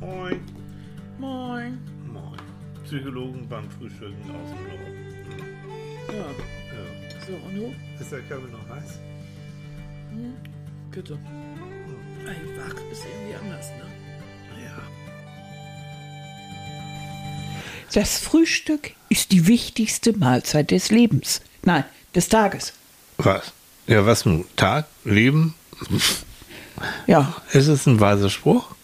Moin. 0.00 0.40
Moin. 1.18 1.78
Moin. 2.12 2.38
Psychologen 2.84 3.46
beim 3.48 3.68
Frühstücken 3.70 4.14
aus 4.30 4.50
dem 4.50 4.62
Norden. 4.68 4.98
Ja, 6.08 6.14
Ja. 6.14 7.26
so 7.26 7.32
und 7.46 7.54
du? 7.56 7.74
Ist 8.00 8.12
der 8.12 8.20
Körper 8.22 8.48
noch 8.48 8.68
heiß? 8.76 8.98
Bitte. 10.90 11.18
Ey, 12.26 12.58
wach 12.58 12.74
ist 12.90 13.02
irgendwie 13.04 13.34
anders, 13.34 13.66
ne? 13.70 14.64
Ja. 14.64 14.82
Das 17.92 18.18
Frühstück 18.18 18.92
ist 19.08 19.32
die 19.32 19.46
wichtigste 19.46 20.16
Mahlzeit 20.16 20.70
des 20.70 20.90
Lebens. 20.90 21.40
Nein, 21.62 21.84
des 22.14 22.28
Tages. 22.28 22.72
Was? 23.18 23.52
Ja, 23.86 24.04
was 24.06 24.24
nun? 24.24 24.44
Tag? 24.56 24.86
Leben? 25.04 25.54
Ja. 27.06 27.34
Ist 27.52 27.68
es 27.68 27.86
ein 27.86 28.00
weiser 28.00 28.30
Spruch? 28.30 28.74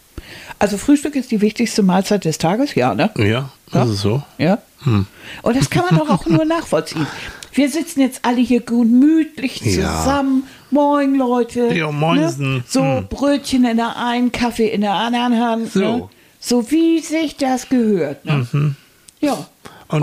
Also 0.58 0.78
Frühstück 0.78 1.16
ist 1.16 1.30
die 1.30 1.40
wichtigste 1.40 1.82
Mahlzeit 1.82 2.24
des 2.24 2.38
Tages, 2.38 2.74
ja, 2.74 2.94
ne? 2.94 3.10
Ja. 3.16 3.50
Ja. 3.72 3.82
Ist 3.84 3.98
so? 3.98 4.22
Ja. 4.38 4.58
Hm. 4.84 5.06
Und 5.42 5.56
das 5.56 5.68
kann 5.70 5.84
man 5.90 5.98
doch 5.98 6.08
auch 6.10 6.26
nur 6.26 6.44
nachvollziehen. 6.44 7.06
Wir 7.52 7.68
sitzen 7.70 8.00
jetzt 8.00 8.20
alle 8.24 8.40
hier 8.40 8.60
gemütlich 8.60 9.60
Ja. 9.60 9.98
zusammen. 10.00 10.44
Moin, 10.70 11.14
Leute. 11.16 11.72
Ja, 11.74 11.90
moinsen. 11.90 12.56
Ne? 12.58 12.64
So 12.66 12.82
Hm. 12.82 13.06
Brötchen 13.08 13.64
in 13.64 13.76
der 13.76 13.96
einen, 13.96 14.32
Kaffee 14.32 14.68
in 14.68 14.80
der 14.82 14.94
anderen 14.94 15.38
Hand. 15.40 15.72
So. 15.72 15.80
Ne? 15.80 16.08
So 16.40 16.70
wie 16.70 17.00
sich 17.00 17.36
das 17.36 17.68
gehört. 17.68 18.24
Ne? 18.24 18.74
Ja. 19.20 19.46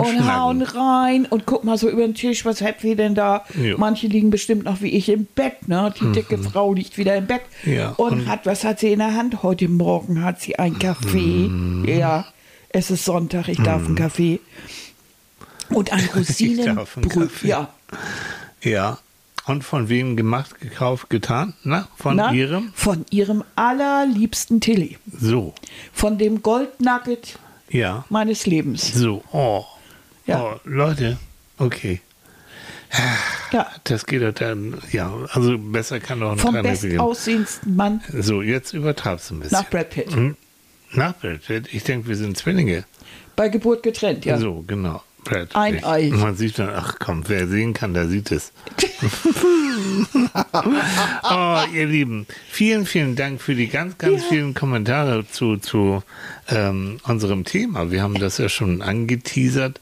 Und, 0.00 0.32
hauen 0.32 0.62
rein 0.62 1.26
und 1.26 1.44
guck 1.46 1.64
mal 1.64 1.76
so 1.76 1.88
über 1.90 2.02
den 2.02 2.14
Tisch, 2.14 2.44
was 2.44 2.62
habt 2.62 2.82
ihr 2.84 2.96
denn 2.96 3.14
da? 3.14 3.44
Ja. 3.60 3.76
Manche 3.76 4.06
liegen 4.06 4.30
bestimmt 4.30 4.64
noch 4.64 4.80
wie 4.80 4.88
ich 4.90 5.08
im 5.08 5.26
Bett, 5.26 5.68
ne? 5.68 5.92
Die 6.00 6.12
dicke 6.12 6.38
Frau 6.38 6.72
liegt 6.72 6.96
wieder 6.98 7.16
im 7.16 7.26
Bett 7.26 7.42
Mhm. 7.64 7.72
Ja, 7.72 7.88
und, 7.90 8.12
und- 8.12 8.28
hat, 8.28 8.46
was 8.46 8.64
hat 8.64 8.78
sie 8.80 8.92
in 8.92 8.98
der 9.00 9.14
Hand? 9.14 9.42
Heute 9.42 9.68
Morgen 9.68 10.22
hat 10.24 10.40
sie 10.40 10.58
einen 10.58 10.78
Kaffee. 10.78 11.48
Mhm. 11.48 11.84
Ja, 11.86 12.26
es 12.70 12.90
ist 12.90 13.04
Sonntag, 13.04 13.48
ich 13.48 13.58
darf 13.58 13.84
einen 13.86 13.94
Kaffee. 13.96 14.40
Und 15.68 15.92
ein 15.92 16.08
Rosinen. 16.16 16.76
darf 16.76 16.96
einen 16.96 17.08
Kaffee. 17.08 17.48
Ja, 17.48 17.68
Ja. 18.62 18.98
Und 19.44 19.64
von 19.64 19.88
wem 19.88 20.16
gemacht, 20.16 20.60
gekauft, 20.60 21.10
getan? 21.10 21.54
Na, 21.64 21.88
von 21.96 22.14
na, 22.14 22.32
ihrem? 22.32 22.70
Von 22.74 23.04
ihrem 23.10 23.42
allerliebsten 23.56 24.60
Tilly. 24.60 24.98
So. 25.18 25.52
Von 25.92 26.16
dem 26.16 26.42
Goldnugget 26.42 27.40
Ja. 27.68 28.04
meines 28.08 28.46
Lebens. 28.46 28.94
So. 28.94 29.24
Oh. 29.32 29.64
Ja. 30.26 30.42
Oh, 30.42 30.60
Leute. 30.64 31.18
Okay. 31.58 32.00
Ja. 33.52 33.66
Das 33.84 34.04
geht 34.06 34.22
doch 34.22 34.34
dann, 34.34 34.76
ja, 34.92 35.10
also 35.30 35.56
besser 35.58 35.98
kann 36.00 36.20
doch 36.20 36.32
ein 36.32 36.38
Vom 36.38 36.60
bestaussehendsten 36.62 37.74
Mann 37.74 38.02
So, 38.12 38.42
jetzt 38.42 38.74
übertreibst 38.74 39.30
du 39.30 39.34
ein 39.36 39.40
bisschen. 39.40 39.58
nach 39.58 39.70
Brad 39.70 39.90
Pitt. 39.90 40.14
Hm? 40.14 40.36
Nach 40.92 41.14
Brad 41.14 41.42
Pitt? 41.46 41.72
Ich 41.72 41.84
denke, 41.84 42.08
wir 42.08 42.16
sind 42.16 42.36
Zwillinge. 42.36 42.84
Bei 43.34 43.48
Geburt 43.48 43.82
getrennt, 43.82 44.26
ja. 44.26 44.36
So, 44.38 44.62
genau. 44.66 45.02
Brad 45.24 45.54
Ein. 45.54 45.82
Ei. 45.84 46.10
Man 46.12 46.36
sieht 46.36 46.58
dann, 46.58 46.70
ach 46.70 46.96
komm, 46.98 47.24
wer 47.28 47.46
sehen 47.46 47.72
kann, 47.72 47.94
der 47.94 48.08
sieht 48.08 48.30
es. 48.32 48.52
oh, 51.22 51.58
ihr 51.72 51.86
Lieben, 51.86 52.26
vielen, 52.50 52.86
vielen 52.86 53.16
Dank 53.16 53.40
für 53.40 53.54
die 53.54 53.68
ganz, 53.68 53.98
ganz 53.98 54.22
Ja. 54.22 54.28
vielen 54.28 54.54
Kommentare 54.54 55.26
zu, 55.28 55.56
zu 55.58 56.02
ähm, 56.48 56.98
unserem 57.04 57.44
Thema. 57.44 57.90
Wir 57.90 58.02
haben 58.02 58.18
das 58.18 58.38
ja 58.38 58.48
schon 58.48 58.82
angeteasert 58.82 59.80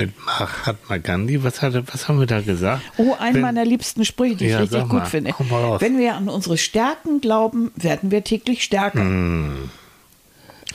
mit 0.00 0.26
Mahatma 0.26 0.96
Gandhi. 0.98 1.42
Was, 1.44 1.62
hat, 1.62 1.74
was 1.92 2.08
haben 2.08 2.18
wir 2.20 2.26
da 2.26 2.40
gesagt? 2.40 2.82
Oh, 2.96 3.14
ein 3.18 3.34
Wenn- 3.34 3.40
meiner 3.42 3.64
liebsten 3.64 4.04
Sprüche, 4.04 4.36
die 4.36 4.44
ich 4.46 4.50
Ja, 4.52 4.58
richtig 4.60 4.80
sag 4.80 4.88
gut 4.88 5.00
mal, 5.00 5.04
finde. 5.06 5.34
mal. 5.50 5.80
Wenn 5.80 5.98
wir 5.98 6.14
an 6.14 6.28
unsere 6.28 6.56
Stärken 6.58 7.20
glauben, 7.20 7.70
werden 7.76 8.10
wir 8.10 8.24
täglich 8.24 8.62
stärker. 8.64 9.04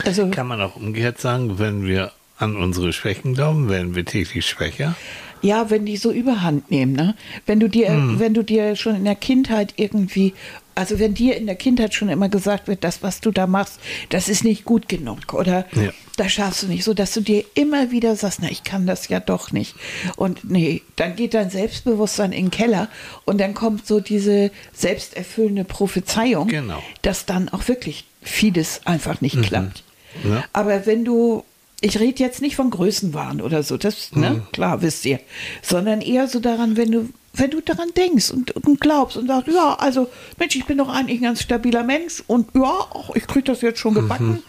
Also, 0.04 0.28
Kann 0.30 0.46
man 0.46 0.60
auch 0.60 0.76
umgekehrt 0.76 1.20
sagen, 1.20 1.58
wenn 1.58 1.84
wir 1.86 2.12
an 2.38 2.56
unsere 2.56 2.92
Schwächen 2.92 3.34
glauben, 3.34 3.68
werden 3.68 3.94
wir 3.94 4.04
täglich 4.04 4.46
schwächer? 4.46 4.94
ja, 5.42 5.70
wenn 5.70 5.84
die 5.86 5.96
so 5.96 6.10
überhand 6.10 6.70
nehmen, 6.72 6.92
ne? 6.94 7.14
Wenn 7.44 7.60
du 7.60 7.68
dir, 7.68 7.88
Hm. 7.90 8.18
wenn 8.18 8.34
du 8.34 8.42
dir 8.42 8.74
schon 8.74 8.96
in 8.96 9.04
der 9.04 9.14
Kindheit 9.14 9.74
irgendwie, 9.76 10.34
also 10.76 10.98
wenn 11.00 11.14
dir 11.14 11.36
in 11.36 11.46
der 11.46 11.56
Kindheit 11.56 11.92
schon 11.94 12.08
immer 12.08 12.28
gesagt 12.28 12.68
wird, 12.68 12.84
das, 12.84 13.02
was 13.02 13.20
du 13.20 13.32
da 13.32 13.46
machst, 13.48 13.80
das 14.10 14.28
ist 14.28 14.44
nicht 14.44 14.64
gut 14.64 14.88
genug 14.88 15.32
oder 15.34 15.66
Ja. 15.74 15.90
das 16.16 16.32
schaffst 16.32 16.62
du 16.62 16.66
nicht, 16.68 16.84
so 16.84 16.94
dass 16.94 17.12
du 17.14 17.20
dir 17.22 17.44
immer 17.54 17.90
wieder 17.90 18.14
sagst, 18.14 18.38
na, 18.42 18.48
ich 18.50 18.62
kann 18.62 18.86
das 18.86 19.08
ja 19.08 19.18
doch 19.18 19.50
nicht. 19.50 19.74
Und 20.16 20.48
nee, 20.48 20.82
dann 20.94 21.16
geht 21.16 21.34
dein 21.34 21.50
Selbstbewusstsein 21.50 22.30
in 22.32 22.46
den 22.46 22.50
Keller 22.52 22.88
und 23.24 23.40
dann 23.40 23.54
kommt 23.54 23.86
so 23.86 23.98
diese 24.00 24.50
selbsterfüllende 24.72 25.64
Prophezeiung, 25.64 26.46
Genau. 26.48 26.82
dass 27.02 27.26
dann 27.26 27.48
auch 27.48 27.66
wirklich 27.68 28.04
vieles 28.22 28.82
einfach 28.86 29.20
nicht 29.20 29.42
klappt. 29.42 29.82
Ja. 30.24 30.44
Aber 30.52 30.86
wenn 30.86 31.04
du, 31.04 31.44
ich 31.80 31.98
rede 32.00 32.22
jetzt 32.22 32.40
nicht 32.42 32.56
von 32.56 32.70
Größenwahn 32.70 33.40
oder 33.40 33.62
so, 33.62 33.76
das, 33.76 34.12
ne, 34.12 34.42
klar, 34.52 34.82
wisst 34.82 35.04
ihr, 35.06 35.20
sondern 35.62 36.00
eher 36.00 36.26
so 36.28 36.40
daran, 36.40 36.76
wenn 36.76 36.90
du, 36.92 37.08
wenn 37.36 37.50
du 37.50 37.60
daran 37.60 37.88
denkst 37.96 38.30
und, 38.30 38.52
und 38.56 38.80
glaubst 38.80 39.16
und 39.16 39.26
sagst, 39.28 39.48
ja, 39.48 39.74
also, 39.74 40.08
Mensch, 40.38 40.56
ich 40.56 40.64
bin 40.64 40.78
doch 40.78 40.88
eigentlich 40.88 41.20
ein 41.20 41.24
ganz 41.24 41.42
stabiler 41.42 41.82
Mensch 41.82 42.22
und 42.26 42.48
ja, 42.54 42.86
ach, 42.94 43.10
ich 43.14 43.26
kriege 43.26 43.44
das 43.44 43.60
jetzt 43.62 43.78
schon 43.78 43.94
gebacken. 43.94 44.42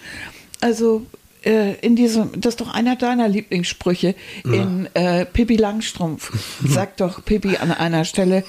Also, 0.62 1.06
äh, 1.44 1.76
in 1.80 1.96
diesem, 1.96 2.40
das 2.40 2.54
ist 2.54 2.62
doch 2.62 2.74
einer 2.74 2.96
deiner 2.96 3.28
Lieblingssprüche 3.28 4.16
in 4.44 4.90
äh, 4.94 5.26
Pippi 5.26 5.56
Langstrumpf. 5.56 6.32
Sagt 6.66 7.00
doch 7.02 7.24
Pippi 7.24 7.58
an 7.58 7.72
einer 7.72 8.06
Stelle, 8.06 8.44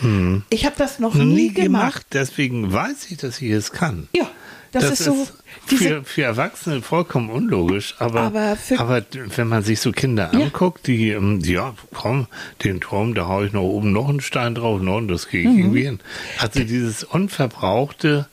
ich 0.51 0.65
habe 0.65 0.75
das 0.79 0.99
noch 0.99 1.15
Noch 1.15 1.25
nie, 1.25 1.53
gemacht. 1.53 2.07
deswegen 2.13 2.73
weiß 2.73 3.11
ich, 3.11 3.19
dass 3.19 3.41
ich 3.41 3.51
es 3.51 3.73
kann. 3.73 4.09
Ja, 4.15 4.29
das, 4.73 4.91
ist 4.91 5.05
so. 5.05 5.27
Für, 5.67 6.03
für 6.05 6.23
Erwachsene 6.23 6.83
vollkommen 6.83 7.31
unlogisch, 7.31 7.95
aber, 7.99 8.21
Aber 8.23 8.57
aber 8.79 9.03
wenn 9.37 9.49
man 9.49 9.63
sich 9.63 9.81
so 9.81 9.93
Kinder 9.93 10.31
Ja. 10.33 10.41
anguckt, 10.41 10.87
die, 10.87 11.11
ähm, 11.11 11.41
ja, 11.45 11.75
komm, 11.95 12.27
den 12.65 12.81
Turm, 12.81 13.15
da 13.15 13.29
hau 13.29 13.43
ich 13.43 13.53
noch 13.53 13.63
oben 13.63 13.93
noch 13.93 14.09
einen 14.09 14.21
Stein 14.21 14.55
drauf, 14.55 14.81
no, 14.81 14.97
und 14.97 15.09
das 15.09 15.29
kriege 15.29 15.49
ich 15.49 15.55
Mhm. 15.55 15.61
irgendwie 15.61 15.83
hin. 15.85 16.01
Also 16.39 16.61
dieses 16.65 17.05
unverbrauchte, 17.05 18.27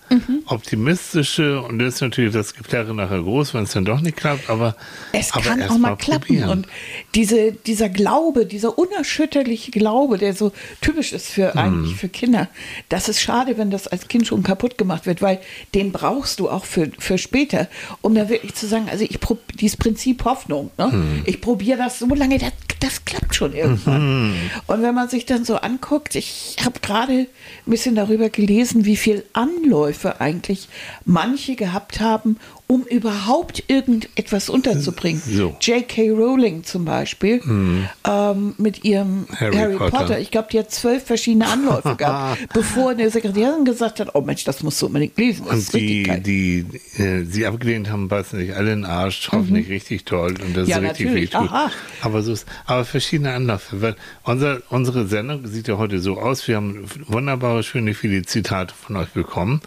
optimistische, 0.65 1.61
und 1.61 1.79
das 1.79 1.95
ist 1.95 2.01
natürlich 2.01 2.33
das 2.33 2.53
Geplärre 2.55 2.93
nachher 2.93 3.21
groß, 3.21 3.53
wenn 3.53 3.63
es 3.63 3.71
dann 3.71 3.85
doch 3.85 4.01
nicht 4.01 4.17
klappt, 4.17 4.49
aber 4.49 4.75
Es 5.11 5.31
aber 5.33 5.43
kann 5.43 5.61
auch 5.63 5.77
mal 5.77 5.95
klappen. 5.95 6.21
probieren. 6.27 6.49
Und 6.49 6.67
diese, 7.13 7.51
dieser 7.51 7.89
Glaube, 7.89 8.45
dieser 8.45 8.77
unerschütterliche 8.77 9.71
Glaube, 9.71 10.17
der 10.17 10.33
so 10.33 10.51
typisch 10.81 11.13
ist 11.13 11.29
für 11.29 11.53
Hm. 11.53 11.59
eigentlich 11.59 11.95
für 11.95 12.09
Kinder, 12.09 12.49
das 12.89 13.07
ist 13.09 13.21
schade, 13.21 13.57
wenn 13.57 13.69
das 13.71 13.87
als 13.87 14.07
Kind 14.07 14.27
schon 14.27 14.43
kaputt 14.43 14.77
gemacht 14.77 15.05
wird, 15.05 15.21
weil 15.21 15.39
den 15.75 15.91
brauchst 15.91 16.39
du 16.39 16.49
auch 16.49 16.65
für, 16.65 16.89
für 16.97 17.04
später, 17.17 17.67
um 18.01 18.15
da 18.15 18.29
wirklich 18.29 18.53
zu 18.55 18.67
sagen, 18.67 18.87
also 18.89 19.03
ich 19.03 19.19
prob, 19.19 19.39
dieses 19.57 19.77
Prinzip 19.77 20.25
Hoffnung, 20.25 20.71
ne? 20.77 20.91
Hm. 20.91 21.23
ich 21.25 21.41
probiere 21.41 21.77
das 21.77 21.99
so 21.99 22.07
lange, 22.07 22.37
das, 22.37 22.51
das 22.79 23.05
klappt 23.05 23.35
schon 23.35 23.53
irgendwann. 23.53 24.35
Und 24.67 24.81
wenn 24.81 24.95
man 24.95 25.09
sich 25.09 25.25
dann 25.25 25.45
so 25.45 25.55
anguckt, 25.57 26.15
ich 26.15 26.57
habe 26.63 26.79
gerade 26.79 27.13
ein 27.13 27.27
bisschen 27.65 27.95
darüber 27.95 28.29
gelesen, 28.29 28.85
wie 28.85 28.95
viel 28.95 29.23
Anläufe 29.33 30.19
eigentlich 30.19 30.67
manche 31.05 31.55
gehabt 31.55 31.99
haben, 31.99 32.37
um 32.67 32.83
überhaupt 32.83 33.63
irgendetwas 33.67 34.49
unterzubringen. 34.49 35.21
So. 35.25 35.55
J.K. 35.61 36.09
Rowling 36.11 36.63
zum 36.63 36.83
Beispiel 36.85 37.41
ähm, 37.45 38.55
mit 38.57 38.83
ihrem 38.83 39.27
Harry 39.39 39.55
Harry, 39.55 39.75
Potter. 39.75 39.97
Potter. 39.97 40.19
Ich 40.19 40.31
glaube, 40.31 40.47
die 40.51 40.59
hat 40.59 40.71
zwölf 40.71 41.03
verschiedene 41.03 41.47
Anläufe 41.47 41.95
gehabt, 41.97 42.39
bevor 42.53 42.91
eine 42.91 43.09
Sekretärin 43.09 43.65
gesagt 43.65 43.99
hat, 43.99 44.15
oh 44.15 44.21
Mensch, 44.21 44.43
das 44.45 44.63
musst 44.63 44.81
du 44.81 44.87
unbedingt 44.87 45.17
lesen. 45.17 45.45
Das 45.47 45.69
Und 45.69 45.73
die, 45.73 46.03
die 46.21 46.65
äh, 47.01 47.23
sie 47.25 47.45
abgelehnt 47.45 47.89
haben, 47.89 48.07
beißen 48.07 48.39
sich 48.39 48.55
alle 48.55 48.73
in 48.73 48.81
den 48.81 48.85
Arsch, 48.89 49.29
hoffentlich 49.31 49.69
richtig 49.69 50.05
toll 50.05 50.33
und 50.43 50.55
das 50.57 50.65
Mhm. 50.65 50.71
Ja, 50.71 50.77
ist 50.77 50.83
richtig 50.85 51.05
natürlich. 51.07 51.33
wehtut. 51.33 51.51
Aha. 51.51 51.71
Aber 52.01 52.23
so 52.23 52.33
ist, 52.33 52.47
aber 52.65 52.83
verschiedene 52.85 53.33
Anläufe. 53.33 53.81
Weil 53.81 53.95
unser, 54.23 54.61
unsere 54.69 55.05
Sendung 55.07 55.45
sieht 55.45 55.67
ja 55.67 55.77
heute 55.77 55.99
so 55.99 56.17
aus. 56.17 56.47
Wir 56.47 56.55
haben 56.55 56.85
wunderbare, 57.07 57.61
schöne, 57.61 57.93
viele 57.93 58.23
Zitate 58.23 58.73
von 58.73 58.95
euch 58.97 59.09
bekommen. 59.09 59.61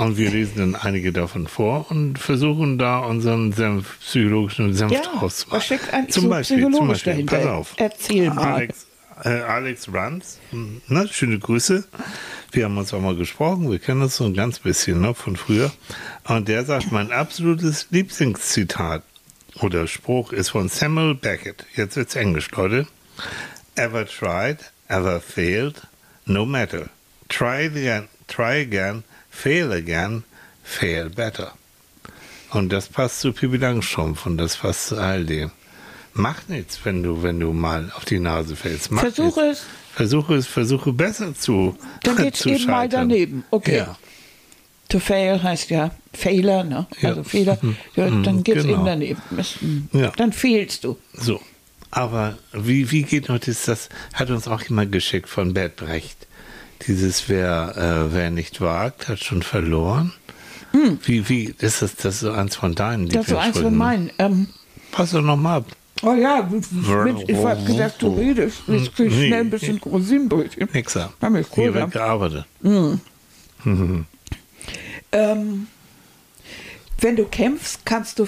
Und 0.00 0.16
wir 0.16 0.30
lesen 0.30 0.54
dann 0.56 0.74
einige 0.76 1.12
davon 1.12 1.46
vor 1.46 1.90
und 1.90 2.18
versuchen 2.18 2.78
da 2.78 3.00
unseren 3.00 3.52
Senf, 3.52 3.98
psychologischen 4.00 4.72
Senf 4.74 4.92
Ja, 4.92 5.02
draus 5.02 5.38
zu 5.38 5.48
machen. 5.48 5.56
was 5.56 5.64
steckt 5.66 5.92
eigentlich 5.92 6.14
zum 6.14 6.24
so 6.24 6.28
Beispiel, 6.30 6.70
zum 6.70 6.88
Beispiel, 6.88 7.12
dahinter? 7.12 7.36
pass 7.36 7.46
auf. 7.46 7.74
Erzähl 7.76 8.30
mal. 8.30 8.54
Alex, 8.54 8.86
äh, 9.24 9.28
Alex 9.28 9.92
Ranz, 9.92 10.38
hm, 10.50 10.80
ne, 10.88 11.06
schöne 11.12 11.38
Grüße. 11.38 11.84
Wir 12.52 12.64
haben 12.64 12.78
uns 12.78 12.94
auch 12.94 13.00
mal 13.00 13.14
gesprochen, 13.14 13.70
wir 13.70 13.78
kennen 13.78 14.00
uns 14.02 14.16
so 14.16 14.24
ein 14.24 14.32
ganz 14.34 14.58
bisschen 14.60 15.00
ne, 15.02 15.14
von 15.14 15.36
früher. 15.36 15.70
Und 16.24 16.48
der 16.48 16.64
sagt, 16.64 16.90
mein 16.92 17.12
absolutes 17.12 17.88
Lieblingszitat 17.90 19.02
oder 19.60 19.86
Spruch 19.86 20.32
ist 20.32 20.48
von 20.48 20.68
Samuel 20.70 21.14
Beckett. 21.14 21.66
Jetzt 21.76 21.96
wird's 21.96 22.16
Englisch, 22.16 22.50
Leute. 22.52 22.86
Ever 23.76 24.06
tried, 24.06 24.58
ever 24.88 25.20
failed, 25.20 25.82
no 26.24 26.46
matter. 26.46 26.88
Try 27.28 27.66
again, 27.66 28.08
try 28.26 28.62
again, 28.62 29.04
fail 29.42 29.72
again, 29.72 30.24
fail 30.62 31.08
better. 31.10 31.52
Und 32.50 32.72
das 32.72 32.88
passt 32.88 33.20
zu 33.20 33.32
Pippi 33.32 33.56
Langstrumpf 33.58 34.26
und 34.26 34.36
das 34.38 34.56
passt 34.56 34.88
zu 34.88 34.96
all 34.98 35.24
dem. 35.24 35.50
Mach 36.14 36.48
nichts, 36.48 36.80
wenn 36.84 37.02
du, 37.04 37.22
wenn 37.22 37.38
du 37.38 37.52
mal 37.52 37.92
auf 37.96 38.04
die 38.04 38.18
Nase 38.18 38.56
fällst. 38.56 38.90
Mach 38.90 39.02
Versuche 39.02 39.42
nichts. 39.48 39.60
es. 39.60 39.66
Versuche 39.94 40.34
es, 40.34 40.46
versuche 40.46 40.92
besser 40.92 41.34
zu 41.34 41.76
Dann 42.02 42.16
geht's 42.16 42.40
zu 42.40 42.48
eben 42.50 42.64
mal 42.66 42.82
scheitern. 42.82 43.08
daneben. 43.08 43.44
Okay. 43.50 43.76
Ja. 43.78 43.96
To 44.88 44.98
fail 44.98 45.40
heißt 45.40 45.70
ja 45.70 45.92
Fehler, 46.12 46.64
ne? 46.64 46.86
Ja. 47.00 47.10
Also 47.10 47.22
Fehler. 47.22 47.58
Ja, 47.94 48.10
Mhm, 48.10 48.24
dann 48.24 48.42
geht's 48.42 48.62
genau. 48.64 48.74
eben 48.78 48.84
daneben. 48.86 49.22
Das- 49.30 49.54
Ja. 49.92 50.10
Dann 50.16 50.32
fehlst 50.32 50.82
du. 50.84 50.98
So. 51.12 51.40
Aber 51.92 52.38
wie, 52.52 52.90
wie 52.90 53.02
geht 53.04 53.28
noch 53.28 53.38
das, 53.38 53.64
das 53.64 53.88
hat 54.14 54.30
uns 54.30 54.48
auch 54.48 54.62
jemand 54.62 54.90
geschickt 54.90 55.28
von 55.28 55.54
Bert 55.54 55.76
Brecht. 55.76 56.26
Dieses, 56.86 57.28
wer, 57.28 57.76
äh, 57.76 58.14
wer 58.14 58.30
nicht 58.30 58.60
wagt, 58.60 59.08
hat 59.08 59.22
schon 59.22 59.42
verloren. 59.42 60.12
Wie, 61.04 61.28
wie, 61.28 61.54
ist 61.58 61.82
das, 61.82 61.96
das 61.96 62.14
ist 62.14 62.20
so 62.20 62.30
eins 62.30 62.56
von 62.56 62.74
deinen 62.74 63.06
Hm. 63.06 63.10
Das 63.10 63.24
ist 63.26 63.30
so 63.30 63.36
eins 63.38 63.58
von 63.58 63.72
ne? 63.72 63.78
meinen. 63.78 64.10
Ähm, 64.18 64.46
Pass 64.92 65.10
doch 65.10 65.20
noch 65.20 65.36
mal 65.36 65.58
ab. 65.58 65.66
oh 66.02 66.14
ja, 66.14 66.48
mit, 66.50 66.64
ich 67.28 67.36
hab 67.36 67.66
gedacht, 67.66 67.96
du 67.98 68.14
redest. 68.14 68.62
Jetzt 68.66 68.94
krieg 68.94 69.08
ich 69.08 69.14
Nee. 69.16 69.26
schnell 69.28 69.40
ein 69.40 69.50
bisschen 69.50 69.78
Rosinenbrötchen. 69.78 70.68
Nixer. 70.72 71.12
Hab 71.20 71.34
ich 71.34 71.46
Hier 71.54 71.68
cool, 71.68 71.74
wird 71.74 71.90
gearbeitet. 71.92 72.44
ähm, 75.12 75.66
wenn 77.00 77.16
du 77.16 77.24
kämpfst, 77.24 77.84
kannst 77.84 78.18
du, 78.18 78.26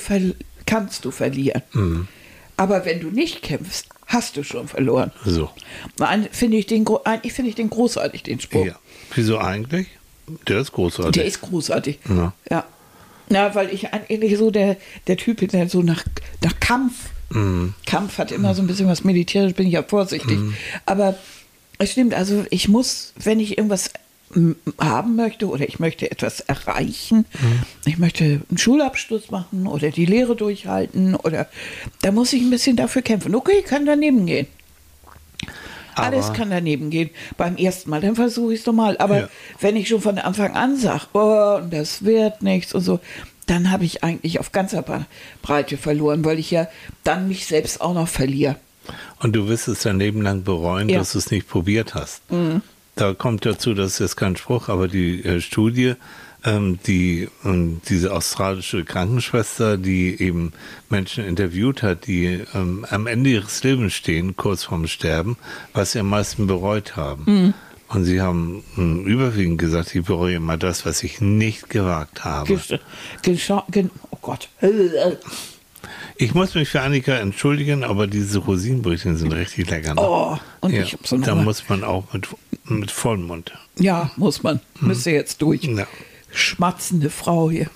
kannst 0.67 1.05
du 1.05 1.11
verlieren. 1.11 1.63
Mhm. 1.73 2.09
Aber 2.57 2.85
wenn 2.85 3.01
du 3.01 3.11
nicht 3.11 3.43
kämpfst, 3.43 3.89
hast 4.13 4.37
du 4.37 4.43
schon 4.43 4.69
verloren. 4.69 5.11
So. 5.25 5.51
Finde 6.33 6.57
ich, 6.57 6.67
den 6.67 6.87
eigentlich 7.05 7.33
finde 7.33 7.49
ich 7.49 7.55
den 7.55 7.71
großartig, 7.71 8.23
den 8.23 8.41
Spruch. 8.41 8.67
Ja. 8.67 8.79
Wieso 9.15 9.39
eigentlich? 9.39 9.89
Der 10.49 10.59
ist 10.59 10.73
großartig. 10.73 11.13
Der 11.13 11.25
ist 11.25 11.41
großartig. 11.41 11.99
Ja. 12.09 12.33
Ja. 12.51 12.65
Ja, 13.31 13.55
weil 13.55 13.73
ich 13.73 13.93
eigentlich 13.93 14.37
so 14.37 14.51
der, 14.51 14.77
der 15.07 15.17
Typ 15.17 15.39
bin, 15.39 15.49
der 15.49 15.69
so 15.69 15.83
nach, 15.83 16.05
nach 16.43 16.61
Kampf. 16.61 16.95
Mhm. 17.31 17.73
Kampf 17.87 18.19
hat 18.19 18.31
immer 18.31 18.55
so 18.55 18.61
ein 18.61 18.67
bisschen 18.67 18.89
was 18.89 19.05
militärisch, 19.05 19.55
bin 19.55 19.67
ich 19.67 19.73
ja 19.73 19.83
vorsichtig. 19.83 20.39
Aber 20.85 21.17
es 21.79 21.93
stimmt, 21.93 22.15
also 22.15 22.45
ich 22.51 22.69
muss, 22.69 23.15
wenn 23.17 23.41
ich 23.41 23.57
irgendwas 23.57 23.91
haben 24.79 25.17
möchte 25.17 25.47
oder 25.49 25.67
ich 25.69 25.79
möchte 25.79 26.11
etwas 26.11 26.41
erreichen, 26.41 27.27
Mhm. 27.41 27.63
ich 27.85 27.99
möchte 27.99 28.25
einen 28.25 28.59
Schulabschluss 28.59 29.31
machen 29.31 29.67
oder 29.67 29.91
die 29.91 30.07
Lehre 30.07 30.35
durchhalten 30.37 31.15
oder 31.15 31.49
da 32.03 32.13
muss 32.13 32.33
ich 32.33 32.43
ein 32.43 32.51
bisschen 32.51 32.77
dafür 32.77 33.03
kämpfen. 33.03 33.35
Okay, 33.35 33.63
kann 33.63 33.85
daneben 33.87 34.27
gehen. 34.27 34.47
Alles 35.95 36.27
Aber- 36.27 36.35
kann 36.37 36.51
daneben 36.51 36.89
gehen. 36.89 37.11
Beim 37.37 37.57
ersten 37.57 37.91
Mal, 37.91 38.01
dann 38.01 38.15
versuche 38.15 38.55
ich 38.55 38.61
es 38.61 38.67
nochmal. 38.67 38.97
Aber 38.99 39.19
Ja. 39.23 39.29
wenn 39.61 39.77
ich 39.77 39.89
schon 39.89 40.01
von 40.01 40.19
Anfang 40.19 40.55
an 40.55 40.77
sage, 40.79 41.05
oh, 41.13 41.61
das 41.71 42.03
wird 42.05 42.43
nichts 42.43 42.73
und 42.75 42.81
so, 42.81 42.99
dann 43.47 43.71
habe 43.71 43.85
ich 43.85 44.03
eigentlich 44.03 44.41
auf 44.41 44.53
ganzer 44.53 44.83
Breite 45.43 45.77
verloren, 45.77 46.25
weil 46.25 46.39
ich 46.39 46.51
ja 46.51 46.69
dann 47.05 47.29
mich 47.29 47.45
selbst 47.47 47.81
auch 47.83 47.93
noch 47.93 48.09
verliere. 48.09 48.57
Und 49.21 49.35
du 49.37 49.49
wirst 49.49 49.69
es 49.69 49.81
dein 49.83 49.99
Leben 49.99 50.23
lang 50.23 50.45
bereuen, 50.45 50.89
Ja. 50.89 50.97
Mhm. 50.97 51.01
dass 51.01 51.13
du 51.13 51.19
es 51.19 51.31
nicht 51.31 51.47
probiert 51.49 51.95
hast. 51.95 52.23
Da 52.95 53.15
kommt 53.15 53.47
dazu, 53.47 53.75
das 53.75 53.93
ist 53.95 53.99
jetzt 54.01 54.17
kein 54.17 54.37
Spruch, 54.37 54.69
aber 54.69 54.87
die 54.87 55.25
äh, 55.25 55.41
Studie, 55.41 55.95
ähm, 56.45 56.79
die 56.87 57.29
ähm, 57.45 57.81
diese 57.89 58.13
australische 58.13 58.85
Krankenschwester, 58.85 59.79
die 59.79 60.21
eben 60.21 60.53
Menschen 60.91 61.25
interviewt 61.25 61.83
hat, 61.83 62.07
die 62.07 62.43
ähm, 62.55 62.85
am 62.91 63.07
Ende 63.07 63.31
ihres 63.31 63.63
Lebens 63.65 63.95
stehen, 63.95 64.37
kurz 64.37 64.65
vorm 64.65 64.87
Sterben, 64.89 65.37
was 65.73 65.93
sie 65.93 66.01
am 66.01 66.09
meisten 66.11 66.47
bereut 66.47 66.97
haben. 66.97 67.25
Mhm. 67.27 67.55
Und 67.89 68.05
sie 68.05 68.21
haben 68.21 68.63
ähm, 68.77 69.05
überwiegend 69.07 69.59
gesagt, 69.59 69.95
ich 69.95 70.05
bereue 70.05 70.35
immer 70.37 70.57
das, 70.57 70.85
was 70.87 71.03
ich 71.03 71.21
nicht 71.21 71.71
gewagt 71.71 72.25
habe. 72.25 72.53
Gesch- 72.53 72.79
gescha- 73.23 73.65
oh 74.11 74.19
Gott. 74.23 74.49
Ich 76.17 76.35
muss 76.35 76.55
mich 76.55 76.69
für 76.69 76.81
Annika 76.83 77.15
entschuldigen, 77.15 77.85
aber 77.85 78.07
diese 78.07 78.39
Rosinenbrötchen 78.39 79.17
sind 79.17 79.33
richtig 79.33 79.69
lecker. 79.71 79.95
Ne? 79.95 80.01
Oh, 80.01 80.39
und 80.61 80.73
ja, 80.73 80.83
ich 80.83 80.93
habe 80.93 81.03
so 81.07 81.19
Da 81.19 81.35
muss 81.35 81.69
man 81.69 81.85
auch 81.85 82.13
mit, 82.13 82.29
mit 82.65 82.91
vollem 82.91 83.27
Mund. 83.27 83.53
Ja, 83.79 84.11
muss 84.17 84.43
man. 84.43 84.61
Müsste 84.81 85.11
jetzt 85.11 85.43
durch. 85.43 85.65
Ja. 85.65 85.87
Schmatzende 86.31 87.11
Frau 87.11 87.51
hier. 87.51 87.69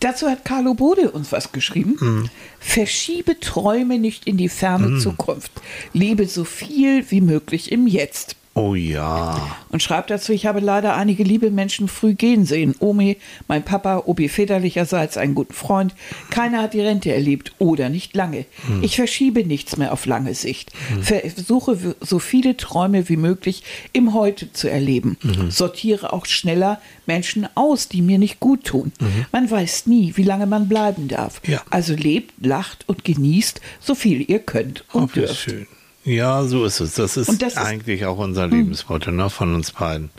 Dazu 0.00 0.28
hat 0.28 0.44
Carlo 0.44 0.74
Bode 0.74 1.10
uns 1.10 1.32
was 1.32 1.52
geschrieben. 1.52 2.28
Verschiebe 2.58 3.38
Träume 3.38 3.98
nicht 3.98 4.26
in 4.26 4.36
die 4.36 4.48
ferne 4.48 4.98
Zukunft. 4.98 5.52
Lebe 5.92 6.26
so 6.26 6.44
viel 6.44 7.10
wie 7.10 7.20
möglich 7.20 7.70
im 7.70 7.86
Jetzt. 7.86 8.36
Oh 8.54 8.74
ja. 8.74 9.56
Und 9.70 9.82
schreibt 9.82 10.10
dazu, 10.10 10.30
ich 10.32 10.44
habe 10.44 10.60
leider 10.60 10.94
einige 10.94 11.22
liebe 11.22 11.50
Menschen 11.50 11.88
früh 11.88 12.12
gehen 12.12 12.44
sehen. 12.44 12.74
Omi, 12.80 13.16
mein 13.48 13.62
Papa, 13.64 14.02
Obi 14.04 14.28
väterlicherseits, 14.28 15.16
einen 15.16 15.34
guten 15.34 15.54
Freund. 15.54 15.94
Keiner 16.28 16.60
hat 16.60 16.74
die 16.74 16.82
Rente 16.82 17.14
erlebt 17.14 17.52
oder 17.58 17.88
nicht 17.88 18.14
lange. 18.14 18.44
Ich 18.82 18.96
verschiebe 18.96 19.42
nichts 19.46 19.78
mehr 19.78 19.90
auf 19.92 20.04
lange 20.04 20.34
Sicht. 20.34 20.70
Versuche 21.00 21.82
w- 21.82 21.94
so 22.00 22.18
viele 22.18 22.56
Träume 22.58 23.08
wie 23.08 23.16
möglich 23.16 23.62
im 23.94 24.12
Heute 24.12 24.52
zu 24.52 24.68
erleben. 24.70 25.16
Sortiere 25.48 26.12
auch 26.12 26.26
schneller 26.26 26.78
Menschen 27.06 27.48
aus, 27.54 27.88
die 27.88 28.02
mir 28.02 28.18
nicht 28.18 28.38
gut 28.38 28.64
tun. 28.64 28.92
Man 29.32 29.50
weiß 29.50 29.86
nie, 29.86 30.12
wie 30.16 30.24
lange 30.24 30.46
man 30.46 30.68
bleiben 30.68 31.08
darf. 31.08 31.40
Ja. 31.46 31.62
Also 31.70 31.94
lebt, 31.94 32.34
lacht 32.44 32.84
und 32.86 33.02
genießt, 33.04 33.62
so 33.80 33.94
viel 33.94 34.28
ihr 34.30 34.40
könnt 34.40 34.84
und 34.92 35.16
wie 35.16 35.20
dürft. 35.20 35.36
schön. 35.36 35.66
Ja, 36.04 36.44
so 36.44 36.64
ist 36.64 36.80
es. 36.80 36.94
Das 36.94 37.16
ist, 37.16 37.40
das 37.40 37.52
ist- 37.54 37.58
eigentlich 37.58 38.04
auch 38.06 38.18
unser 38.18 38.46
Lebensmotto 38.48 39.10
ne, 39.10 39.30
von 39.30 39.54
uns 39.54 39.72
beiden. 39.72 40.10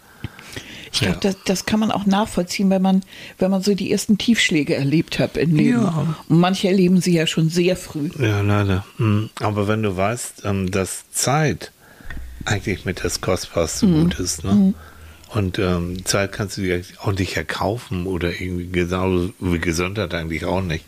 Ich 0.92 1.00
glaube, 1.00 1.16
Ja. 1.16 1.20
das, 1.22 1.38
das 1.46 1.66
kann 1.66 1.80
man 1.80 1.92
auch 1.92 2.06
nachvollziehen, 2.06 2.70
wenn 2.70 2.82
man, 2.84 3.02
wenn 3.40 3.50
man 3.50 3.64
so 3.64 3.74
die 3.74 3.92
ersten 3.92 4.18
Tiefschläge 4.20 4.76
erlebt 4.76 5.18
hat 5.20 5.38
im 5.38 5.56
Leben. 5.56 5.82
Ja. 5.82 6.16
Und 6.30 6.40
manche 6.40 6.68
erleben 6.68 7.02
sie 7.02 7.14
ja 7.16 7.26
schon 7.26 7.50
sehr 7.50 7.76
früh. 7.76 8.10
Ja, 8.20 8.42
leider. 8.42 8.86
Hm. 8.98 9.30
Aber 9.42 9.68
wenn 9.68 9.82
du 9.82 9.98
weißt, 9.98 10.44
ähm, 10.46 10.70
dass 10.70 11.10
Zeit 11.12 11.72
eigentlich 12.46 12.86
mit 12.86 13.04
das 13.04 13.22
kostbarste 13.22 13.88
Mhm. 13.88 14.02
Gut 14.04 14.20
ist, 14.20 14.44
ne? 14.44 14.74
Und 15.30 15.58
ähm, 15.58 16.06
Zeit 16.06 16.32
kannst 16.32 16.58
du 16.58 16.62
dir 16.62 16.84
auch 17.02 17.12
nicht 17.14 17.36
erkaufen 17.38 18.06
oder 18.06 18.30
irgendwie 18.40 18.68
genauso 18.68 19.34
wie 19.40 19.58
Gesundheit 19.58 20.14
eigentlich 20.14 20.46
auch 20.46 20.62
nicht. 20.62 20.86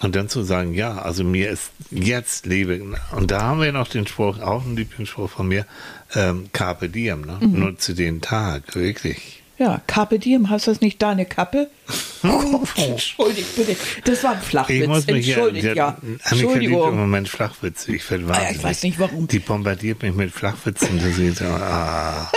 Und 0.00 0.16
dann 0.16 0.28
zu 0.30 0.42
sagen, 0.42 0.72
ja, 0.72 0.96
also 0.98 1.24
mir 1.24 1.50
ist 1.50 1.72
jetzt 1.90 2.46
Lebe. 2.46 2.80
Und 3.12 3.30
da 3.30 3.42
haben 3.42 3.60
wir 3.60 3.70
noch 3.70 3.88
den 3.88 4.06
Spruch, 4.06 4.40
auch 4.40 4.64
ein 4.64 4.74
Lieblingsspruch 4.74 5.30
von 5.30 5.46
mir, 5.46 5.66
ähm, 6.14 6.46
Carpe 6.52 6.88
Diem, 6.88 7.20
ne? 7.20 7.38
Mhm. 7.40 7.60
Nutze 7.60 7.94
den 7.94 8.22
Tag, 8.22 8.74
wirklich. 8.74 9.39
Ja, 9.60 9.82
Carpe 9.86 10.18
Diem, 10.18 10.48
heißt 10.48 10.68
das 10.68 10.80
nicht 10.80 11.00
deine 11.02 11.26
Kappe? 11.26 11.68
Oh, 12.22 12.60
Entschuldigt 12.76 13.56
bitte, 13.56 13.74
das 14.04 14.22
war 14.24 14.32
ein 14.32 14.38
Ich 14.42 14.46
Flachwitz. 14.48 14.86
muss 14.86 15.06
mich 15.06 15.24
hier, 15.24 15.36
Entschuldigt, 15.36 15.64
der, 15.64 15.74
ja. 15.74 15.88
Annika 15.88 16.10
liebt 16.12 16.22
im 16.22 16.38
Entschuldigung. 16.50 16.96
Moment 16.98 17.28
Flachwitze. 17.30 17.94
Ich 17.94 18.10
werde 18.10 18.24
Ah 18.24 18.26
ja, 18.26 18.34
wahnsinnig. 18.34 18.56
ich 18.58 18.64
weiß 18.64 18.82
nicht, 18.82 18.98
warum. 18.98 19.26
Die 19.26 19.38
bombardiert 19.38 20.02
mich 20.02 20.14
mit 20.14 20.30
Flachwitzen. 20.30 20.98
dass 20.98 21.18
ich 21.18 21.38
so, 21.38 21.46
ah. 21.46 22.30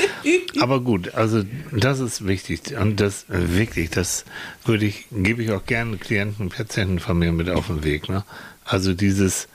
Aber 0.60 0.80
gut, 0.80 1.14
also 1.14 1.44
das 1.70 2.00
ist 2.00 2.26
wichtig. 2.26 2.76
Und 2.78 3.00
das 3.00 3.24
wirklich, 3.28 3.88
das 3.88 4.26
würde 4.66 4.84
ich, 4.84 5.06
gebe 5.10 5.42
ich 5.42 5.50
auch 5.52 5.64
gerne 5.64 5.96
Klienten, 5.96 6.50
Patienten 6.50 6.98
von 6.98 7.18
mir 7.18 7.32
mit 7.32 7.48
auf 7.48 7.68
den 7.68 7.84
Weg. 7.84 8.10
Ne? 8.10 8.24
Also 8.66 8.92
dieses 8.92 9.48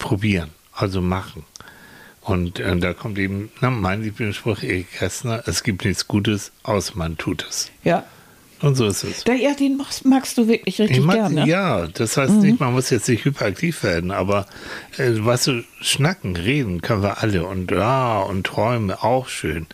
Probieren, 0.00 0.50
also 0.72 1.00
machen. 1.00 1.44
Und 2.22 2.60
äh, 2.60 2.76
da 2.76 2.92
kommt 2.94 3.18
eben 3.18 3.50
na, 3.60 3.70
mein 3.70 4.02
Lieblingsspruch, 4.02 4.62
Erik 4.62 4.92
Kästner, 4.92 5.42
es 5.46 5.62
gibt 5.64 5.84
nichts 5.84 6.06
Gutes, 6.06 6.52
außer 6.62 6.92
man 6.96 7.18
tut 7.18 7.44
es. 7.48 7.70
Ja. 7.82 8.04
Und 8.60 8.76
so 8.76 8.86
ist 8.86 9.02
es. 9.02 9.24
Da, 9.24 9.32
ja, 9.32 9.54
den 9.54 9.76
magst, 9.76 10.04
magst 10.04 10.38
du 10.38 10.46
wirklich 10.46 10.80
richtig 10.80 10.98
Ich 10.98 11.04
mag, 11.04 11.16
gerne. 11.16 11.46
Ja, 11.48 11.88
das 11.88 12.16
heißt 12.16 12.34
nicht, 12.34 12.60
man 12.60 12.72
muss 12.72 12.90
jetzt 12.90 13.08
nicht 13.08 13.24
hyperaktiv 13.24 13.82
werden, 13.82 14.12
aber 14.12 14.46
äh, 14.98 15.10
weißt 15.16 15.48
du, 15.48 15.64
schnacken, 15.80 16.36
reden 16.36 16.80
können 16.80 17.02
wir 17.02 17.20
alle 17.22 17.44
und 17.44 17.72
ja, 17.72 18.20
und 18.20 18.46
Träume 18.46 19.02
auch 19.02 19.26
schön. 19.28 19.66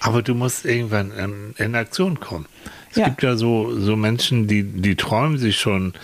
Aber 0.00 0.20
du 0.20 0.34
musst 0.34 0.66
irgendwann 0.66 1.12
ähm, 1.16 1.54
in 1.56 1.74
Aktion 1.74 2.20
kommen. 2.20 2.44
Es 2.90 2.98
Ja. 2.98 3.06
gibt 3.08 3.22
ja 3.22 3.36
so, 3.36 3.74
so 3.80 3.96
Menschen, 3.96 4.46
die, 4.46 4.64
die 4.64 4.96
träumen 4.96 5.38
sich 5.38 5.58
schon, 5.58 5.94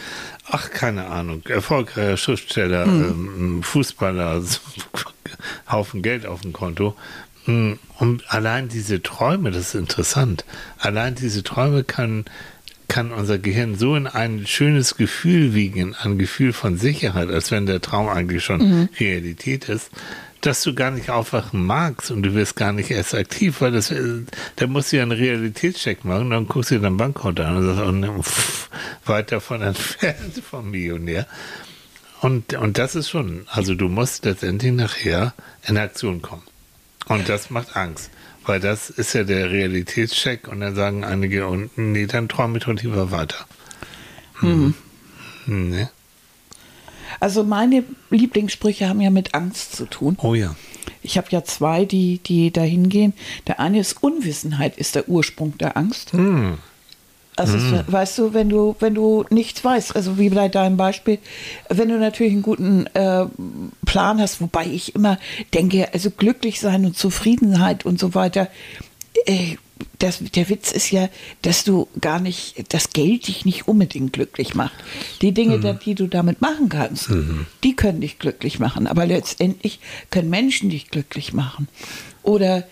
ach, 0.46 0.70
keine 0.70 1.08
Ahnung, 1.08 1.42
erfolgreicher 1.46 2.16
Schriftsteller, 2.16 2.84
ähm, 2.86 3.60
Fußballer, 3.62 4.40
so, 4.40 4.58
Haufen 5.70 6.02
Geld 6.02 6.26
auf 6.26 6.40
dem 6.42 6.52
Konto. 6.52 6.94
Mm, 7.46 7.72
Und 7.98 8.22
allein 8.28 8.68
diese 8.68 9.02
Träume, 9.02 9.50
das 9.50 9.68
ist 9.68 9.74
interessant. 9.74 10.44
Allein 10.78 11.14
diese 11.14 11.42
Träume 11.42 11.84
kann, 11.84 12.24
kann 12.88 13.10
unser 13.10 13.38
Gehirn 13.38 13.76
so 13.76 13.96
in 13.96 14.06
ein 14.06 14.46
schönes 14.46 14.96
Gefühl 14.96 15.54
wiegen, 15.54 15.94
ein 15.94 16.18
Gefühl 16.18 16.52
von 16.52 16.76
Sicherheit, 16.78 17.30
als 17.30 17.50
wenn 17.50 17.66
der 17.66 17.80
Traum 17.80 18.08
eigentlich 18.08 18.44
schon 18.44 18.88
Realität 19.00 19.68
ist, 19.68 19.90
dass 20.42 20.62
du 20.62 20.74
gar 20.74 20.90
nicht 20.90 21.08
aufwachen 21.08 21.64
magst 21.64 22.10
und 22.10 22.24
du 22.24 22.34
wirst 22.34 22.56
gar 22.56 22.72
nicht 22.72 22.90
erst 22.90 23.14
aktiv, 23.14 23.60
weil 23.60 23.70
das, 23.70 23.92
äh, 23.92 24.22
da 24.56 24.66
musst 24.66 24.90
du 24.92 24.96
ja 24.96 25.02
einen 25.02 25.12
Realitätscheck 25.12 26.04
machen, 26.04 26.30
dann 26.30 26.48
guckst 26.48 26.70
du 26.72 26.74
dir 26.74 26.80
dein 26.82 26.96
Bankkonto 26.96 27.42
an 27.44 27.56
und 27.56 27.64
sagst, 27.64 27.80
oh, 27.88 27.92
ne, 27.92 28.12
pff, 28.20 28.68
weit 29.06 29.30
davon 29.30 29.62
entfernt 29.62 30.42
vom 30.50 30.70
Millionär. 30.70 31.26
Und, 32.22 32.54
und 32.54 32.78
das 32.78 32.94
ist 32.94 33.10
schon, 33.10 33.46
also 33.48 33.74
du 33.74 33.88
musst 33.88 34.24
letztendlich 34.24 34.72
nachher 34.72 35.34
in 35.66 35.76
Aktion 35.76 36.22
kommen. 36.22 36.44
Und 37.08 37.28
das 37.28 37.50
macht 37.50 37.76
Angst, 37.76 38.10
weil 38.46 38.60
das 38.60 38.90
ist 38.90 39.12
ja 39.12 39.24
der 39.24 39.50
Realitätscheck 39.50 40.46
und 40.46 40.60
dann 40.60 40.76
sagen 40.76 41.04
einige, 41.04 41.48
und 41.48 41.76
nee, 41.76 42.06
dann 42.06 42.28
träume 42.28 42.58
ich 42.58 42.64
doch 42.64 42.74
lieber 42.74 43.10
weiter. 43.10 43.44
Mhm. 44.40 44.74
Ne? 45.46 45.90
Also 47.18 47.42
meine 47.42 47.82
Lieblingssprüche 48.10 48.88
haben 48.88 49.00
ja 49.00 49.10
mit 49.10 49.34
Angst 49.34 49.74
zu 49.74 49.86
tun. 49.86 50.16
Oh 50.22 50.34
ja. 50.34 50.54
Ich 51.02 51.18
habe 51.18 51.26
ja 51.30 51.42
zwei, 51.42 51.84
die, 51.84 52.18
die 52.18 52.52
dahin 52.52 52.88
gehen. 52.88 53.14
Der 53.48 53.58
eine 53.58 53.80
ist 53.80 54.00
Unwissenheit 54.00 54.78
ist 54.78 54.94
der 54.94 55.08
Ursprung 55.08 55.58
der 55.58 55.76
Angst. 55.76 56.12
Hm. 56.12 56.58
Also 57.36 57.56
es, 57.56 57.92
weißt 57.92 58.18
du, 58.18 58.34
wenn 58.34 58.48
du, 58.50 58.76
wenn 58.80 58.94
du 58.94 59.24
nichts 59.30 59.64
weißt, 59.64 59.96
also 59.96 60.18
wie 60.18 60.28
bei 60.28 60.48
deinem 60.48 60.76
Beispiel, 60.76 61.18
wenn 61.70 61.88
du 61.88 61.98
natürlich 61.98 62.32
einen 62.32 62.42
guten 62.42 62.86
äh, 62.94 63.24
Plan 63.86 64.20
hast, 64.20 64.40
wobei 64.42 64.66
ich 64.66 64.94
immer 64.94 65.18
denke, 65.54 65.92
also 65.94 66.10
glücklich 66.10 66.60
sein 66.60 66.84
und 66.84 66.96
Zufriedenheit 66.96 67.86
und 67.86 67.98
so 67.98 68.14
weiter, 68.14 68.48
äh, 69.26 69.56
das, 69.98 70.18
der 70.20 70.48
Witz 70.48 70.70
ist 70.72 70.90
ja, 70.90 71.08
dass 71.42 71.64
du 71.64 71.88
gar 72.00 72.20
nicht, 72.20 72.72
das 72.72 72.90
Geld 72.90 73.26
dich 73.26 73.44
nicht 73.44 73.66
unbedingt 73.66 74.12
glücklich 74.12 74.54
macht. 74.54 74.74
Die 75.22 75.32
Dinge, 75.32 75.58
da- 75.58 75.72
die 75.72 75.94
du 75.94 76.06
damit 76.06 76.40
machen 76.40 76.68
kannst, 76.68 77.08
die 77.64 77.74
können 77.74 78.00
dich 78.00 78.18
glücklich 78.18 78.58
machen. 78.60 78.86
Aber 78.86 79.06
letztendlich 79.06 79.80
können 80.10 80.30
Menschen 80.30 80.70
dich 80.70 80.88
glücklich 80.90 81.32
machen. 81.32 81.66
Oder, 82.22 82.64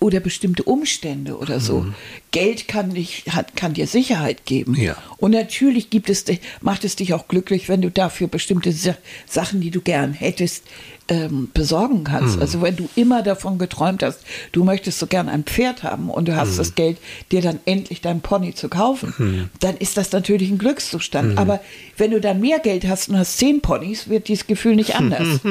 oder 0.00 0.20
bestimmte 0.20 0.62
Umstände 0.64 1.36
oder 1.38 1.60
so. 1.60 1.86
Geld 2.30 2.68
kann, 2.68 2.94
dich, 2.94 3.24
hat, 3.30 3.56
kann 3.56 3.74
dir 3.74 3.86
Sicherheit 3.86 4.44
geben. 4.44 4.74
Ja. 4.74 4.96
Und 5.18 5.30
natürlich 5.32 5.90
gibt 5.90 6.10
es, 6.10 6.24
macht 6.60 6.84
es 6.84 6.96
dich 6.96 7.14
auch 7.14 7.28
glücklich, 7.28 7.68
wenn 7.68 7.80
du 7.82 7.90
dafür 7.90 8.26
bestimmte 8.28 8.72
Sa- 8.72 8.96
Sachen, 9.26 9.60
die 9.60 9.70
du 9.70 9.80
gern 9.80 10.12
hättest, 10.12 10.64
ähm, 11.08 11.50
besorgen 11.52 12.04
kannst. 12.04 12.40
Also 12.40 12.62
wenn 12.62 12.76
du 12.76 12.88
immer 12.96 13.22
davon 13.22 13.58
geträumt 13.58 14.02
hast, 14.02 14.20
du 14.52 14.64
möchtest 14.64 14.98
so 14.98 15.06
gern 15.06 15.28
ein 15.28 15.44
Pferd 15.44 15.82
haben 15.82 16.08
und 16.10 16.28
du 16.28 16.34
hast 16.36 16.58
das 16.58 16.74
Geld, 16.74 16.96
dir 17.30 17.42
dann 17.42 17.60
endlich 17.66 18.00
dein 18.00 18.20
Pony 18.22 18.54
zu 18.54 18.68
kaufen, 18.70 19.50
dann 19.60 19.76
ist 19.76 19.96
das 19.98 20.12
natürlich 20.12 20.50
ein 20.50 20.56
Glückszustand. 20.58 21.36
Aber 21.38 21.60
wenn 21.98 22.10
du 22.10 22.20
dann 22.20 22.40
mehr 22.40 22.58
Geld 22.58 22.86
hast 22.86 23.10
und 23.10 23.18
hast 23.18 23.36
zehn 23.38 23.60
Ponys, 23.60 24.08
wird 24.08 24.28
dieses 24.28 24.46
Gefühl 24.46 24.76
nicht 24.76 24.96
anders. 24.96 25.40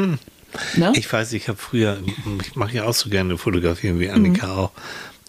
ne? 0.75 0.93
Ich 0.95 1.12
weiß, 1.12 1.33
ich 1.33 1.48
habe 1.48 1.57
früher, 1.57 1.98
ich 2.41 2.55
mache 2.55 2.75
ja 2.75 2.83
auch 2.86 2.93
so 2.93 3.10
gerne 3.10 3.38
fotografieren 3.38 4.00
wie 4.00 4.10
Annika 4.10 4.48
Mhm. 4.48 4.51
auch. 4.53 4.72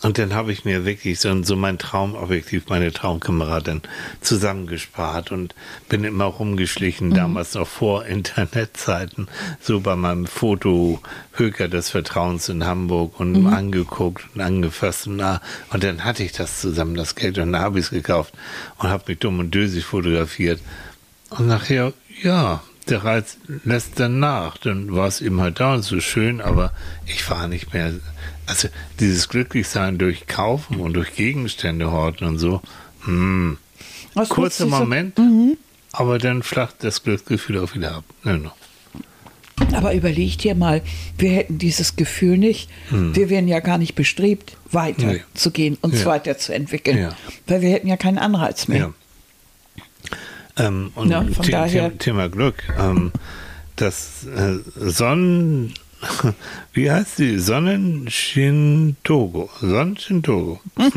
Und 0.02 0.18
dann 0.18 0.34
habe 0.34 0.52
ich 0.52 0.66
mir 0.66 0.84
wirklich 0.84 1.18
so, 1.18 1.42
so 1.44 1.56
mein 1.56 1.78
Traumobjektiv, 1.78 2.64
meine 2.68 2.92
Traumkamera 2.92 3.60
dann 3.60 3.80
zusammengespart 4.20 5.30
und 5.32 5.54
bin 5.88 6.04
immer 6.04 6.24
rumgeschlichen, 6.24 7.08
Mhm. 7.10 7.14
damals 7.14 7.54
noch 7.54 7.66
vor 7.68 8.04
Internetzeiten, 8.04 9.28
so 9.60 9.80
bei 9.80 9.96
meinem 9.96 10.26
Foto 10.26 11.00
Höker 11.38 11.68
des 11.68 11.88
Vertrauens 11.90 12.48
in 12.48 12.66
Hamburg 12.66 13.18
und 13.20 13.32
Mhm. 13.32 13.46
angeguckt 13.46 14.24
und 14.34 14.40
angefasst 14.40 15.06
und, 15.06 15.16
na, 15.16 15.40
und 15.70 15.82
dann 15.84 16.04
hatte 16.04 16.22
ich 16.22 16.32
das 16.32 16.60
zusammen, 16.60 16.96
das 16.96 17.14
Geld 17.14 17.38
und 17.38 17.52
dann 17.52 17.62
habe 17.62 17.78
ich 17.78 17.86
es 17.86 17.90
gekauft 17.90 18.34
und 18.78 18.88
habe 18.90 19.04
mich 19.08 19.18
dumm 19.20 19.38
und 19.38 19.54
dösig 19.54 19.84
fotografiert. 19.84 20.60
Und 21.30 21.46
nachher, 21.46 21.92
ja, 22.22 22.62
der 22.88 23.04
Reiz 23.04 23.36
lässt 23.64 23.98
dann 24.00 24.18
nach. 24.20 24.56
Dann 24.58 24.94
war 24.94 25.06
es 25.08 25.20
eben 25.20 25.40
halt 25.40 25.60
da 25.60 25.74
und 25.74 25.82
so 25.82 26.00
schön, 26.00 26.40
aber 26.40 26.72
ich 27.06 27.28
war 27.30 27.48
nicht 27.48 27.72
mehr. 27.74 27.92
Also 28.46 28.68
dieses 29.00 29.28
Glücklichsein 29.28 29.98
durch 29.98 30.26
Kaufen 30.26 30.80
und 30.80 30.92
durch 30.94 31.14
Gegenstände 31.14 31.90
horten 31.90 32.26
und 32.26 32.38
so. 32.38 32.60
Hm. 33.04 33.58
Was 34.14 34.28
Kurzer 34.28 34.64
du 34.64 34.70
so- 34.70 34.76
Moment, 34.76 35.18
aber 35.92 36.18
dann 36.18 36.42
flacht 36.42 36.76
das 36.80 37.02
Glücksgefühl 37.02 37.58
auch 37.58 37.74
wieder 37.74 37.96
ab. 37.96 38.04
Ne. 38.22 38.50
Aber 39.72 39.94
überleg 39.94 40.36
dir 40.38 40.54
mal, 40.54 40.82
wir 41.16 41.30
hätten 41.30 41.58
dieses 41.58 41.96
Gefühl 41.96 42.38
nicht. 42.38 42.68
Wir 42.90 43.30
wären 43.30 43.46
ja 43.48 43.60
gar 43.60 43.78
nicht 43.78 43.94
bestrebt, 43.94 44.56
weiter 44.70 45.06
Nee. 45.06 45.22
zu 45.34 45.50
gehen, 45.52 45.78
uns 45.80 46.00
Ja. 46.00 46.06
weiterzuentwickeln. 46.06 46.98
Ja. 46.98 47.16
Weil 47.46 47.62
wir 47.62 47.70
hätten 47.70 47.86
ja 47.88 47.96
keinen 47.96 48.18
Anreiz 48.18 48.66
mehr. 48.68 48.78
Ja. 48.78 48.92
Ähm, 50.56 50.92
und 50.94 51.10
Ja, 51.10 51.22
von 51.22 51.44
The 51.44 51.50
daher- 51.50 51.90
The 51.90 51.98
Thema 51.98 52.28
Glück. 52.28 52.62
Ähm, 52.78 53.10
das 53.76 54.24
äh, 54.26 54.58
Sonnen, 54.76 55.74
wie 56.72 56.90
heißt 56.90 57.18
die? 57.18 57.38
Sonnenshintogo. 57.38 59.50
Sonnenshintogo. 59.60 60.60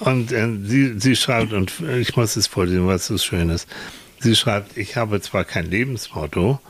und 0.00 0.32
äh, 0.32 0.48
sie, 0.64 0.98
sie 0.98 1.16
schreibt, 1.16 1.52
und 1.52 1.72
ich 1.80 2.16
muss 2.16 2.36
es 2.36 2.46
vorlesen, 2.46 2.86
was 2.86 3.06
so 3.06 3.18
schön 3.18 3.48
ist. 3.50 3.68
Sie 4.18 4.34
schreibt, 4.36 4.76
ich 4.76 4.96
habe 4.96 5.20
zwar 5.20 5.44
kein 5.44 5.70
Lebensmotto, 5.70 6.60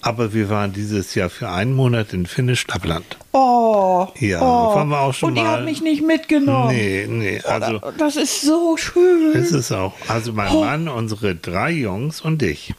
aber 0.00 0.32
wir 0.34 0.48
waren 0.48 0.72
dieses 0.72 1.14
Jahr 1.14 1.30
für 1.30 1.48
einen 1.48 1.74
Monat 1.74 2.12
in 2.12 2.26
Finnisch-Lappland. 2.26 3.16
Oh, 3.32 4.06
Ja, 4.18 4.40
oh. 4.40 4.74
waren 4.74 4.88
wir 4.88 5.00
auch 5.00 5.14
schon 5.14 5.30
Und 5.30 5.36
ihr 5.36 5.42
mal. 5.42 5.52
habt 5.56 5.64
mich 5.64 5.80
nicht 5.82 6.02
mitgenommen. 6.06 6.74
Nee, 6.74 7.06
nee, 7.08 7.40
also. 7.42 7.80
Das 7.98 8.16
ist 8.16 8.42
so 8.42 8.76
schön. 8.76 9.32
Ist 9.32 9.52
es 9.52 9.72
auch. 9.72 9.94
Also 10.08 10.32
mein 10.32 10.50
Oh. 10.52 10.64
Mann, 10.64 10.88
unsere 10.88 11.34
drei 11.34 11.70
Jungs 11.72 12.20
und 12.20 12.42
ich. 12.42 12.74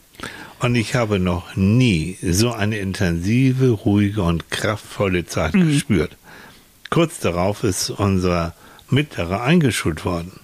Und 0.60 0.74
ich 0.74 0.94
habe 0.94 1.18
noch 1.18 1.56
nie 1.56 2.18
so 2.22 2.52
eine 2.52 2.78
intensive, 2.78 3.70
ruhige 3.70 4.22
und 4.22 4.50
kraftvolle 4.50 5.24
Zeit 5.26 5.54
Mhm. 5.54 5.68
gespürt. 5.72 6.16
Kurz 6.90 7.20
darauf 7.20 7.64
ist 7.64 7.90
unser 7.90 8.54
Mittlerer 8.90 9.42
eingeschult 9.42 10.04
worden. 10.04 10.39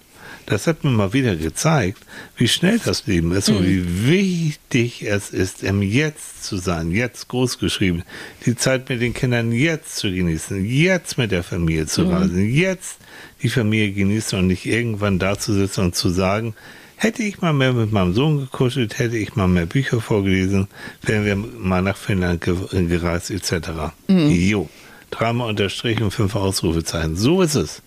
Das 0.47 0.65
hat 0.65 0.83
mir 0.85 0.89
mal 0.91 1.11
wieder 1.11 1.35
gezeigt, 1.35 1.99
wie 2.37 2.47
schnell 2.47 2.79
das 2.83 3.05
Leben 3.05 3.33
ist 3.33 3.49
Mhm. 3.49 3.57
und 3.57 3.65
wie 3.67 4.07
wichtig 4.07 5.03
es 5.05 5.29
ist, 5.29 5.61
im 5.61 5.81
Jetzt 5.81 6.43
zu 6.45 6.55
sein, 6.57 6.91
jetzt 6.91 7.27
großgeschrieben, 7.27 8.03
die 8.45 8.55
Zeit 8.55 8.87
mit 8.87 9.01
den 9.01 9.13
Kindern 9.13 9.51
jetzt 9.51 9.97
zu 9.97 10.09
genießen, 10.09 10.65
jetzt 10.65 11.17
mit 11.17 11.31
der 11.31 11.43
Familie 11.43 11.85
zu 11.85 12.03
Mhm. 12.05 12.11
reisen, 12.11 12.49
jetzt 12.49 12.97
die 13.43 13.49
Familie 13.49 13.91
genießen 13.91 14.39
und 14.39 14.47
nicht 14.47 14.65
irgendwann 14.65 15.19
da 15.19 15.37
zu 15.37 15.53
sitzen 15.53 15.81
und 15.81 15.95
zu 15.95 16.09
sagen, 16.09 16.55
hätte 16.95 17.23
ich 17.23 17.41
mal 17.41 17.51
mehr 17.53 17.73
mit 17.73 17.91
meinem 17.91 18.13
Sohn 18.13 18.39
gekuschelt, 18.39 18.97
hätte 18.99 19.17
ich 19.17 19.35
mal 19.35 19.47
mehr 19.49 19.65
Bücher 19.65 19.99
vorgelesen, 19.99 20.69
wären 21.03 21.25
wir 21.25 21.35
mal 21.35 21.81
nach 21.81 21.97
Finnland 21.97 22.39
ge 22.41 22.55
gereist 22.87 23.31
etc. 23.31 23.91
Mhm. 24.07 24.29
Jo, 24.31 24.69
dreimal 25.11 25.49
unterstrichen 25.49 26.09
fünf 26.09 26.35
Ausrufezeichen. 26.37 27.17
So 27.17 27.41
ist 27.41 27.55
es. 27.55 27.81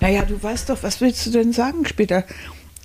Naja, 0.00 0.22
du 0.24 0.42
weißt 0.42 0.70
doch, 0.70 0.82
was 0.82 1.00
willst 1.00 1.24
du 1.26 1.30
denn 1.30 1.52
sagen 1.52 1.86
später? 1.86 2.24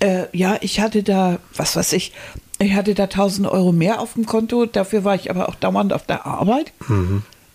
Äh, 0.00 0.24
ja, 0.32 0.56
ich 0.60 0.80
hatte 0.80 1.02
da, 1.02 1.38
was 1.54 1.76
weiß 1.76 1.92
ich, 1.92 2.12
ich 2.58 2.72
hatte 2.74 2.94
da 2.94 3.04
1000 3.04 3.46
Euro 3.48 3.72
mehr 3.72 4.00
auf 4.00 4.14
dem 4.14 4.26
Konto, 4.26 4.66
dafür 4.66 5.04
war 5.04 5.14
ich 5.14 5.30
aber 5.30 5.48
auch 5.48 5.54
dauernd 5.54 5.92
auf 5.92 6.06
der 6.06 6.26
Arbeit. 6.26 6.72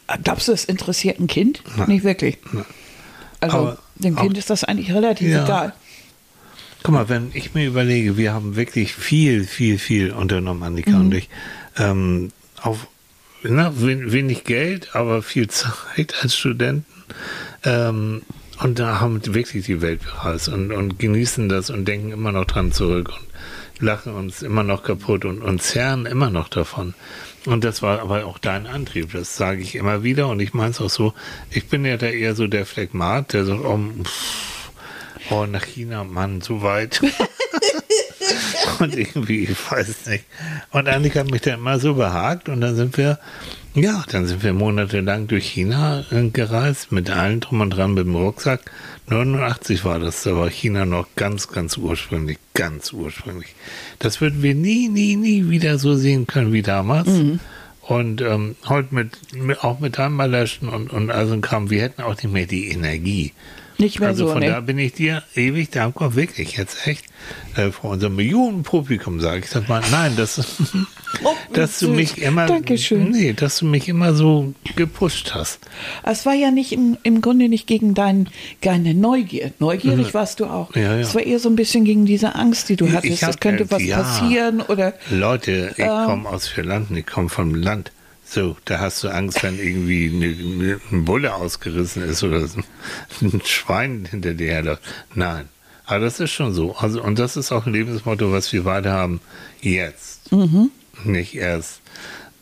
Äh, 0.07 0.17
Glaubst 0.23 0.47
du, 0.47 0.51
das 0.51 0.65
interessiert 0.65 1.19
ein 1.19 1.27
Kind? 1.27 1.63
Nicht 1.87 2.03
wirklich. 2.03 2.37
Also, 3.39 3.57
Aber 3.57 3.77
dem 3.95 4.15
Kind 4.15 4.37
ist 4.37 4.49
das 4.49 4.63
eigentlich 4.63 4.93
relativ 4.93 5.27
Ja. 5.29 5.43
egal. 5.43 5.73
Guck 6.83 6.93
mal, 6.93 7.09
wenn 7.09 7.31
ich 7.33 7.55
mir 7.55 7.65
überlege, 7.65 8.15
wir 8.15 8.31
haben 8.33 8.55
wirklich 8.55 8.93
viel, 8.93 9.43
viel, 9.45 9.79
viel 9.79 10.11
unternommen, 10.11 10.61
Annika 10.61 10.91
Mhm. 10.91 10.99
und 10.99 11.13
ich. 11.15 11.29
Ähm, 11.79 12.31
auf 12.61 12.87
na, 13.41 13.71
wen- 13.79 14.11
wenig 14.11 14.43
Geld, 14.43 14.95
aber 14.95 15.21
viel 15.23 15.47
Zeit 15.49 16.13
als 16.21 16.35
Studenten. 16.35 16.85
Ähm, 17.63 18.21
und 18.59 18.79
da 18.79 18.99
haben 18.99 19.25
wir 19.25 19.33
wirklich 19.33 19.65
die 19.65 19.81
Welt 19.81 20.01
bereist 20.03 20.49
und, 20.49 20.71
und 20.71 20.99
genießen 20.99 21.49
das 21.49 21.69
und 21.69 21.85
denken 21.85 22.11
immer 22.11 22.31
noch 22.31 22.45
dran 22.45 22.71
zurück 22.71 23.09
und 23.09 23.85
lachen 23.85 24.13
uns 24.13 24.41
immer 24.41 24.63
noch 24.63 24.83
kaputt 24.83 25.25
und, 25.25 25.41
und 25.41 25.61
zerren 25.61 26.05
immer 26.05 26.29
noch 26.29 26.47
davon. 26.47 26.93
Und 27.45 27.63
das 27.63 27.81
war 27.81 27.99
aber 27.99 28.25
auch 28.25 28.39
dein 28.39 28.65
Antrieb, 28.65 29.11
das 29.11 29.35
sage 29.35 29.61
ich 29.61 29.75
immer 29.75 30.03
wieder 30.03 30.29
und 30.29 30.39
ich 30.39 30.53
meine 30.53 30.71
es 30.71 30.81
auch 30.81 30.89
so, 30.89 31.13
ich 31.51 31.67
bin 31.67 31.85
ja 31.85 31.97
da 31.97 32.07
eher 32.07 32.33
so 32.33 32.47
der 32.47 32.65
Phlegmat, 32.65 33.33
der 33.33 33.45
sagt, 33.45 33.61
oh, 33.63 33.79
pff, 34.03 34.71
oh 35.29 35.45
nach 35.45 35.65
China, 35.65 36.03
Mann, 36.03 36.41
so 36.41 36.61
weit. 36.61 37.01
und 38.79 38.95
irgendwie, 38.95 39.43
ich 39.43 39.71
weiß 39.71 40.07
nicht. 40.07 40.25
Und 40.71 40.87
Annika 40.87 41.19
hat 41.21 41.31
mich 41.31 41.41
dann 41.41 41.59
immer 41.59 41.79
so 41.79 41.95
behagt 41.95 42.49
und 42.49 42.61
dann 42.61 42.75
sind 42.75 42.97
wir, 42.97 43.19
ja, 43.73 44.03
dann 44.09 44.25
sind 44.25 44.43
wir 44.43 44.53
monatelang 44.53 45.27
durch 45.27 45.47
China 45.47 46.03
äh, 46.11 46.29
gereist, 46.29 46.91
mit 46.91 47.09
allen 47.09 47.39
drum 47.39 47.61
und 47.61 47.71
dran, 47.71 47.93
mit 47.93 48.05
dem 48.05 48.15
Rucksack. 48.15 48.71
89 49.09 49.85
war 49.85 49.99
das, 49.99 50.23
da 50.23 50.35
war 50.35 50.49
China 50.49 50.85
noch 50.85 51.07
ganz, 51.15 51.47
ganz 51.47 51.77
ursprünglich, 51.77 52.37
ganz 52.53 52.91
ursprünglich. 52.93 53.55
Das 53.99 54.21
würden 54.21 54.41
wir 54.41 54.55
nie, 54.55 54.89
nie, 54.89 55.15
nie 55.15 55.49
wieder 55.49 55.77
so 55.77 55.95
sehen 55.95 56.25
können 56.25 56.53
wie 56.53 56.63
damals. 56.63 57.07
Und 57.81 58.21
ähm, 58.21 58.55
heute 58.67 58.95
mit, 58.95 59.33
mit 59.35 59.63
auch 59.63 59.79
mit 59.79 59.93
Timeballöschen 59.93 60.69
und, 60.69 60.91
und 60.91 61.11
all 61.11 61.27
so 61.27 61.33
ein 61.33 61.41
Kram, 61.41 61.69
wir 61.69 61.83
hätten 61.83 62.01
auch 62.01 62.15
nicht 62.15 62.31
mehr 62.31 62.47
die 62.47 62.69
Energie. 62.69 63.33
Nicht 63.77 63.99
mehr 63.99 64.09
Also 64.09 64.27
so, 64.27 64.33
von 64.33 64.41
ne? 64.41 64.47
da 64.47 64.59
bin 64.61 64.79
ich 64.79 64.93
dir 64.93 65.23
ewig 65.35 65.69
dankbar, 65.69 66.15
wirklich, 66.15 66.57
jetzt 66.57 66.87
echt. 66.87 67.05
Äh, 67.55 67.71
vor 67.71 67.91
unserem 67.91 68.15
Millionenpublikum 68.15 69.19
sage 69.19 69.39
ich 69.45 69.49
das 69.49 69.67
mal. 69.67 69.81
Nein, 69.91 70.13
das, 70.15 70.41
dass 71.53 71.79
du 71.79 71.89
mich 71.89 72.21
immer, 72.21 72.45
Dankeschön. 72.45 73.09
nee, 73.11 73.33
dass 73.33 73.59
du 73.59 73.65
mich 73.65 73.87
immer 73.89 74.13
so 74.13 74.53
gepusht 74.75 75.33
hast. 75.33 75.59
Es 76.03 76.25
war 76.25 76.33
ja 76.33 76.51
nicht 76.51 76.71
im, 76.71 76.97
im 77.03 77.21
Grunde 77.21 77.49
nicht 77.49 77.67
gegen 77.67 77.93
dein, 77.93 78.29
deine 78.61 78.93
Neugier. 78.93 79.51
Neugierig 79.59 80.13
warst 80.13 80.39
du 80.39 80.45
auch. 80.45 80.73
Mhm. 80.75 80.81
Ja, 80.81 80.95
ja. 80.95 80.99
Es 81.01 81.15
war 81.15 81.21
eher 81.23 81.39
so 81.39 81.49
ein 81.49 81.55
bisschen 81.55 81.83
gegen 81.85 82.05
diese 82.05 82.35
Angst, 82.35 82.69
die 82.69 82.75
du 82.75 82.91
hattest. 82.91 83.23
Es 83.23 83.39
könnte 83.39 83.69
was 83.71 83.83
ja. 83.83 84.01
passieren 84.01 84.61
oder 84.61 84.93
Leute, 85.09 85.71
ich 85.77 85.83
Ähm. 85.83 85.89
komme 86.05 86.29
aus 86.29 86.47
Vierlanden, 86.47 86.95
ich 86.95 87.05
komme 87.05 87.29
vom 87.29 87.55
Land. 87.55 87.91
So, 88.27 88.57
da 88.65 88.79
hast 88.79 89.03
du 89.03 89.09
Angst, 89.09 89.43
wenn 89.43 89.59
irgendwie 89.59 90.09
eine, 90.13 90.25
eine, 90.25 90.81
ein 90.91 91.05
Bulle 91.05 91.35
ausgerissen 91.35 92.01
ist 92.03 92.23
oder 92.23 92.47
so 92.47 92.59
ein 93.21 93.41
Schwein 93.45 94.07
hinter 94.09 94.33
dir 94.33 94.51
herläuft. 94.51 94.81
Nein. 95.13 95.47
Aber 95.85 95.99
das 95.99 96.19
ist 96.19 96.31
schon 96.31 96.53
so. 96.53 96.75
Also, 96.75 97.03
und 97.03 97.19
das 97.19 97.37
ist 97.37 97.51
auch 97.51 97.67
ein 97.67 97.73
Lebensmotto, 97.73 98.31
was 98.31 98.51
wir 98.51 98.63
beide 98.63 98.91
haben. 98.91 99.21
Jetzt. 99.61 100.31
Mhm. 100.31 100.71
Nicht 101.03 101.35
erst. 101.35 101.81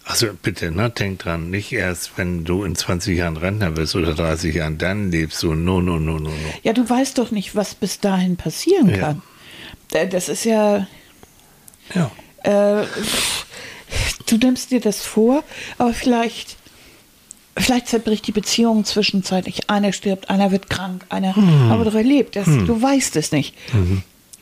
Also 0.06 0.28
bitte, 0.42 0.72
ne, 0.72 0.90
denk 0.90 1.20
dran, 1.20 1.50
nicht 1.50 1.72
erst, 1.74 2.18
wenn 2.18 2.44
du 2.46 2.64
in 2.64 2.76
20 2.76 3.18
Jahren 3.18 3.38
Rentner 3.38 3.72
bist 3.72 3.96
oder 3.96 4.14
30 4.14 4.56
Jahren, 4.56 4.78
dann 4.78 5.12
lebst 5.12 5.44
du. 5.44 5.54
No, 5.54 5.82
no, 5.82 5.98
no, 6.00 6.20
no, 6.20 6.30
no. 6.30 6.32
Ja, 6.62 6.74
du 6.74 6.90
weißt 6.90 7.18
doch 7.18 7.32
nicht, 7.32 7.56
was 7.56 7.76
bis 7.76 8.00
dahin 8.00 8.36
passieren 8.38 8.90
Ja. 8.90 8.98
kann. 8.98 9.22
Äh, 9.94 10.08
Das 10.08 10.28
ist 10.30 10.44
ja, 10.46 10.88
Ja. 11.94 12.12
äh, 12.44 12.86
du 14.34 14.48
nimmst 14.48 14.72
dir 14.72 14.80
das 14.82 15.02
vor, 15.02 15.44
aber 15.78 15.94
vielleicht, 15.94 16.58
vielleicht 17.58 17.88
zerbricht 17.88 18.26
die 18.28 18.32
Beziehung 18.32 18.84
zwischenzeitlich. 18.86 19.70
Einer 19.70 19.94
stirbt, 19.94 20.30
einer 20.30 20.52
wird 20.52 20.70
krank, 20.70 21.06
einer 21.10 21.36
aber 21.72 21.86
doch 21.86 21.96
erlebt. 21.96 22.36
Das, 22.36 22.46
Du 22.48 22.82
weißt 22.82 23.16
es 23.16 23.32
nicht. 23.32 23.56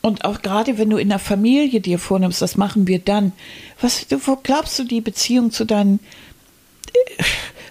Und 0.01 0.25
auch 0.25 0.41
gerade 0.41 0.77
wenn 0.77 0.89
du 0.89 0.97
in 0.97 1.09
der 1.09 1.19
Familie 1.19 1.79
dir 1.79 1.99
vornimmst, 1.99 2.41
das 2.41 2.57
machen 2.57 2.87
wir 2.87 2.99
dann. 2.99 3.33
Was 3.81 4.07
du, 4.07 4.19
wo 4.25 4.35
glaubst 4.41 4.79
du, 4.79 4.83
die 4.83 5.01
Beziehung 5.01 5.51
zu 5.51 5.65
deinen 5.65 5.99
äh, 7.17 7.23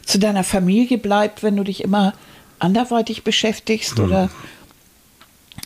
zu 0.05 0.19
deiner 0.19 0.45
Familie 0.45 0.99
bleibt, 0.99 1.43
wenn 1.43 1.57
du 1.57 1.65
dich 1.65 1.83
immer 1.83 2.15
anderweitig 2.59 3.25
beschäftigst 3.25 3.99
oder 3.99 4.31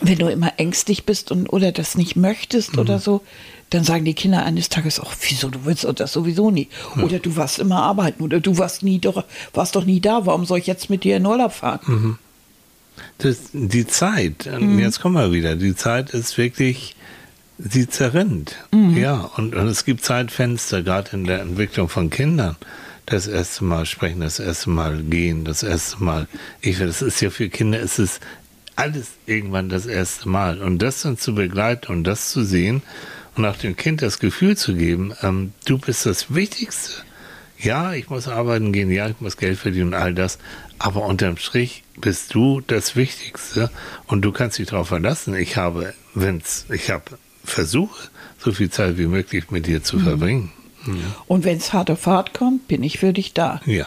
wenn 0.00 0.18
du 0.18 0.28
immer 0.28 0.52
ängstlich 0.58 1.04
bist 1.04 1.30
und 1.30 1.48
oder 1.48 1.72
das 1.72 1.96
nicht 1.96 2.16
möchtest 2.16 2.78
oder 2.78 2.98
so, 2.98 3.22
dann 3.70 3.84
sagen 3.84 4.04
die 4.04 4.14
Kinder 4.14 4.44
eines 4.44 4.68
Tages 4.68 5.00
auch, 5.00 5.12
wieso 5.28 5.48
du 5.48 5.64
willst 5.64 5.86
das 5.96 6.12
sowieso 6.12 6.50
nie. 6.50 6.68
Oder 7.02 7.18
du 7.18 7.36
warst 7.36 7.58
immer 7.58 7.82
arbeiten 7.82 8.22
oder 8.22 8.40
du 8.40 8.58
warst 8.58 8.82
nie 8.82 8.98
doch 8.98 9.24
warst 9.52 9.76
doch 9.76 9.84
nie 9.84 10.00
da, 10.00 10.26
warum 10.26 10.44
soll 10.44 10.58
ich 10.58 10.66
jetzt 10.66 10.90
mit 10.90 11.04
dir 11.04 11.16
in 11.16 11.26
Urlaub 11.26 11.52
fahren? 11.52 12.18
Das, 13.18 13.38
die 13.52 13.86
Zeit, 13.86 14.46
und 14.46 14.78
jetzt 14.78 15.00
kommen 15.00 15.16
wir 15.16 15.32
wieder, 15.32 15.56
die 15.56 15.74
Zeit 15.74 16.10
ist 16.10 16.38
wirklich, 16.38 16.94
sie 17.58 17.88
zerrinnt. 17.88 18.56
Ja, 18.96 19.30
und, 19.36 19.54
und 19.54 19.66
es 19.66 19.84
gibt 19.84 20.04
Zeitfenster, 20.04 20.82
gerade 20.82 21.10
in 21.12 21.24
der 21.24 21.40
Entwicklung 21.40 21.88
von 21.88 22.10
Kindern. 22.10 22.56
Das 23.06 23.26
erste 23.26 23.64
Mal 23.64 23.84
sprechen, 23.84 24.20
das 24.20 24.38
erste 24.38 24.70
Mal 24.70 25.02
gehen, 25.02 25.44
das 25.44 25.62
erste 25.62 26.02
Mal, 26.02 26.26
ich 26.60 26.78
das 26.78 27.02
ist 27.02 27.20
ja 27.20 27.30
für 27.30 27.50
Kinder, 27.50 27.78
es 27.80 27.98
ist 27.98 28.20
alles 28.76 29.12
irgendwann 29.26 29.68
das 29.68 29.86
erste 29.86 30.28
Mal. 30.28 30.60
Und 30.60 30.78
das 30.78 31.02
dann 31.02 31.18
zu 31.18 31.34
begleiten 31.34 31.92
und 31.92 32.04
das 32.04 32.30
zu 32.30 32.44
sehen 32.44 32.82
und 33.36 33.44
auch 33.44 33.56
dem 33.56 33.76
Kind 33.76 34.02
das 34.02 34.18
Gefühl 34.18 34.56
zu 34.56 34.74
geben, 34.74 35.14
ähm, 35.22 35.52
du 35.64 35.78
bist 35.78 36.06
das 36.06 36.34
Wichtigste. 36.34 37.02
Ja, 37.58 37.92
ich 37.94 38.10
muss 38.10 38.28
arbeiten 38.28 38.72
gehen, 38.72 38.90
ja, 38.90 39.08
ich 39.08 39.20
muss 39.20 39.36
Geld 39.36 39.58
verdienen 39.58 39.88
und 39.88 39.94
all 39.94 40.14
das. 40.14 40.38
Aber 40.78 41.06
unterm 41.06 41.36
Strich 41.36 41.84
bist 42.00 42.34
du 42.34 42.60
das 42.60 42.96
Wichtigste 42.96 43.70
und 44.06 44.22
du 44.22 44.32
kannst 44.32 44.58
dich 44.58 44.68
darauf 44.68 44.88
verlassen. 44.88 45.34
Ich 45.34 45.56
habe, 45.56 45.94
wenn's, 46.14 46.66
ich 46.70 46.90
habe 46.90 47.18
versuche, 47.44 48.08
so 48.38 48.52
viel 48.52 48.70
Zeit 48.70 48.98
wie 48.98 49.06
möglich 49.06 49.50
mit 49.50 49.66
dir 49.66 49.82
zu 49.82 49.98
verbringen. 49.98 50.52
Und 51.26 51.44
wenn 51.44 51.56
es 51.56 51.72
hart 51.72 51.90
auf 51.90 52.06
hart 52.06 52.34
kommt, 52.34 52.68
bin 52.68 52.82
ich 52.82 52.98
für 52.98 53.12
dich 53.12 53.32
da. 53.32 53.60
Ja. 53.64 53.86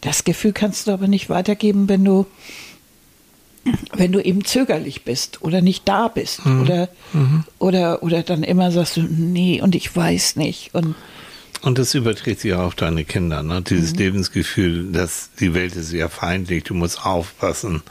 Das 0.00 0.24
Gefühl 0.24 0.52
kannst 0.52 0.86
du 0.86 0.92
aber 0.92 1.08
nicht 1.08 1.28
weitergeben, 1.28 1.88
wenn 1.88 2.04
du, 2.04 2.26
wenn 3.96 4.12
du 4.12 4.20
eben 4.20 4.44
zögerlich 4.44 5.04
bist 5.04 5.42
oder 5.42 5.60
nicht 5.60 5.88
da 5.88 6.08
bist 6.08 6.40
oder, 6.44 6.88
oder, 7.58 8.02
oder 8.02 8.22
dann 8.22 8.42
immer 8.42 8.70
sagst 8.70 8.96
du, 8.96 9.02
nee, 9.02 9.60
und 9.60 9.74
ich 9.74 9.94
weiß 9.94 10.36
nicht. 10.36 10.74
Und 10.74 10.94
Und 11.60 11.78
das 11.78 11.94
überträgt 11.94 12.40
sich 12.40 12.54
auch 12.54 12.66
auf 12.66 12.74
deine 12.76 13.04
Kinder, 13.04 13.42
ne? 13.42 13.62
Dieses 13.62 13.94
Lebensgefühl, 13.96 14.92
dass 14.92 15.30
die 15.40 15.54
Welt 15.54 15.74
ist 15.74 15.88
sehr 15.88 16.08
feindlich, 16.08 16.62
du 16.64 16.74
musst 16.74 17.04
aufpassen 17.04 17.82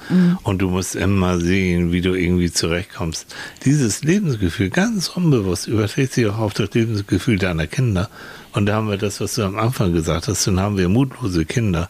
und 0.44 0.62
du 0.62 0.70
musst 0.70 0.96
immer 0.96 1.38
sehen, 1.40 1.92
wie 1.92 2.00
du 2.02 2.14
irgendwie 2.14 2.52
zurechtkommst. 2.52 3.36
Dieses 3.66 4.04
Lebensgefühl, 4.04 4.70
ganz 4.70 5.10
unbewusst, 5.10 5.68
überträgt 5.68 6.14
sich 6.14 6.28
auch 6.28 6.38
auf 6.38 6.54
das 6.54 6.74
Lebensgefühl 6.74 7.38
deiner 7.38 7.68
Kinder. 7.68 8.10
Und 8.54 8.68
da 8.68 8.76
haben 8.76 8.90
wir 8.90 8.98
das, 8.98 9.20
was 9.20 9.36
du 9.36 9.44
am 9.44 9.60
Anfang 9.60 9.92
gesagt 9.92 10.30
hast, 10.30 10.48
dann 10.48 10.62
haben 10.62 10.78
wir 10.78 10.88
mutlose 10.88 11.44
Kinder, 11.46 11.90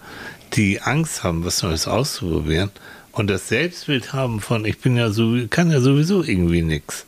die 0.54 0.82
Angst 0.82 1.24
haben, 1.24 1.46
was 1.46 1.62
Neues 1.62 1.88
auszuprobieren 1.88 2.72
und 3.18 3.28
das 3.28 3.48
Selbstbild 3.48 4.14
haben 4.14 4.40
von, 4.42 4.64
ich 4.66 4.78
bin 4.78 4.96
ja 4.96 5.10
so, 5.10 5.36
kann 5.50 5.72
ja 5.72 5.82
sowieso 5.82 6.24
irgendwie 6.24 6.62
nix. 6.62 7.06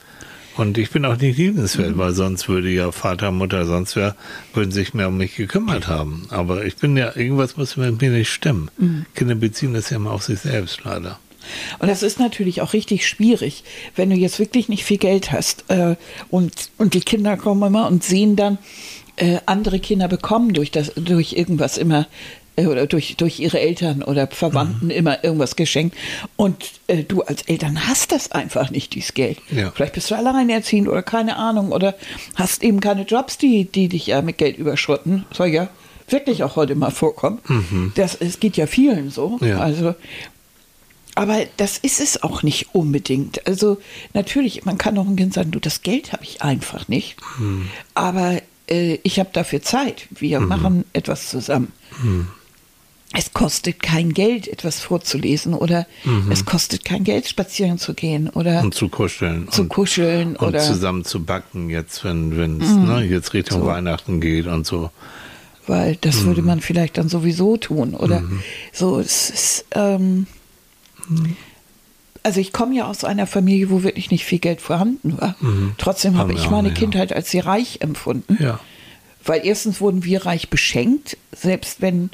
Und 0.57 0.77
ich 0.77 0.89
bin 0.89 1.05
auch 1.05 1.15
nicht 1.15 1.37
liebenswert, 1.37 1.97
weil 1.97 2.11
sonst 2.13 2.49
würde 2.49 2.69
ja 2.69 2.91
Vater, 2.91 3.31
Mutter, 3.31 3.65
sonst 3.65 3.95
wer, 3.95 4.15
würden 4.53 4.71
sich 4.71 4.93
mehr 4.93 5.07
um 5.07 5.17
mich 5.17 5.35
gekümmert 5.35 5.87
haben. 5.87 6.25
Aber 6.31 6.65
ich 6.65 6.75
bin 6.75 6.97
ja, 6.97 7.15
irgendwas 7.15 7.55
muss 7.55 7.77
mit 7.77 8.01
mir 8.01 8.09
nicht 8.09 8.29
stimmen. 8.29 8.69
Kinder 9.15 9.35
beziehen 9.35 9.73
das 9.73 9.89
ja 9.89 9.97
immer 9.97 10.11
auf 10.11 10.23
sich 10.23 10.39
selbst, 10.39 10.83
leider. 10.83 11.19
Und 11.79 11.87
das 11.87 12.03
ist 12.03 12.19
natürlich 12.19 12.61
auch 12.61 12.73
richtig 12.73 13.07
schwierig, 13.07 13.63
wenn 13.95 14.09
du 14.09 14.17
jetzt 14.17 14.39
wirklich 14.39 14.67
nicht 14.67 14.83
viel 14.83 14.97
Geld 14.97 15.31
hast 15.31 15.63
äh, 15.69 15.95
und, 16.29 16.71
und 16.77 16.93
die 16.93 16.99
Kinder 16.99 17.37
kommen 17.37 17.63
immer 17.63 17.87
und 17.87 18.03
sehen 18.03 18.35
dann, 18.35 18.57
äh, 19.19 19.39
andere 19.45 19.79
Kinder 19.79 20.07
bekommen 20.07 20.53
durch, 20.53 20.71
das, 20.71 20.93
durch 20.95 21.33
irgendwas 21.33 21.77
immer 21.77 22.07
oder 22.67 22.87
durch, 22.87 23.15
durch 23.17 23.39
ihre 23.39 23.59
Eltern 23.59 24.03
oder 24.03 24.27
Verwandten 24.27 24.89
immer 24.89 25.23
irgendwas 25.23 25.55
geschenkt. 25.55 25.95
Und 26.35 26.71
äh, 26.87 27.03
du 27.03 27.21
als 27.21 27.43
Eltern 27.43 27.87
hast 27.87 28.11
das 28.11 28.31
einfach 28.31 28.69
nicht, 28.69 28.95
dieses 28.95 29.13
Geld. 29.13 29.39
Ja. 29.51 29.71
Vielleicht 29.71 29.93
bist 29.93 30.11
du 30.11 30.15
alleinerziehend 30.15 30.87
oder 30.87 31.03
keine 31.03 31.37
Ahnung 31.37 31.71
oder 31.71 31.95
hast 32.35 32.63
eben 32.63 32.79
keine 32.79 33.03
Jobs, 33.03 33.37
die, 33.37 33.65
die 33.65 33.87
dich 33.87 34.07
ja 34.07 34.21
mit 34.21 34.37
Geld 34.37 34.57
überschrotten. 34.57 35.25
Soll 35.31 35.47
ja 35.47 35.69
wirklich 36.07 36.43
auch 36.43 36.55
heute 36.55 36.75
mal 36.75 36.91
vorkommen. 36.91 37.39
Das, 37.95 38.15
es 38.15 38.39
geht 38.39 38.57
ja 38.57 38.67
vielen 38.67 39.11
so. 39.11 39.37
Ja. 39.41 39.59
Also 39.59 39.95
aber 41.15 41.39
das 41.57 41.77
ist 41.77 41.99
es 41.99 42.23
auch 42.23 42.43
nicht 42.43 42.73
unbedingt. 42.73 43.45
Also 43.45 43.77
natürlich, 44.13 44.63
man 44.63 44.77
kann 44.77 44.97
auch 44.97 45.05
ein 45.05 45.17
Kind 45.17 45.33
sagen, 45.33 45.51
du, 45.51 45.59
das 45.59 45.81
Geld 45.81 46.13
habe 46.13 46.23
ich 46.23 46.41
einfach 46.41 46.87
nicht. 46.87 47.17
Aber 47.93 48.41
äh, 48.69 48.99
ich 49.03 49.19
habe 49.19 49.29
dafür 49.33 49.61
Zeit. 49.61 50.07
Wir 50.11 50.39
machen 50.39 50.85
etwas 50.93 51.29
zusammen. 51.29 51.73
Es 53.17 53.33
kostet 53.33 53.81
kein 53.81 54.13
Geld, 54.13 54.47
etwas 54.47 54.79
vorzulesen 54.81 55.55
oder 55.55 55.87
es 56.29 56.45
kostet 56.45 56.85
kein 56.85 57.03
Geld, 57.03 57.27
spazieren 57.27 57.79
zu 57.79 57.95
gehen 57.95 58.29
oder 58.29 58.61
Und 58.61 58.75
zu 58.75 58.87
kuscheln. 58.87 59.47
zu 59.51 59.63
und, 59.63 59.69
kuscheln 59.69 60.35
Und 60.35 60.49
oder 60.49 60.59
zusammen 60.59 61.03
zu 61.03 61.23
backen, 61.23 61.71
jetzt, 61.71 62.03
wenn 62.05 62.61
es 62.61 62.69
ne, 62.69 63.03
jetzt 63.03 63.33
Richtung 63.33 63.61
So. 63.61 63.65
Weihnachten 63.65 64.21
geht 64.21 64.45
und 64.45 64.67
so. 64.67 64.91
weil 65.65 65.95
das 66.01 66.23
würde 66.23 66.43
man 66.43 66.61
vielleicht 66.61 66.97
dann 66.99 67.09
sowieso 67.09 67.57
tun 67.57 67.95
oder 67.95 68.23
so. 68.71 68.99
Es 68.99 69.29
ist, 69.31 69.65
ähm, 69.71 70.27
also 72.21 72.39
ich 72.39 72.53
komme 72.53 72.75
ja 72.75 72.87
aus 72.87 73.03
einer 73.03 73.25
Familie, 73.27 73.69
wo 73.71 73.81
wirklich 73.83 74.11
nicht 74.11 74.25
viel 74.25 74.39
Geld 74.39 74.61
vorhanden 74.61 75.17
war. 75.19 75.35
Trotzdem 75.79 76.17
habe 76.17 76.33
ich 76.33 76.49
meine 76.49 76.69
nicht. 76.69 76.77
Kindheit 76.77 77.11
als 77.11 77.31
sehr 77.31 77.45
reich 77.47 77.77
empfunden. 77.81 78.37
Ja. 78.41 78.59
Weil 79.25 79.41
erstens 79.45 79.81
wurden 79.81 80.03
wir 80.03 80.25
reich 80.25 80.49
beschenkt, 80.49 81.17
selbst 81.35 81.81
wenn 81.81 82.09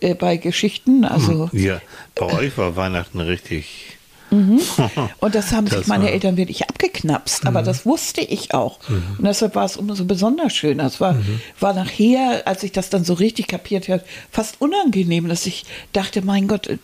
äh, 0.00 0.14
bei 0.14 0.36
Geschichten, 0.36 1.04
also 1.04 1.48
Ja, 1.52 1.80
bei 2.14 2.26
euch 2.32 2.56
war 2.58 2.76
Weihnachten 2.76 3.20
richtig. 3.20 3.94
und 4.30 5.34
das 5.34 5.52
haben 5.52 5.66
sich 5.68 5.78
Das 5.78 5.86
meine 5.86 6.04
war- 6.04 6.10
Mhm. 6.10 6.14
Eltern 6.14 6.36
wirklich 6.36 6.68
abgeknapst, 6.68 7.46
aber 7.46 7.62
das 7.62 7.86
wusste 7.86 8.20
ich 8.20 8.52
auch. 8.52 8.78
Und 8.88 9.24
deshalb 9.24 9.54
war 9.54 9.64
es 9.64 9.78
umso 9.78 10.04
besonders 10.04 10.54
schön. 10.54 10.80
Es 10.80 11.00
war, 11.00 11.14
Mhm. 11.14 11.40
war 11.60 11.72
nachher, 11.72 12.42
als 12.46 12.62
ich 12.62 12.72
das 12.72 12.90
dann 12.90 13.04
so 13.04 13.14
richtig 13.14 13.46
kapiert 13.48 13.88
habe, 13.88 14.04
fast 14.30 14.60
unangenehm, 14.60 15.28
dass 15.30 15.46
ich 15.46 15.64
dachte, 15.94 16.20
mein 16.20 16.46
Gott, 16.46 16.66
äh, 16.66 16.76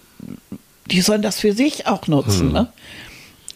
die 0.91 1.03
sollen 1.03 1.21
das 1.21 1.39
für 1.41 1.53
sich 1.53 1.87
auch 1.87 2.07
nutzen. 2.07 2.47
Mhm. 2.49 2.53
Ne? 2.55 2.73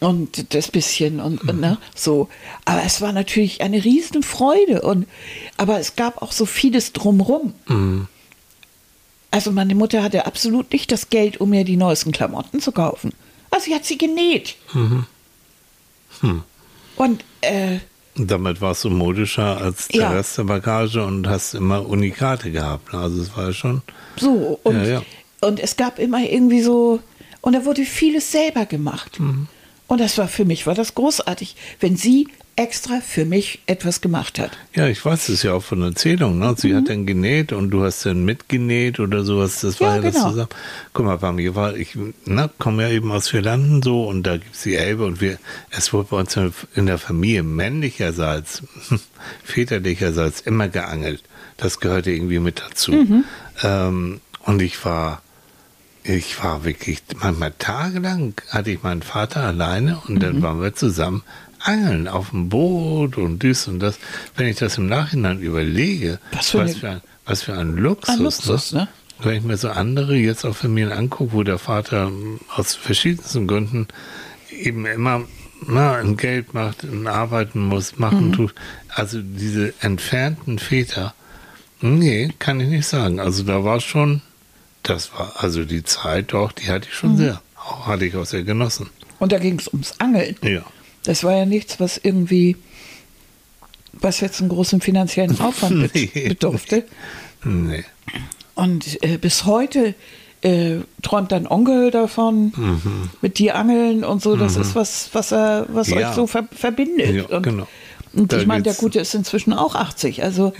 Und 0.01 0.53
das 0.53 0.69
bisschen 0.69 1.19
und, 1.19 1.41
und 1.49 1.59
ne, 1.59 1.77
so. 1.95 2.29
Aber 2.65 2.83
es 2.85 3.01
war 3.01 3.11
natürlich 3.11 3.61
eine 3.61 3.83
riesen 3.83 4.21
Freude. 4.23 4.81
Und, 4.83 5.07
aber 5.57 5.79
es 5.79 5.95
gab 5.95 6.21
auch 6.21 6.31
so 6.31 6.45
vieles 6.45 6.93
drumrum. 6.93 7.53
Mhm. 7.67 8.07
Also 9.31 9.51
meine 9.51 9.75
Mutter 9.75 10.01
hatte 10.03 10.25
absolut 10.25 10.71
nicht 10.73 10.91
das 10.91 11.09
Geld, 11.09 11.39
um 11.39 11.49
mir 11.51 11.63
die 11.63 11.77
neuesten 11.77 12.11
Klamotten 12.11 12.59
zu 12.61 12.71
kaufen. 12.71 13.13
Also 13.51 13.65
sie 13.65 13.75
hat 13.75 13.85
sie 13.85 13.97
genäht. 13.97 14.55
Mhm. 14.73 15.05
Hm. 16.21 16.43
Und 16.95 17.23
äh, 17.41 17.77
damit 18.15 18.59
warst 18.61 18.83
du 18.83 18.89
modischer 18.89 19.57
als 19.61 19.87
der 19.87 20.01
Ja. 20.01 20.09
Rest 20.11 20.37
der 20.37 20.43
Bagage 20.43 21.03
und 21.05 21.27
hast 21.27 21.53
immer 21.53 21.87
Unikate 21.87 22.51
gehabt. 22.51 22.91
ne? 22.93 22.99
Also 22.99 23.21
es 23.21 23.35
war 23.37 23.53
schon. 23.53 23.81
so. 24.17 24.59
Und, 24.63 24.75
Ja, 24.83 24.83
ja. 24.85 25.01
und 25.41 25.59
es 25.59 25.77
gab 25.77 25.99
immer 25.99 26.19
irgendwie 26.21 26.61
so, 26.61 26.99
und 27.41 27.53
da 27.53 27.65
wurde 27.65 27.85
vieles 27.85 28.31
selber 28.31 28.65
gemacht. 28.65 29.19
Mhm. 29.19 29.47
Und 29.89 29.99
das 29.99 30.17
war 30.19 30.27
für 30.27 30.45
mich, 30.45 30.67
war 30.67 30.75
das 30.75 30.93
großartig, 30.95 31.55
wenn 31.79 31.97
sie 31.97 32.27
extra 32.55 32.99
für 33.01 33.25
mich 33.25 33.59
etwas 33.65 34.01
gemacht 34.01 34.37
hat. 34.37 34.51
Ja, 34.75 34.87
ich 34.87 35.03
weiß 35.03 35.29
es 35.29 35.43
ja 35.43 35.53
auch 35.53 35.63
von 35.63 35.81
Erzählungen. 35.81 36.39
Ne? 36.39 36.53
Sie 36.57 36.75
hat 36.75 36.89
dann 36.89 37.05
genäht 37.05 37.53
und 37.53 37.71
du 37.71 37.83
hast 37.83 38.05
dann 38.05 38.23
mitgenäht 38.23 38.99
oder 38.99 39.23
sowas. 39.23 39.61
Das 39.61 39.79
war 39.79 39.91
Ja, 39.91 39.95
ja, 39.95 40.01
das 40.03 40.13
genau. 40.15 40.29
zusammen. 40.29 40.49
Guck 40.93 41.05
mal, 41.05 41.17
bei 41.17 41.31
mir 41.31 41.55
war 41.55 41.75
ich, 41.75 41.97
ne, 42.25 42.49
komme 42.59 42.83
ja 42.83 42.89
eben 42.89 43.11
aus 43.11 43.29
Vierlanden 43.29 43.81
so 43.81 44.03
und 44.03 44.23
da 44.23 44.37
gibt's 44.37 44.61
die 44.63 44.75
Elbe 44.75 45.05
und 45.05 45.21
wir, 45.21 45.39
es 45.71 45.91
wurde 45.91 46.09
bei 46.11 46.17
uns 46.17 46.37
in 46.75 46.85
der 46.85 46.97
Familie 46.97 47.43
männlicherseits, 47.43 48.61
väterlicherseits 49.43 50.41
immer 50.41 50.67
geangelt. 50.67 51.23
Das 51.57 51.79
gehörte 51.79 52.11
irgendwie 52.11 52.39
mit 52.39 52.61
dazu. 52.61 52.91
Mhm. 52.91 53.23
Ähm, 53.63 54.21
und 54.43 54.61
ich 54.61 54.83
war, 54.85 55.21
ich 56.03 56.41
war 56.43 56.63
wirklich, 56.63 57.01
manchmal 57.21 57.53
tagelang 57.57 58.33
hatte 58.49 58.71
ich 58.71 58.83
meinen 58.83 59.01
Vater 59.01 59.41
alleine 59.43 59.99
und 60.07 60.15
Mhm. 60.15 60.19
dann 60.19 60.41
waren 60.41 60.61
wir 60.61 60.73
zusammen 60.75 61.23
angeln 61.59 62.07
auf 62.07 62.29
dem 62.29 62.49
Boot 62.49 63.17
und 63.17 63.43
dies 63.43 63.67
und 63.67 63.79
das. 63.79 63.99
Wenn 64.35 64.47
ich 64.47 64.57
das 64.57 64.77
im 64.77 64.87
Nachhinein 64.87 65.39
überlege, 65.39 66.19
Was 66.31 66.49
für 66.51 66.59
was, 66.59 66.75
für 66.77 66.89
ein, 66.89 67.01
was 67.25 67.43
für 67.43 67.53
ein 67.57 67.75
Luxus. 67.75 68.15
Ein 68.15 68.23
Luxus, 68.23 68.71
ne? 68.71 68.87
Wenn 69.21 69.35
ich 69.35 69.43
mir 69.43 69.57
so 69.57 69.69
andere 69.69 70.15
jetzt 70.15 70.45
auch 70.45 70.55
Familien 70.55 70.93
angucke, 70.93 71.33
wo 71.33 71.43
der 71.43 71.57
Vater 71.57 72.07
ähm, 72.07 72.39
aus 72.55 72.75
verschiedensten 72.75 73.47
Gründen 73.47 73.87
eben 74.51 74.85
immer 74.85 75.23
na, 75.67 75.95
ein 75.95 76.15
Geld 76.15 76.53
macht, 76.53 76.83
ein 76.85 77.05
arbeiten 77.07 77.59
muss, 77.59 77.99
machen 77.99 78.31
tut. 78.31 78.55
Also 78.87 79.19
diese 79.21 79.73
entfernten 79.81 80.57
Väter, 80.57 81.13
nee, 81.81 82.33
kann 82.39 82.61
ich 82.61 82.69
nicht 82.69 82.87
sagen. 82.87 83.19
Also 83.19 83.43
da 83.43 83.65
war 83.65 83.81
schon, 83.81 84.21
das 84.83 85.11
war, 85.13 85.33
also 85.37 85.65
die 85.65 85.83
Zeit 85.83 86.33
doch, 86.33 86.51
die 86.51 86.67
hatte 86.69 86.87
ich 86.89 86.95
schon 86.95 87.17
sehr. 87.17 87.41
Auch 87.55 87.87
hatte 87.87 88.05
ich 88.05 88.15
auch 88.15 88.25
sehr 88.25 88.43
genossen. 88.43 88.89
Und 89.19 89.31
da 89.31 89.39
ging 89.39 89.59
es 89.59 89.67
ums 89.67 89.93
Angeln. 89.99 90.35
Ja. 90.41 90.61
Das 91.03 91.23
war 91.23 91.35
ja 91.35 91.45
nichts, 91.45 91.79
was 91.79 91.97
irgendwie, 91.97 92.55
was 93.93 94.19
jetzt 94.21 94.39
einen 94.39 94.49
großen 94.49 94.81
finanziellen 94.81 95.39
Aufwand 95.41 95.93
Nee. 95.93 96.05
be 96.13 96.29
bedurfte. 96.29 96.85
Nee. 97.43 97.83
Und 98.55 99.01
äh, 99.03 99.17
bis 99.17 99.45
heute 99.45 99.93
äh, 100.41 100.77
träumt 101.01 101.31
dein 101.31 101.47
Onkel 101.47 101.91
davon, 101.91 102.53
mit 103.21 103.39
dir 103.39 103.55
angeln 103.55 104.03
und 104.03 104.21
so. 104.21 104.35
Das 104.37 104.55
ist 104.55 104.75
was, 104.75 105.09
was, 105.13 105.31
er, 105.31 105.65
was 105.69 105.89
Ja. 105.89 106.09
euch 106.09 106.15
so 106.15 106.27
ver 106.27 106.47
verbindet. 106.51 107.09
Ja, 107.29 107.37
und, 107.37 107.43
genau. 107.43 107.67
Und 108.13 108.31
Da 108.33 108.37
ich 108.37 108.47
meine, 108.47 108.63
der 108.63 108.73
Gute 108.73 108.99
ist 108.99 109.13
inzwischen 109.15 109.53
auch 109.53 109.75
80. 109.75 110.23
Also, 110.23 110.53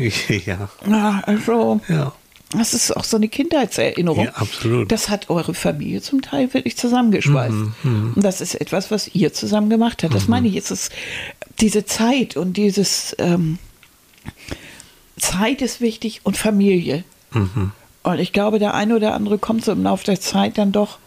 Ja. 0.46 0.70
ja, 0.88 1.22
also 1.26 1.82
Ja. 1.88 2.14
Das 2.52 2.74
ist 2.74 2.96
auch 2.96 3.04
so 3.04 3.18
eine 3.18 3.28
Kindheitserinnerung. 3.28 4.26
Ja, 4.26 4.32
absolut. 4.34 4.92
Das 4.92 5.10
hat 5.10 5.30
eure 5.30 5.54
Familie 5.54 6.02
zum 6.02 6.22
Teil 6.22 6.54
wirklich 6.54 6.78
zusammengeschweißt. 6.78 7.54
Mhm, 7.84 8.14
Und 8.16 8.24
das 8.26 8.42
ist 8.42 8.56
etwas, 8.56 8.90
was 8.92 9.08
ihr 9.14 9.34
zusammen 9.34 9.70
gemacht 9.70 10.04
habt. 10.04 10.14
Das 10.16 10.28
meine 10.28 10.48
ich, 10.48 10.56
es 10.56 10.72
ist 10.72 10.92
diese 11.60 11.86
Zeit 11.86 12.36
und 12.38 12.58
dieses 12.58 13.16
ähm, 13.20 13.60
Zeit 15.18 15.62
ist 15.62 15.82
wichtig 15.82 16.22
und 16.24 16.38
Familie. 16.38 17.04
Mhm. 17.34 17.72
Und 18.04 18.20
ich 18.20 18.34
glaube, 18.34 18.60
der 18.60 18.74
eine 18.74 18.96
oder 18.96 19.14
andere 19.14 19.38
kommt 19.38 19.66
so 19.66 19.72
im 19.72 19.84
Laufe 19.84 20.06
der 20.06 20.20
Zeit 20.20 20.58
dann 20.58 20.72
doch 20.72 20.98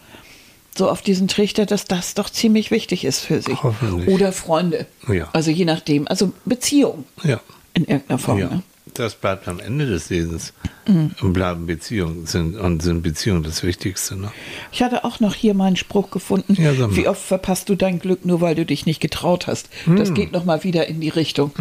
so 0.76 0.88
auf 0.88 1.02
diesen 1.02 1.28
Trichter, 1.28 1.66
dass 1.66 1.84
das 1.86 2.14
doch 2.14 2.30
ziemlich 2.30 2.70
wichtig 2.70 3.04
ist 3.04 3.20
für 3.20 3.42
sich. 3.42 3.62
Hoffentlich. 3.62 4.08
Oder 4.08 4.32
Freunde. 4.32 4.86
Ja. 5.08 5.28
Also 5.32 5.50
je 5.50 5.64
nachdem. 5.64 6.06
Also 6.08 6.32
Beziehung 6.44 7.04
Ja. 7.24 7.40
in 7.74 7.84
irgendeiner 7.84 8.18
Form. 8.18 8.38
Ja, 8.38 8.48
Ne? 8.48 8.62
Das 8.94 9.14
bleibt 9.14 9.46
am 9.48 9.60
Ende 9.60 9.86
des 9.86 10.10
Lebens. 10.10 10.52
Mhm. 10.88 11.12
Und 11.20 11.32
bleiben 11.32 11.66
Beziehungen 11.66 12.26
sind, 12.26 12.56
und 12.56 12.82
sind 12.82 13.02
Beziehungen 13.02 13.44
das 13.44 13.62
Wichtigste. 13.62 14.16
Ne? 14.16 14.32
Ich 14.72 14.82
hatte 14.82 15.04
auch 15.04 15.20
noch 15.20 15.34
hier 15.34 15.54
meinen 15.54 15.76
Spruch 15.76 16.10
gefunden. 16.10 16.54
Ja. 16.60 16.72
Wie 16.96 17.06
oft 17.06 17.22
verpasst 17.22 17.68
du 17.68 17.76
dein 17.76 18.00
Glück, 18.00 18.24
nur 18.24 18.40
weil 18.40 18.56
du 18.56 18.66
dich 18.66 18.84
nicht 18.84 19.00
getraut 19.00 19.46
hast? 19.46 19.68
Das 19.86 20.08
Hm. 20.08 20.14
geht 20.14 20.32
noch 20.32 20.44
mal 20.44 20.64
wieder 20.64 20.88
in 20.88 21.00
die 21.00 21.08
Richtung. 21.08 21.52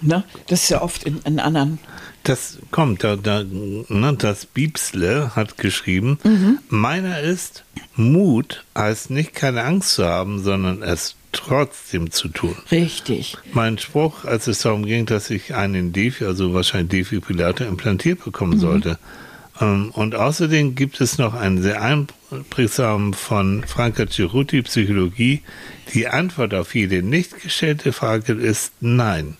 Ne? 0.00 0.24
Das 0.48 0.64
ist 0.64 0.68
ja 0.70 0.82
oft 0.82 1.04
in, 1.04 1.20
in 1.24 1.38
anderen. 1.38 1.78
Das 2.24 2.58
kommt, 2.72 3.04
da, 3.04 3.14
da, 3.16 3.44
ne, 3.44 4.14
das 4.18 4.46
Biebsle 4.46 5.36
hat 5.36 5.58
geschrieben, 5.58 6.18
Mhm. 6.24 6.58
meiner 6.68 7.20
ist, 7.20 7.64
Mut 7.94 8.64
heißt 8.76 9.10
nicht 9.10 9.34
keine 9.34 9.62
Angst 9.62 9.90
zu 9.94 10.04
haben, 10.04 10.42
sondern 10.42 10.82
es 10.82 11.14
trotzdem 11.32 12.10
zu 12.10 12.28
tun. 12.28 12.54
Richtig. 12.70 13.36
Mein 13.52 13.78
Spruch, 13.78 14.24
als 14.24 14.46
es 14.46 14.60
darum 14.60 14.84
ging, 14.86 15.06
dass 15.06 15.30
ich 15.30 15.54
einen 15.54 15.92
Defi, 15.92 16.24
also 16.24 16.54
wahrscheinlich 16.54 16.90
Defibrillator, 16.90 17.66
implantiert 17.66 18.20
Mhm. 18.20 18.24
bekommen 18.24 18.58
sollte. 18.58 18.98
Ähm, 19.60 19.90
Und 19.94 20.14
außerdem 20.14 20.74
gibt 20.74 21.00
es 21.00 21.18
noch 21.18 21.34
einen 21.34 21.60
sehr 21.62 21.82
einprägsamen 21.82 23.14
von 23.14 23.64
Franka 23.64 24.06
Ceruti, 24.08 24.62
Psychologie. 24.62 25.42
Die 25.92 26.08
Antwort 26.08 26.54
auf 26.54 26.74
jede 26.74 27.02
nicht 27.02 27.40
gestellte 27.42 27.92
Frage 27.92 28.32
ist 28.32 28.72
Nein. 28.80 29.36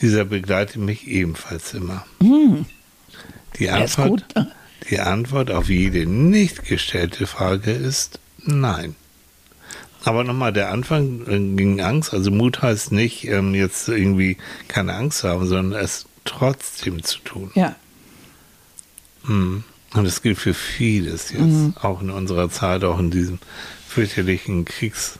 Dieser 0.00 0.24
begleitet 0.24 0.76
mich 0.76 1.06
ebenfalls 1.06 1.74
immer. 1.74 2.04
Die, 2.20 2.64
Der 3.64 3.84
ist 3.84 3.98
Antwort, 3.98 4.24
ne? 4.36 4.52
die 4.90 4.98
Antwort 5.00 5.50
auf 5.50 5.68
jede 5.70 6.04
nicht 6.06 6.64
gestellte 6.64 7.26
Frage 7.26 7.70
ist 7.70 8.18
Nein. 8.44 8.94
Aber 10.06 10.22
nochmal, 10.24 10.52
der 10.52 10.70
Anfang 10.70 11.26
äh, 11.26 11.56
ging 11.56 11.80
Angst. 11.80 12.14
Also 12.14 12.30
Mut 12.30 12.62
heißt 12.62 12.92
nicht 12.92 13.26
ähm, 13.26 13.54
jetzt 13.54 13.88
irgendwie 13.88 14.36
keine 14.68 14.94
Angst 14.94 15.24
haben, 15.24 15.46
sondern 15.46 15.80
es 15.80 16.06
trotzdem 16.24 17.02
zu 17.02 17.18
tun. 17.20 17.50
Ja. 17.54 17.74
Mhm. 19.24 19.64
Und 19.94 20.04
das 20.04 20.22
gilt 20.22 20.38
für 20.38 20.54
vieles 20.54 21.30
jetzt, 21.30 21.40
Mhm. 21.40 21.74
auch 21.80 22.02
in 22.02 22.10
unserer 22.10 22.50
Zeit, 22.50 22.84
auch 22.84 22.98
in 22.98 23.10
diesem 23.10 23.38
fürchterlichen 23.88 24.64
Kriegs. 24.64 25.18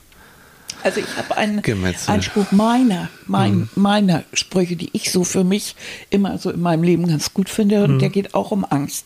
Also 0.87 1.01
ich 1.01 1.17
habe 1.17 1.35
einen. 1.35 1.61
Einspruch 2.07 2.51
meiner, 2.53 3.09
mein, 3.25 3.55
Mhm. 3.55 3.69
meiner 3.75 4.23
Sprüche, 4.31 4.77
die 4.77 4.89
ich 4.93 5.11
so 5.11 5.25
für 5.25 5.43
mich 5.43 5.75
immer 6.09 6.37
so 6.37 6.49
in 6.49 6.61
meinem 6.61 6.83
Leben 6.83 7.07
ganz 7.07 7.33
gut 7.33 7.49
finde, 7.49 7.83
und 7.83 7.95
Mhm. 7.95 7.99
der 7.99 8.09
geht 8.09 8.33
auch 8.33 8.51
um 8.51 8.63
Angst. 8.63 9.05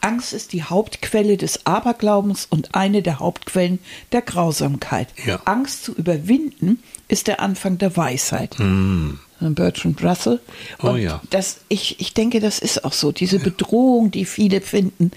Angst 0.00 0.32
ist 0.32 0.52
die 0.52 0.64
Hauptquelle 0.64 1.36
des 1.36 1.64
Aberglaubens 1.64 2.48
und 2.50 2.74
eine 2.74 3.02
der 3.02 3.20
Hauptquellen 3.20 3.78
der 4.10 4.22
Grausamkeit. 4.22 5.08
Ja. 5.24 5.40
Angst 5.44 5.84
zu 5.84 5.92
überwinden 5.94 6.82
ist 7.06 7.28
der 7.28 7.38
Anfang 7.40 7.78
der 7.78 7.96
Weisheit. 7.96 8.56
Bertrand 9.38 10.02
Russell. 10.02 10.34
Mhm. 10.34 10.40
Oh 10.82 10.88
Und 10.90 11.00
ja. 11.02 11.20
das, 11.30 11.58
ich, 11.68 12.00
ich 12.00 12.14
denke, 12.14 12.40
das 12.40 12.58
ist 12.58 12.84
auch 12.84 12.92
so. 12.92 13.12
Diese 13.12 13.38
Bedrohung, 13.38 14.10
die 14.10 14.24
viele 14.24 14.60
finden, 14.60 15.12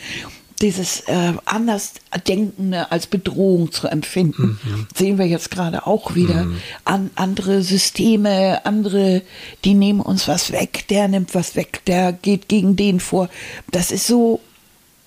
dieses 0.62 1.02
äh, 1.02 1.34
Andersdenkende 1.44 2.91
als 2.91 3.08
Bedrohung 3.08 3.72
zu 3.72 3.88
empfinden, 3.88 4.60
Mhm. 4.63 4.88
sehen 4.96 5.18
wir 5.18 5.26
jetzt 5.28 5.52
gerade 5.52 5.86
auch 5.86 6.15
wieder. 6.15 6.48
An 6.86 7.10
andere 7.15 7.62
Systeme, 7.62 8.65
andere, 8.65 9.22
die 9.63 9.74
nehmen 9.74 10.00
uns 10.00 10.28
was 10.28 10.52
weg, 10.52 10.86
der 10.89 11.08
nimmt 11.08 11.36
was 11.36 11.56
weg, 11.56 11.82
der 11.88 12.13
geht 12.13 12.48
gegen 12.48 12.76
den 12.76 13.00
vor. 13.00 13.30
Das 13.72 13.91
ist 13.91 14.08
so, 14.08 14.39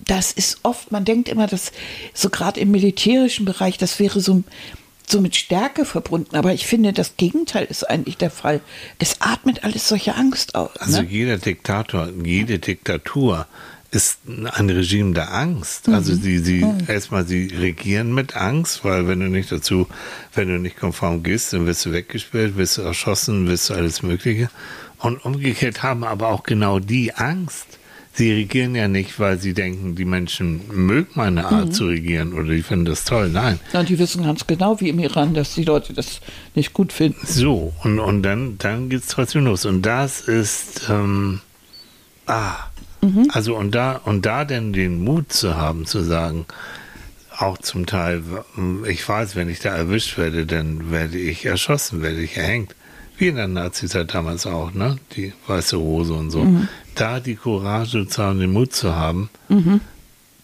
das 0.05 0.31
ist 0.31 0.59
oft, 0.63 0.91
man 0.91 1.05
denkt 1.05 1.29
immer, 1.29 1.47
dass 1.47 1.71
so 2.13 2.29
gerade 2.29 2.59
im 2.59 2.71
militärischen 2.71 3.45
Bereich, 3.45 3.77
das 3.77 3.99
wäre 3.99 4.19
so, 4.21 4.43
so 5.07 5.19
mit 5.19 5.35
Stärke 5.35 5.85
verbunden. 5.85 6.35
Aber 6.35 6.53
ich 6.53 6.67
finde, 6.67 6.93
das 6.93 7.17
Gegenteil 7.17 7.65
ist 7.65 7.89
eigentlich 7.89 8.17
der 8.17 8.29
Fall. 8.29 8.61
Es 8.99 9.21
atmet 9.21 9.63
alles 9.63 9.87
solche 9.87 10.15
Angst 10.15 10.53
aus. 10.53 10.69
Also 10.77 11.01
ne? 11.01 11.07
jeder 11.09 11.37
Diktator, 11.39 12.09
jede 12.23 12.59
Diktatur 12.59 13.47
ist 13.91 14.19
ein 14.27 14.69
Regime 14.69 15.13
der 15.13 15.33
Angst. 15.33 15.89
Also 15.89 16.13
sie, 16.13 16.37
sie 16.39 16.65
erstmal 16.87 17.25
sie 17.25 17.47
regieren 17.47 18.13
mit 18.13 18.35
Angst, 18.35 18.85
weil 18.85 19.07
wenn 19.07 19.19
du 19.19 19.27
nicht 19.29 19.51
dazu, 19.51 19.87
wenn 20.35 20.47
du 20.47 20.59
nicht 20.59 20.77
konform 20.77 21.23
gehst, 21.23 21.53
dann 21.53 21.65
wirst 21.65 21.85
du 21.85 21.91
weggesperrt, 21.91 22.55
wirst 22.55 22.77
du 22.77 22.83
erschossen, 22.83 23.47
wirst 23.47 23.69
du 23.69 23.73
alles 23.73 24.03
Mögliche. 24.03 24.49
Und 24.99 25.23
umgekehrt 25.25 25.81
haben 25.81 26.03
aber 26.03 26.27
auch 26.27 26.43
genau 26.43 26.79
die 26.79 27.13
Angst. 27.15 27.79
Sie 28.13 28.31
regieren 28.33 28.75
ja 28.75 28.87
nicht, 28.87 29.19
weil 29.19 29.39
sie 29.39 29.53
denken, 29.53 29.95
die 29.95 30.03
Menschen 30.03 30.61
mögen 30.73 31.09
meine 31.13 31.45
Art 31.45 31.73
zu 31.73 31.85
regieren 31.85 32.33
oder 32.33 32.49
die 32.49 32.63
finden 32.63 32.85
das 32.85 33.05
toll. 33.05 33.29
Nein, 33.29 33.59
und 33.71 33.87
die 33.87 33.97
wissen 33.97 34.23
ganz 34.23 34.45
genau, 34.45 34.81
wie 34.81 34.89
im 34.89 34.99
Iran, 34.99 35.33
dass 35.33 35.55
die 35.55 35.63
Leute 35.63 35.93
das 35.93 36.19
nicht 36.53 36.73
gut 36.73 36.91
finden. 36.91 37.25
So, 37.25 37.73
und, 37.83 37.99
und 37.99 38.23
dann, 38.23 38.57
dann 38.57 38.89
geht 38.89 39.01
es 39.03 39.07
trotzdem 39.07 39.45
los. 39.45 39.65
Und 39.65 39.83
das 39.83 40.19
ist, 40.21 40.89
ähm, 40.89 41.39
ah, 42.25 42.57
also 43.31 43.55
und 43.55 43.75
da, 43.75 43.95
und 44.03 44.25
da 44.25 44.45
denn 44.45 44.73
den 44.73 45.03
Mut 45.03 45.31
zu 45.31 45.55
haben, 45.55 45.85
zu 45.85 46.03
sagen, 46.03 46.45
auch 47.37 47.57
zum 47.57 47.85
Teil, 47.85 48.21
ich 48.87 49.07
weiß, 49.07 49.35
wenn 49.37 49.47
ich 49.47 49.59
da 49.59 49.69
erwischt 49.75 50.17
werde, 50.17 50.45
dann 50.45 50.91
werde 50.91 51.17
ich 51.17 51.45
erschossen, 51.45 52.01
werde 52.01 52.21
ich 52.21 52.35
erhängt. 52.35 52.75
Wie 53.17 53.27
in 53.27 53.35
der 53.35 53.47
Nazizeit 53.47 54.13
damals 54.13 54.45
auch, 54.45 54.73
ne? 54.73 54.97
Die 55.15 55.33
weiße 55.47 55.75
Rose 55.77 56.13
und 56.13 56.31
so. 56.31 56.43
Da 56.95 57.19
die 57.19 57.35
Courage 57.35 58.07
zu 58.07 58.23
haben, 58.23 58.39
den 58.39 58.51
Mut 58.51 58.73
zu 58.73 58.95
haben, 58.95 59.29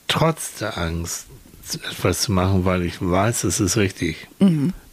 trotz 0.07 0.55
der 0.55 0.77
Angst 0.77 1.27
etwas 1.73 2.21
zu 2.21 2.31
machen, 2.31 2.63
weil 2.63 2.83
ich 2.83 3.01
weiß, 3.01 3.43
es 3.45 3.59
ist 3.59 3.75
richtig. 3.75 4.27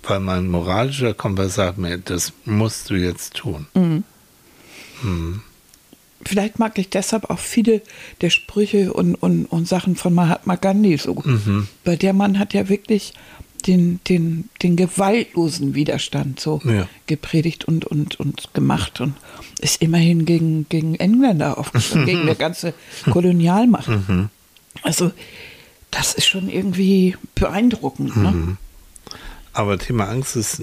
Weil 0.05 0.21
mein 0.21 0.49
moralischer 0.49 1.15
Kompass 1.15 1.55
sagt 1.57 1.79
mir, 1.79 1.99
das 1.99 2.33
musst 2.45 2.91
du 2.91 2.95
jetzt 2.95 3.35
tun. 3.35 3.67
Vielleicht 6.25 6.59
mag 6.59 6.79
ich 6.79 6.89
deshalb 6.91 7.31
auch 7.31 7.39
viele 7.39 7.83
der 8.21 8.31
Sprüche 8.31 8.93
und, 8.93 9.15
und, 9.17 9.47
und 9.47 9.67
Sachen 9.69 9.97
von 9.97 10.15
Mahatma 10.15 10.55
Gandhi 10.57 10.97
so. 10.97 11.15
Mhm. 11.15 11.69
Weil 11.85 11.97
der 11.97 12.13
Mann 12.13 12.39
hat 12.39 12.55
ja 12.55 12.69
wirklich 12.69 13.13
den, 13.67 14.01
den, 14.09 14.49
den 14.63 14.77
gewaltlosen 14.77 15.75
Widerstand 15.75 16.41
so 16.41 16.61
Ja. 16.65 16.89
gepredigt 17.07 17.65
und, 17.65 17.85
und, 17.85 18.19
und 18.19 18.55
gemacht 18.55 19.01
und 19.01 19.15
ist 19.61 19.81
immerhin 19.83 20.25
gegen, 20.25 20.67
gegen 20.69 20.95
Engländer 20.97 21.59
aufgestanden, 21.59 22.07
gegen 22.07 22.21
eine 22.23 22.35
ganze 22.37 22.75
Kolonialmacht. 23.11 23.89
Mhm. 23.89 24.29
Also 24.83 25.13
das 25.91 26.15
ist 26.15 26.27
schon 26.27 26.49
irgendwie 26.49 27.17
beeindruckend. 27.35 28.17
Mhm. 28.17 28.57
Ne? 29.55 29.59
Aber 29.59 29.79
Thema 29.79 30.09
Angst 30.09 30.37
ist, 30.37 30.61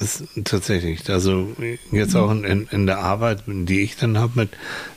ist 0.00 0.24
tatsächlich, 0.44 1.08
also 1.10 1.54
jetzt 1.92 2.16
auch 2.16 2.30
in, 2.30 2.66
in 2.70 2.86
der 2.86 2.98
Arbeit, 2.98 3.42
die 3.46 3.80
ich 3.80 3.96
dann 3.96 4.18
habe 4.18 4.32
mit, 4.40 4.50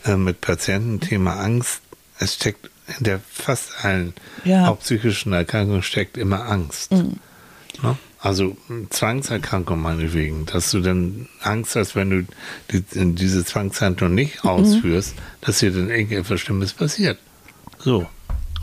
äh, 0.06 0.15
mit 0.15 0.41
Patienten, 0.41 0.99
Thema 0.99 1.36
Angst, 1.39 1.82
es 2.19 2.36
steckt 2.36 2.69
in 2.97 3.06
der 3.06 3.19
fast 3.32 3.84
allen, 3.86 4.13
Ja. 4.43 4.67
auch 4.69 4.79
psychischen 4.79 5.34
Erkrankungen 5.34 5.84
steckt 5.84 6.17
immer 6.17 6.45
Angst. 6.49 6.91
Ne? 6.91 7.97
Also 8.19 8.56
Zwangserkrankung 8.89 9.82
meinetwegen, 9.82 10.45
dass 10.45 10.71
du 10.71 10.79
dann 10.79 11.27
Angst 11.41 11.75
hast, 11.75 11.95
wenn 11.95 12.10
du 12.10 12.25
die, 12.71 12.84
diese 13.15 13.43
Zwangshandlung 13.43 14.13
nicht 14.15 14.45
ausführst, 14.45 15.15
dass 15.41 15.60
dir 15.60 15.71
dann 15.71 15.89
irgendetwas 15.89 16.39
Schlimmes 16.39 16.71
passiert. 16.71 17.17
So. 17.79 18.08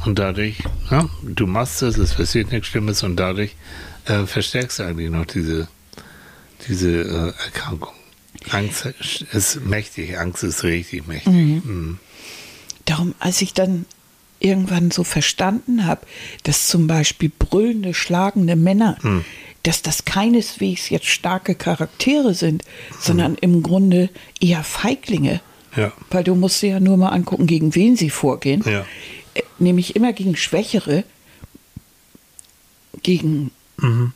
Und 0.06 0.18
dadurch, 0.18 0.62
ja, 0.90 1.06
du 1.22 1.46
machst 1.46 1.82
es, 1.82 1.98
es 1.98 2.14
passiert 2.14 2.52
nichts 2.52 2.68
Schlimmes 2.68 3.02
und 3.02 3.16
dadurch 3.16 3.54
äh, 4.11 4.27
verstärkst 4.27 4.79
du 4.79 4.83
eigentlich 4.83 5.11
noch 5.11 5.27
diese, 5.27 5.68
diese 6.68 6.90
äh, 6.90 7.44
Erkrankung. 7.44 7.94
Angst 8.51 8.87
ist 9.33 9.64
mächtig, 9.64 10.18
Angst 10.18 10.42
ist 10.42 10.62
richtig 10.64 11.07
mächtig. 11.07 11.33
Mhm. 11.33 11.99
Darum, 12.85 13.14
als 13.18 13.42
ich 13.42 13.53
dann 13.55 13.87
irgendwann 14.38 14.90
so 14.90 15.05
verstanden 15.05 15.87
habe, 15.87 16.07
dass 16.44 16.68
zum 16.68 16.87
Beispiel 16.87 17.31
brüllende, 17.38 17.92
schlagende 17.92 18.57
Männer, 18.57 18.96
dass 19.62 19.83
das 19.83 20.07
keineswegs 20.07 20.88
jetzt 20.88 21.07
starke 21.07 21.55
Charaktere 21.55 22.35
sind, 22.35 22.64
sondern 22.99 23.35
im 23.35 23.62
Grunde 23.62 24.09
eher 24.40 24.64
Feiglinge. 24.64 25.40
Ja. 25.77 25.92
Weil 26.11 26.25
du 26.25 26.35
musst 26.35 26.62
dir 26.62 26.70
ja 26.70 26.81
nur 26.81 26.96
mal 26.96 27.11
angucken, 27.11 27.46
gegen 27.46 27.75
wen 27.75 27.96
sie 27.96 28.11
vorgehen. 28.11 28.64
Ja. 28.66 28.87
Äh, 29.35 29.42
Nämlich 29.59 29.94
immer 29.94 30.12
gegen 30.12 30.37
Schwächere, 30.37 31.05
gegen, 33.03 33.51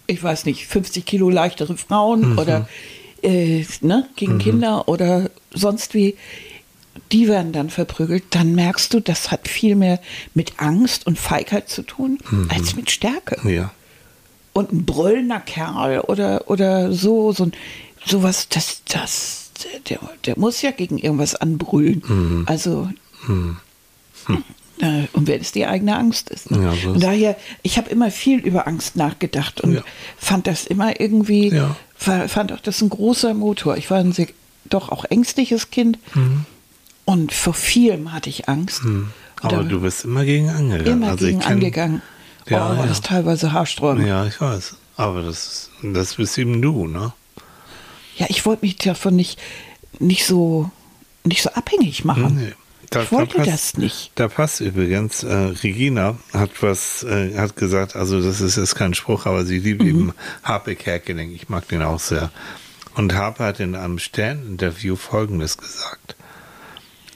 ich 0.07 0.23
weiß 0.23 0.45
nicht, 0.47 0.67
50 0.67 1.05
Kilo 1.05 1.31
leichtere 1.31 1.77
Frauen 1.77 2.39
oder 2.39 2.69
äh, 3.23 3.65
ne, 3.81 4.09
gegen 4.17 4.39
Kinder 4.39 4.89
oder 4.89 5.31
sonst 5.53 5.95
wie. 5.95 6.17
Die 7.11 7.27
werden 7.27 7.53
dann 7.53 7.71
verprügelt. 7.71 8.25
Dann 8.31 8.55
merkst 8.55 8.95
du, 8.95 9.01
das 9.01 9.31
hat 9.33 9.49
viel 9.49 9.75
mehr 9.75 10.01
mit 10.33 10.55
Angst 10.59 11.07
und 11.07 11.19
Feigheit 11.19 11.69
zu 11.69 11.83
tun, 11.83 12.19
als 12.49 12.77
mit 12.77 12.91
Stärke 12.91 13.37
Ja. 13.51 13.73
und 14.53 14.73
ein 14.73 14.85
brüllender 14.87 15.41
Kerl 15.41 16.01
oder, 16.01 16.49
oder 16.49 16.93
so, 16.93 17.33
so 17.33 17.45
ein, 17.47 17.53
sowas, 18.07 18.49
das, 18.49 18.83
das, 18.89 19.51
der, 19.89 19.99
der 20.25 20.39
muss 20.39 20.63
ja 20.63 20.71
gegen 20.71 20.99
irgendwas 20.99 21.35
anbrüllen. 21.35 22.03
Mhm. 22.07 22.43
Also, 22.47 22.89
äh, 23.29 24.33
und 25.13 25.29
wenn 25.29 25.41
es 25.41 25.53
die 25.53 25.67
eigene 25.67 25.97
Angst 25.97 26.31
ist. 26.31 26.51
Ne? 26.51 26.63
Ja, 26.65 26.73
so 26.75 26.91
und 26.91 27.03
daher, 27.03 27.37
ich 27.63 27.79
habe 27.79 27.91
immer 27.91 28.11
viel 28.11 28.41
über 28.41 28.67
Angst 28.67 28.97
nachgedacht 28.97 29.61
und 29.61 29.75
Ja. 29.75 29.83
fand 30.19 30.47
das 30.47 30.67
immer 30.67 31.01
irgendwie, 31.01 31.49
Ja. 31.51 31.77
fa- 31.95 32.27
fand 32.29 32.53
auch 32.53 32.61
das 32.61 32.81
ein 32.83 32.91
großer 32.91 33.35
Motor. 33.35 33.77
Ich 33.77 33.91
war 33.91 33.99
ein 33.99 34.13
sehr, 34.13 34.27
doch 34.69 34.89
auch 34.91 35.05
ängstliches 35.05 35.71
Kind 35.71 35.99
Mhm. 36.15 36.45
und 37.05 37.33
vor 37.33 37.55
vielem 37.55 38.13
hatte 38.13 38.29
ich 38.31 38.49
Angst. 38.49 38.83
Aber 39.43 39.59
Da- 39.59 39.63
du 39.63 39.81
bist 39.81 40.05
immer 40.05 40.25
gegen 40.25 40.49
angegangen. 40.51 41.03
immer 41.03 41.11
Also 41.13 41.27
gegen 41.27 41.41
kenn- 41.41 41.47
angegangen. 41.53 42.03
Ja, 42.49 42.73
oh, 42.73 42.77
war 42.79 42.87
das 42.87 43.01
teilweise 43.01 43.53
haarsträubend. 43.53 44.07
Ja, 44.07 44.27
ich 44.27 44.41
weiß. 44.41 44.77
Aber 44.97 45.23
das, 45.23 45.71
das 45.83 46.15
bist 46.17 46.37
eben 46.39 46.61
du, 46.61 46.87
ne? 46.87 47.13
Ja, 48.17 48.27
ich 48.29 48.45
wollte 48.47 48.65
mich 48.67 48.77
davon 48.77 49.17
nicht, 49.17 49.41
nicht 49.99 50.25
so 50.27 50.71
nicht 51.25 51.43
so 51.43 51.51
abhängig 51.51 52.05
machen. 52.05 52.37
Nee. 52.37 52.53
Da- 52.95 53.03
ich 53.03 53.13
wollte 53.13 53.39
da 53.39 53.45
passt- 53.45 53.75
das 53.75 53.77
nicht. 53.77 54.13
Da 54.15 54.29
passt 54.29 54.61
übrigens, 54.61 55.23
äh, 55.23 55.33
Regina 55.35 56.17
hat 56.33 56.51
was, 56.63 57.03
äh, 57.03 57.37
hat 57.37 57.57
gesagt, 57.57 57.97
also 57.97 58.21
das 58.23 58.41
ist 58.41 58.57
jetzt 58.57 58.75
kein 58.77 58.95
Spruch, 58.95 59.27
aber 59.27 59.45
sie 59.45 59.59
liebt 59.59 59.83
eben 59.83 60.13
Harpe 60.43 60.75
Kerkeling. 60.77 61.33
Ich 61.33 61.49
mag 61.49 61.67
den 61.69 61.83
auch 61.83 62.01
sehr. 62.01 62.31
Und 62.95 63.15
Harpe 63.15 63.45
hat 63.45 63.61
in 63.61 63.75
einem 63.75 63.99
Stern-Interview 63.99 64.97
Folgendes 64.97 65.59
gesagt. 65.59 66.15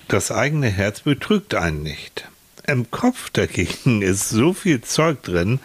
Das 0.08 0.30
eigene 0.32 0.68
Herz 0.68 1.00
betrügt 1.00 1.54
einen 1.54 1.82
nicht. 1.82 2.26
Im 2.66 2.90
Kopf 2.90 3.30
dagegen 3.30 4.02
ist 4.02 4.28
so 4.28 4.52
viel 4.54 4.80
Zeug 4.80 5.22
drin, 5.22 5.60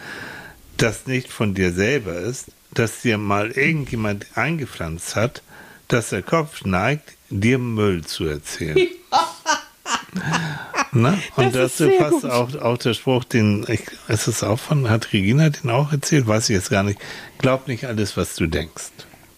das 0.77 1.07
nicht 1.07 1.31
von 1.31 1.53
dir 1.53 1.71
selber 1.73 2.15
ist, 2.15 2.45
dass 2.73 3.01
dir 3.01 3.17
mal 3.17 3.51
irgendjemand 3.51 4.25
eingepflanzt 4.35 5.15
hat, 5.15 5.41
dass 5.87 6.09
der 6.09 6.23
Kopf 6.23 6.65
neigt, 6.65 7.13
dir 7.29 7.57
Müll 7.59 8.03
zu 8.05 8.25
erzählen. 8.25 8.77
Ne? 10.95 11.17
Und 11.37 11.55
Das 11.55 11.77
dazu 11.77 11.89
passt 11.97 12.21
gut. 12.21 12.29
auch, 12.29 12.55
auch 12.61 12.77
der 12.77 12.93
Spruch, 12.93 13.23
den, 13.23 13.65
ich, 13.67 13.81
ist 14.09 14.27
es 14.27 14.43
auch 14.43 14.59
von, 14.59 14.91
hat 14.91 15.11
Regina 15.11 15.49
den 15.49 15.71
auch 15.71 15.91
erzählt? 15.91 16.27
Weiß 16.27 16.49
ich 16.51 16.53
jetzt 16.55 16.69
gar 16.69 16.83
nicht. 16.83 16.99
Glaub 17.39 17.67
nicht 17.67 17.85
alles, 17.85 18.15
was 18.15 18.35
du 18.35 18.45
denkst. 18.45 18.91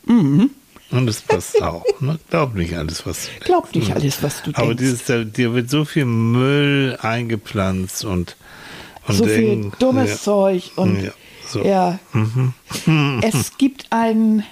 Mhm. 0.06 0.50
Und 0.92 1.06
das 1.08 1.22
passt 1.22 1.62
auch. 1.62 1.86
Ne? 2.02 2.20
Glaub 2.30 2.56
nicht 2.56 2.76
alles, 2.76 3.06
was 3.06 3.22
du 3.24 3.30
denkst. 3.32 3.46
Glaub 3.46 3.74
nicht 3.74 3.94
alles, 3.96 4.22
was 4.22 4.44
du 4.44 4.52
Aber 4.54 4.68
denkst. 4.76 4.80
dieses, 4.82 5.06
da, 5.06 5.24
dir 5.24 5.54
wird 5.54 5.70
so 5.70 5.86
viel 5.86 6.04
Müll 6.04 6.98
eingepflanzt 7.02 8.04
und, 8.04 8.36
und 9.08 9.16
so 9.16 9.24
viel 9.24 9.44
irgend- 9.44 9.82
dummes 9.82 10.10
ja. 10.10 10.18
Zeug 10.18 10.72
und 10.76 11.02
Ja, 11.04 11.12
so. 11.48 11.64
ja. 11.64 12.00
Es 13.22 13.58
gibt 13.58 13.86
einen 13.94 14.44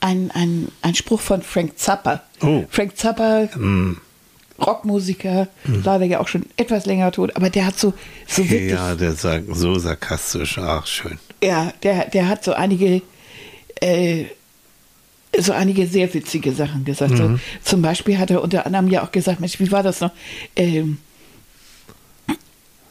ein, 0.00 0.30
ein, 0.32 0.68
ein 0.82 0.94
Spruch 0.96 1.20
von 1.20 1.40
Frank 1.42 1.78
Zappa. 1.78 2.22
Oh. 2.42 2.64
Frank 2.68 2.96
Zappa, 2.96 3.48
Mm. 3.56 3.98
Rockmusiker, 4.58 5.48
leider 5.84 6.04
ja 6.04 6.20
auch 6.20 6.28
schon 6.28 6.46
etwas 6.56 6.86
länger 6.86 7.10
tot, 7.10 7.34
aber 7.36 7.50
der 7.50 7.66
hat 7.66 7.78
so, 7.78 7.92
so 8.26 8.48
wirklich, 8.48 8.70
ja, 8.72 8.90
Ja, 8.90 8.94
der 8.94 9.12
sagt 9.12 9.44
so 9.52 9.78
sarkastisch. 9.78 10.58
Ach, 10.58 10.86
schön. 10.86 11.18
der, 11.82 12.08
der 12.08 12.28
hat 12.28 12.44
so 12.44 12.52
einige, 12.52 13.02
äh, 13.80 14.26
so 15.36 15.52
einige 15.52 15.86
sehr 15.86 16.12
witzige 16.14 16.52
Sachen 16.52 16.84
gesagt. 16.84 17.16
So, 17.16 17.38
zum 17.64 17.82
Beispiel 17.82 18.18
hat 18.18 18.30
er 18.30 18.42
unter 18.42 18.64
anderem 18.64 18.88
ja 18.88 19.02
auch 19.04 19.10
gesagt, 19.10 19.40
Mensch, 19.40 19.58
wie 19.58 19.72
war 19.72 19.82
das 19.82 20.00
noch? 20.00 20.12
Ähm, 20.54 20.98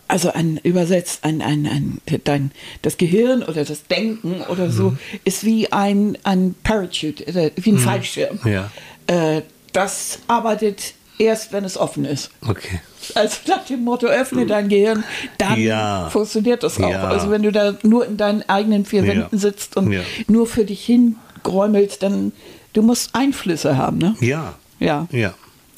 also 0.09 0.31
ein 0.31 0.57
übersetzt 0.61 1.23
ein, 1.23 1.41
ein, 1.41 1.65
ein 1.65 2.01
dein, 2.25 2.51
das 2.81 2.97
Gehirn 2.97 3.41
oder 3.41 3.63
das 3.65 3.87
Denken 3.87 4.41
oder 4.41 4.69
so 4.69 4.95
ist 5.23 5.43
wie 5.43 5.71
ein, 5.71 6.17
ein 6.23 6.53
Parachute, 6.61 7.25
äh, 7.25 7.51
wie 7.55 7.71
ein 7.71 7.77
Fallschirm. 7.79 8.39
Ja. 8.45 8.69
Äh, 9.07 9.41
das 9.71 10.19
arbeitet 10.27 10.93
erst, 11.17 11.51
wenn 11.53 11.63
es 11.65 11.77
offen 11.77 12.05
ist. 12.05 12.31
Okay. 12.47 12.81
Also 13.15 13.37
nach 13.47 13.65
dem 13.65 13.83
Motto, 13.83 14.07
öffne 14.07 14.45
dein 14.45 14.69
Gehirn, 14.69 15.03
dann 15.37 15.59
Ja. 15.59 16.09
funktioniert 16.09 16.63
das 16.63 16.79
auch. 16.79 16.89
Ja. 16.89 17.03
Also 17.09 17.29
wenn 17.29 17.43
du 17.43 17.51
da 17.51 17.75
nur 17.83 18.05
in 18.05 18.17
deinen 18.17 18.47
eigenen 18.49 18.85
vier 18.85 19.01
Ja. 19.03 19.07
Wänden 19.13 19.37
sitzt 19.37 19.75
und 19.77 19.91
Ja. 19.91 20.01
nur 20.27 20.47
für 20.47 20.65
dich 20.65 20.85
hingräumelst, 20.85 22.01
dann 22.03 22.31
du 22.73 22.81
musst 22.81 23.13
Einflüsse 23.13 23.77
haben, 23.77 23.97
ne? 23.97 24.15
Ja. 24.19 24.55
Ja. 24.79 25.07
Ja. 25.11 25.33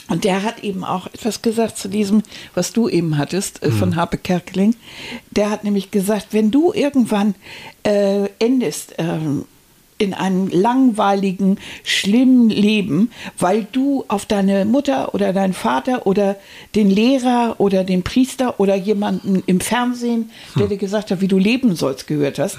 Und 0.08 0.24
der 0.24 0.44
hat 0.44 0.64
eben 0.64 0.84
auch 0.84 1.08
etwas 1.08 1.42
gesagt 1.42 1.80
zu 1.80 1.88
diesem, 1.90 2.22
was 2.54 2.74
du 2.74 2.88
eben 2.88 3.18
hattest, 3.18 3.64
äh, 3.64 3.70
Mhm. 3.70 3.74
von 3.80 3.96
Harpe 3.96 4.18
Kerkeling. 4.20 4.76
Der 5.32 5.50
hat 5.50 5.64
nämlich 5.64 5.90
gesagt, 5.90 6.28
wenn 6.32 6.52
du 6.52 6.72
irgendwann 6.74 7.34
äh, 7.84 8.30
endest 8.40 8.94
ähm, 9.00 9.46
in 9.98 10.14
einem 10.14 10.50
langweiligen, 10.50 11.58
schlimmen 11.84 12.50
Leben, 12.50 13.12
weil 13.38 13.66
du 13.72 14.04
auf 14.08 14.26
deine 14.26 14.66
Mutter 14.66 15.14
oder 15.14 15.32
deinen 15.32 15.54
Vater 15.54 16.06
oder 16.06 16.36
den 16.76 16.90
Lehrer 16.90 17.56
oder 17.60 17.84
den 17.84 18.04
Priester 18.04 18.60
oder 18.60 18.76
jemanden 18.76 19.42
im 19.46 19.60
Fernsehen, 19.62 20.32
Hm. 20.54 20.60
der 20.60 20.68
dir 20.68 20.78
gesagt 20.78 21.12
hat, 21.12 21.22
wie 21.22 21.28
du 21.30 21.38
leben 21.38 21.76
sollst, 21.76 22.08
gehört 22.08 22.40
hast, 22.40 22.58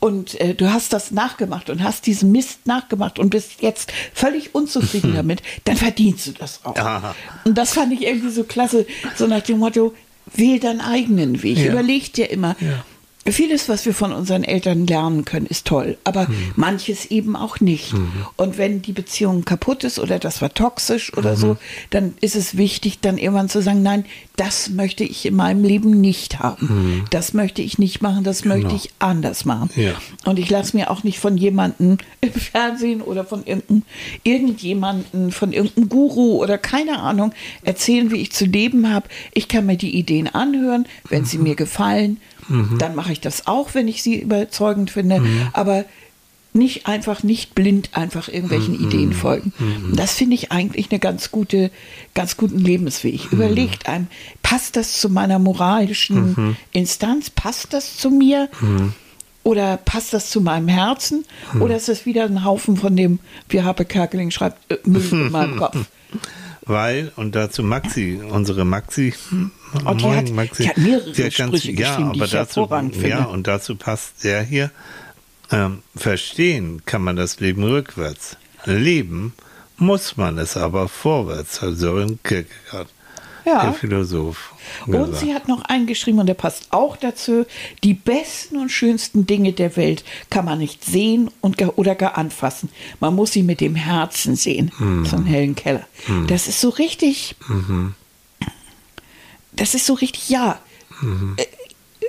und 0.00 0.40
äh, 0.40 0.54
du 0.54 0.72
hast 0.72 0.92
das 0.92 1.10
nachgemacht 1.10 1.70
und 1.70 1.82
hast 1.82 2.06
diesen 2.06 2.30
Mist 2.32 2.66
nachgemacht 2.66 3.18
und 3.18 3.30
bist 3.30 3.62
jetzt 3.62 3.92
völlig 4.14 4.54
unzufrieden 4.54 5.14
damit, 5.16 5.42
dann 5.64 5.76
verdienst 5.76 6.26
du 6.28 6.32
das 6.32 6.60
auch. 6.64 6.76
Aha. 6.76 7.14
Und 7.44 7.58
das 7.58 7.72
fand 7.72 7.92
ich 7.92 8.02
irgendwie 8.02 8.30
so 8.30 8.44
klasse, 8.44 8.86
so 9.16 9.26
nach 9.26 9.42
dem 9.42 9.58
Motto, 9.58 9.94
wähl 10.34 10.60
deinen 10.60 10.80
eigenen 10.80 11.42
Weg. 11.42 11.58
Ja. 11.58 11.72
Überleg 11.72 12.12
dir 12.12 12.30
immer. 12.30 12.54
Ja. 12.60 12.84
Vieles, 13.32 13.68
was 13.68 13.84
wir 13.86 13.94
von 13.94 14.12
unseren 14.12 14.44
Eltern 14.44 14.86
lernen 14.86 15.24
können, 15.24 15.46
ist 15.46 15.66
toll, 15.66 15.98
aber 16.04 16.28
Hm. 16.28 16.34
manches 16.56 17.06
eben 17.06 17.36
auch 17.36 17.60
nicht. 17.60 17.94
Und 18.36 18.58
wenn 18.58 18.82
die 18.82 18.92
Beziehung 18.92 19.44
kaputt 19.44 19.84
ist 19.84 19.98
oder 19.98 20.18
das 20.18 20.40
war 20.42 20.52
toxisch 20.54 21.16
oder 21.16 21.36
so, 21.36 21.56
dann 21.90 22.14
ist 22.20 22.36
es 22.36 22.56
wichtig, 22.56 23.00
dann 23.00 23.18
irgendwann 23.18 23.48
zu 23.48 23.60
sagen, 23.62 23.82
nein, 23.82 24.04
das 24.36 24.70
möchte 24.70 25.04
ich 25.04 25.26
in 25.26 25.34
meinem 25.36 25.64
Leben 25.64 26.00
nicht 26.00 26.38
haben. 26.38 27.04
Das 27.10 27.34
möchte 27.34 27.62
ich 27.62 27.78
nicht 27.78 28.02
machen, 28.02 28.24
das 28.24 28.44
möchte 28.44 28.68
Genau. 28.68 28.74
ich 28.76 28.90
anders 28.98 29.44
machen. 29.44 29.70
Ja. 29.76 29.92
Und 30.24 30.38
ich 30.38 30.48
lasse 30.50 30.76
mir 30.76 30.90
auch 30.90 31.02
nicht 31.04 31.18
von 31.18 31.36
jemandem 31.36 31.98
im 32.20 32.32
Fernsehen 32.32 33.00
oder 33.02 33.24
von 33.24 33.44
irgendeinem, 33.46 33.82
irgendjemanden, 34.42 35.32
von 35.32 35.52
irgendeinem 35.52 35.88
Guru 35.88 36.42
oder 36.42 36.58
keine 36.58 37.00
Ahnung 37.00 37.32
erzählen, 37.62 38.10
wie 38.10 38.16
ich 38.20 38.32
zu 38.32 38.44
leben 38.44 38.92
habe. 38.92 39.08
Ich 39.32 39.48
kann 39.48 39.66
mir 39.66 39.76
die 39.76 39.96
Ideen 39.96 40.28
anhören, 40.28 40.86
wenn 41.08 41.24
sie 41.24 41.38
mir 41.38 41.54
gefallen. 41.56 42.18
Dann 42.78 42.94
mache 42.94 43.12
ich 43.12 43.20
das 43.20 43.46
auch, 43.46 43.74
wenn 43.74 43.88
ich 43.88 44.02
sie 44.02 44.20
überzeugend 44.20 44.90
finde. 44.90 45.22
Aber 45.52 45.84
nicht 46.54 46.86
einfach, 46.86 47.22
nicht 47.22 47.54
blind 47.54 47.90
einfach 47.92 48.28
irgendwelchen 48.28 48.74
Ideen 48.74 49.12
folgen. 49.12 49.52
Das 49.94 50.14
finde 50.14 50.34
ich 50.34 50.50
eigentlich 50.50 50.90
eine 50.90 50.98
ganz 50.98 51.30
gute, 51.30 51.70
ganz 52.14 52.36
guten 52.36 52.58
Lebensweg. 52.58 53.30
Überlegt 53.32 53.88
einem, 53.88 54.06
passt 54.42 54.76
das 54.76 54.98
zu 55.00 55.08
meiner 55.10 55.38
moralischen 55.38 56.56
Instanz? 56.72 57.30
Passt 57.30 57.74
das 57.74 57.96
zu 57.98 58.10
mir? 58.10 58.48
Oder 59.44 59.76
passt 59.76 60.12
das 60.14 60.30
zu 60.30 60.40
meinem 60.40 60.68
Herzen? 60.68 61.24
Oder 61.60 61.76
ist 61.76 61.88
das 61.88 62.06
wieder 62.06 62.24
ein 62.24 62.44
Haufen 62.44 62.76
von 62.76 62.96
dem, 62.96 63.18
wie 63.48 63.62
Harpe 63.62 63.84
Kerkeling 63.84 64.30
schreibt, 64.30 64.70
äh, 64.72 64.78
Müll 64.84 65.06
in 65.12 65.30
meinem 65.30 65.56
Kopf? 65.58 65.76
Weil, 66.68 67.10
und 67.16 67.34
dazu 67.34 67.62
Maxi, 67.64 68.20
unsere 68.30 68.64
Maxi, 68.64 69.14
Oh, 69.84 69.92
die 69.94 70.04
hat- 70.06 70.28
die 70.28 70.68
hat 70.68 70.76
mehrere 70.78 71.12
die 71.12 71.24
hat 71.24 71.32
Sprüche 71.32 71.72
ja, 71.72 71.90
geschrieben, 71.90 72.12
die 72.14 72.22
ich 72.24 72.30
dazu, 72.30 72.60
hervorragend 72.60 72.94
finde. 72.94 73.08
Ja, 73.10 73.24
und 73.24 73.46
dazu 73.46 73.74
passt 73.76 74.22
der 74.24 74.42
hier. 74.42 74.70
Ähm, 75.50 75.82
verstehen 75.96 76.82
kann 76.86 77.02
man 77.02 77.16
das 77.16 77.40
Leben 77.40 77.64
rückwärts. 77.64 78.36
Leben 78.64 79.32
muss 79.78 80.16
man 80.16 80.38
es 80.38 80.56
aber 80.56 80.88
vorwärts, 80.88 81.60
hat 81.62 81.74
Sören 81.76 82.18
Kierkegaard. 82.22 82.88
Ja. 83.48 83.62
der 83.64 83.72
Philosoph. 83.72 84.52
Und 84.86 84.92
gesagt. 84.92 85.16
sie 85.18 85.34
hat 85.34 85.48
noch 85.48 85.62
eingeschrieben, 85.62 86.20
und 86.20 86.26
der 86.26 86.34
passt 86.34 86.68
auch 86.70 86.96
dazu, 86.96 87.46
die 87.82 87.94
besten 87.94 88.56
und 88.58 88.70
schönsten 88.70 89.26
Dinge 89.26 89.52
der 89.52 89.76
Welt 89.76 90.04
kann 90.30 90.44
man 90.44 90.58
nicht 90.58 90.84
sehen 90.84 91.30
und 91.40 91.60
oder 91.78 91.94
gar 91.94 92.18
anfassen. 92.18 92.68
Man 93.00 93.14
muss 93.14 93.32
sie 93.32 93.42
mit 93.42 93.60
dem 93.60 93.74
Herzen 93.74 94.36
sehen. 94.36 94.70
Hm. 94.78 95.06
Von 95.06 95.24
Helen 95.24 95.54
Keller. 95.54 95.86
Das 96.28 96.46
ist 96.48 96.60
so 96.60 96.68
richtig, 96.68 97.34
Mhm. 97.48 97.94
das 99.52 99.74
ist 99.74 99.86
so 99.86 99.94
richtig, 99.94 100.28
ja. 100.28 100.58
Mhm. 101.00 101.34
Äh, 101.36 101.46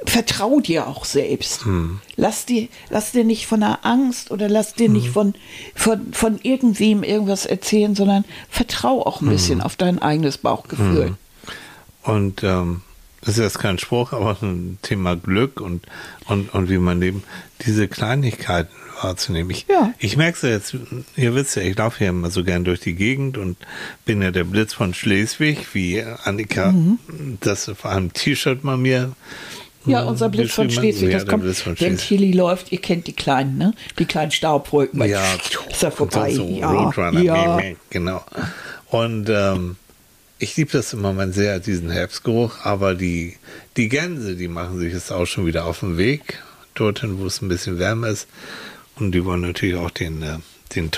Vertrau 0.05 0.61
dir 0.61 0.87
auch 0.87 1.03
selbst. 1.03 1.65
Hm. 1.65 1.99
Lass, 2.15 2.45
dir, 2.45 2.69
lass 2.89 3.11
dir 3.11 3.25
nicht 3.25 3.47
von 3.47 3.59
der 3.59 3.85
Angst 3.85 4.31
oder 4.31 4.47
lass 4.47 4.73
dir 4.73 4.87
Mhm. 4.87 4.95
nicht 4.95 5.09
von, 5.09 5.33
von, 5.75 6.13
von 6.13 6.39
irgendwem 6.41 7.03
irgendwas 7.03 7.45
erzählen, 7.45 7.95
sondern 7.95 8.23
vertrau 8.49 9.05
auch 9.05 9.19
ein 9.21 9.25
Mhm. 9.25 9.29
bisschen 9.31 9.61
auf 9.61 9.75
dein 9.75 9.99
eigenes 10.01 10.37
Bauchgefühl. 10.37 11.17
Und 12.09 12.43
ähm, 12.43 12.81
das 13.21 13.37
ist 13.37 13.43
jetzt 13.43 13.59
kein 13.59 13.77
Spruch, 13.79 14.13
aber 14.13 14.37
ein 14.41 14.77
Thema 14.81 15.15
Glück 15.15 15.59
und, 15.61 15.83
und, 16.27 16.53
und 16.53 16.69
wie 16.69 16.77
man 16.77 17.01
eben 17.01 17.23
diese 17.65 17.87
Kleinigkeiten 17.87 18.71
wahrzunehmen. 19.01 19.51
Ich, 19.51 19.65
Ja. 19.69 19.93
ich 19.99 20.17
merke 20.17 20.35
es 20.37 20.41
ja 20.41 20.49
jetzt, 20.49 20.75
ihr 21.15 21.35
wisst 21.35 21.55
ja, 21.55 21.61
ich 21.61 21.77
laufe 21.77 22.03
ja 22.03 22.09
immer 22.09 22.29
so 22.31 22.43
gern 22.43 22.63
durch 22.63 22.79
die 22.79 22.95
Gegend 22.95 23.37
und 23.37 23.57
bin 24.05 24.21
ja 24.21 24.31
der 24.31 24.43
Blitz 24.45 24.73
von 24.73 24.93
Schleswig, 24.93 25.73
wie 25.73 26.01
Annika 26.23 26.71
Mhm. 26.71 26.99
das 27.41 27.67
auf 27.69 27.85
einem 27.85 28.11
T-Shirt 28.13 28.63
mal 28.63 28.77
mir 28.77 29.13
Ja, 29.85 30.03
unser 30.03 30.27
Blitz 30.29 30.51
von. 30.51 30.69
Schleswig, 30.69 31.09
Ja, 31.09 31.13
das 31.19 31.25
der 31.25 31.31
kommt, 31.31 31.43
von 31.57 31.71
wenn 31.79 31.97
Schleswig. 31.97 32.07
Tilly 32.07 32.31
läuft, 32.33 32.71
ihr 32.71 32.81
kennt 32.81 33.07
die 33.07 33.13
kleinen, 33.13 33.57
ne? 33.57 33.73
Die 33.97 34.05
kleinen 34.05 34.31
Staubwolken. 34.31 35.01
Ja, 35.05 35.23
ist 35.69 35.83
er 35.83 35.91
vorbei. 35.91 36.33
So, 36.33 36.45
ja, 36.45 36.69
Roadrunner, 36.71 37.21
ja. 37.21 37.59
genau. 37.89 38.21
Und 38.89 39.29
ähm, 39.29 39.77
ich 40.39 40.55
liebe 40.55 40.71
das 40.71 40.93
im 40.93 41.01
Moment 41.01 41.35
sehr, 41.35 41.59
diesen 41.59 41.89
Herbstgeruch, 41.89 42.63
aber 42.63 42.95
die, 42.95 43.35
die 43.77 43.89
Gänse, 43.89 44.35
die 44.35 44.47
machen 44.47 44.79
sich 44.79 44.93
jetzt 44.93 45.11
auch 45.11 45.25
schon 45.25 45.45
wieder 45.45 45.65
auf 45.65 45.81
den 45.81 45.97
Weg, 45.97 46.41
dorthin, 46.75 47.19
wo 47.19 47.25
es 47.25 47.41
ein 47.41 47.49
bisschen 47.49 47.77
wärmer 47.77 48.07
ist. 48.07 48.27
Und 48.95 49.11
die 49.11 49.23
wollen 49.25 49.41
natürlich 49.41 49.75
auch 49.75 49.91
den, 49.91 50.21
äh, 50.23 50.37
den 50.75 50.91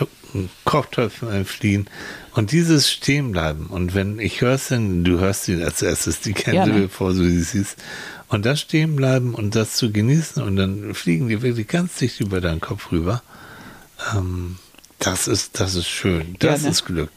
Kochtöpfen 0.64 1.30
entfliehen. 1.32 1.88
Und 2.34 2.52
dieses 2.52 2.90
Stehenbleiben. 2.92 3.68
Und 3.68 3.94
wenn 3.96 4.20
ich 4.20 4.42
höre 4.42 4.54
es 4.56 4.68
denn, 4.70 5.04
du 5.04 5.20
hörst 5.20 5.46
sie 5.46 5.62
als 5.64 5.82
erstes, 5.82 6.22
die 6.22 6.34
Gänse, 6.34 6.56
Ja, 6.56 6.66
ne? 6.66 6.82
bevor 6.84 7.10
du 7.14 7.24
sie 7.24 7.42
siehst. 7.44 7.78
Und 8.28 8.46
das 8.46 8.62
Stehenbleiben 8.62 9.34
und 9.36 9.56
das 9.56 9.74
zu 9.74 9.92
genießen 9.92 10.42
und 10.42 10.56
dann 10.56 10.94
fliegen 10.94 11.28
die 11.28 11.42
wirklich 11.42 11.68
ganz 11.68 11.96
dicht 11.96 12.22
über 12.22 12.40
deinen 12.42 12.62
Kopf 12.62 12.92
rüber. 12.92 13.22
Ähm, 14.16 14.58
das 15.00 15.28
ist, 15.28 15.60
das 15.60 15.76
ist 15.76 15.88
schön. 15.90 16.36
Das 16.40 16.62
Ja, 16.62 16.68
ne? 16.68 16.72
ist 16.72 16.86
Glück. 16.86 17.12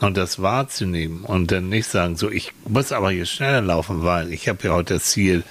Und 0.00 0.16
das 0.16 0.40
wahrzunehmen 0.40 1.24
und 1.24 1.52
dann 1.52 1.68
nicht 1.68 1.86
sagen, 1.86 2.16
so, 2.16 2.30
ich 2.30 2.52
muss 2.66 2.90
aber 2.90 3.10
hier 3.10 3.26
schneller 3.26 3.60
laufen, 3.60 4.02
weil 4.02 4.32
ich 4.32 4.48
habe 4.48 4.66
ja 4.66 4.72
heute 4.72 4.94
das 4.94 5.04
Ziel, 5.04 5.44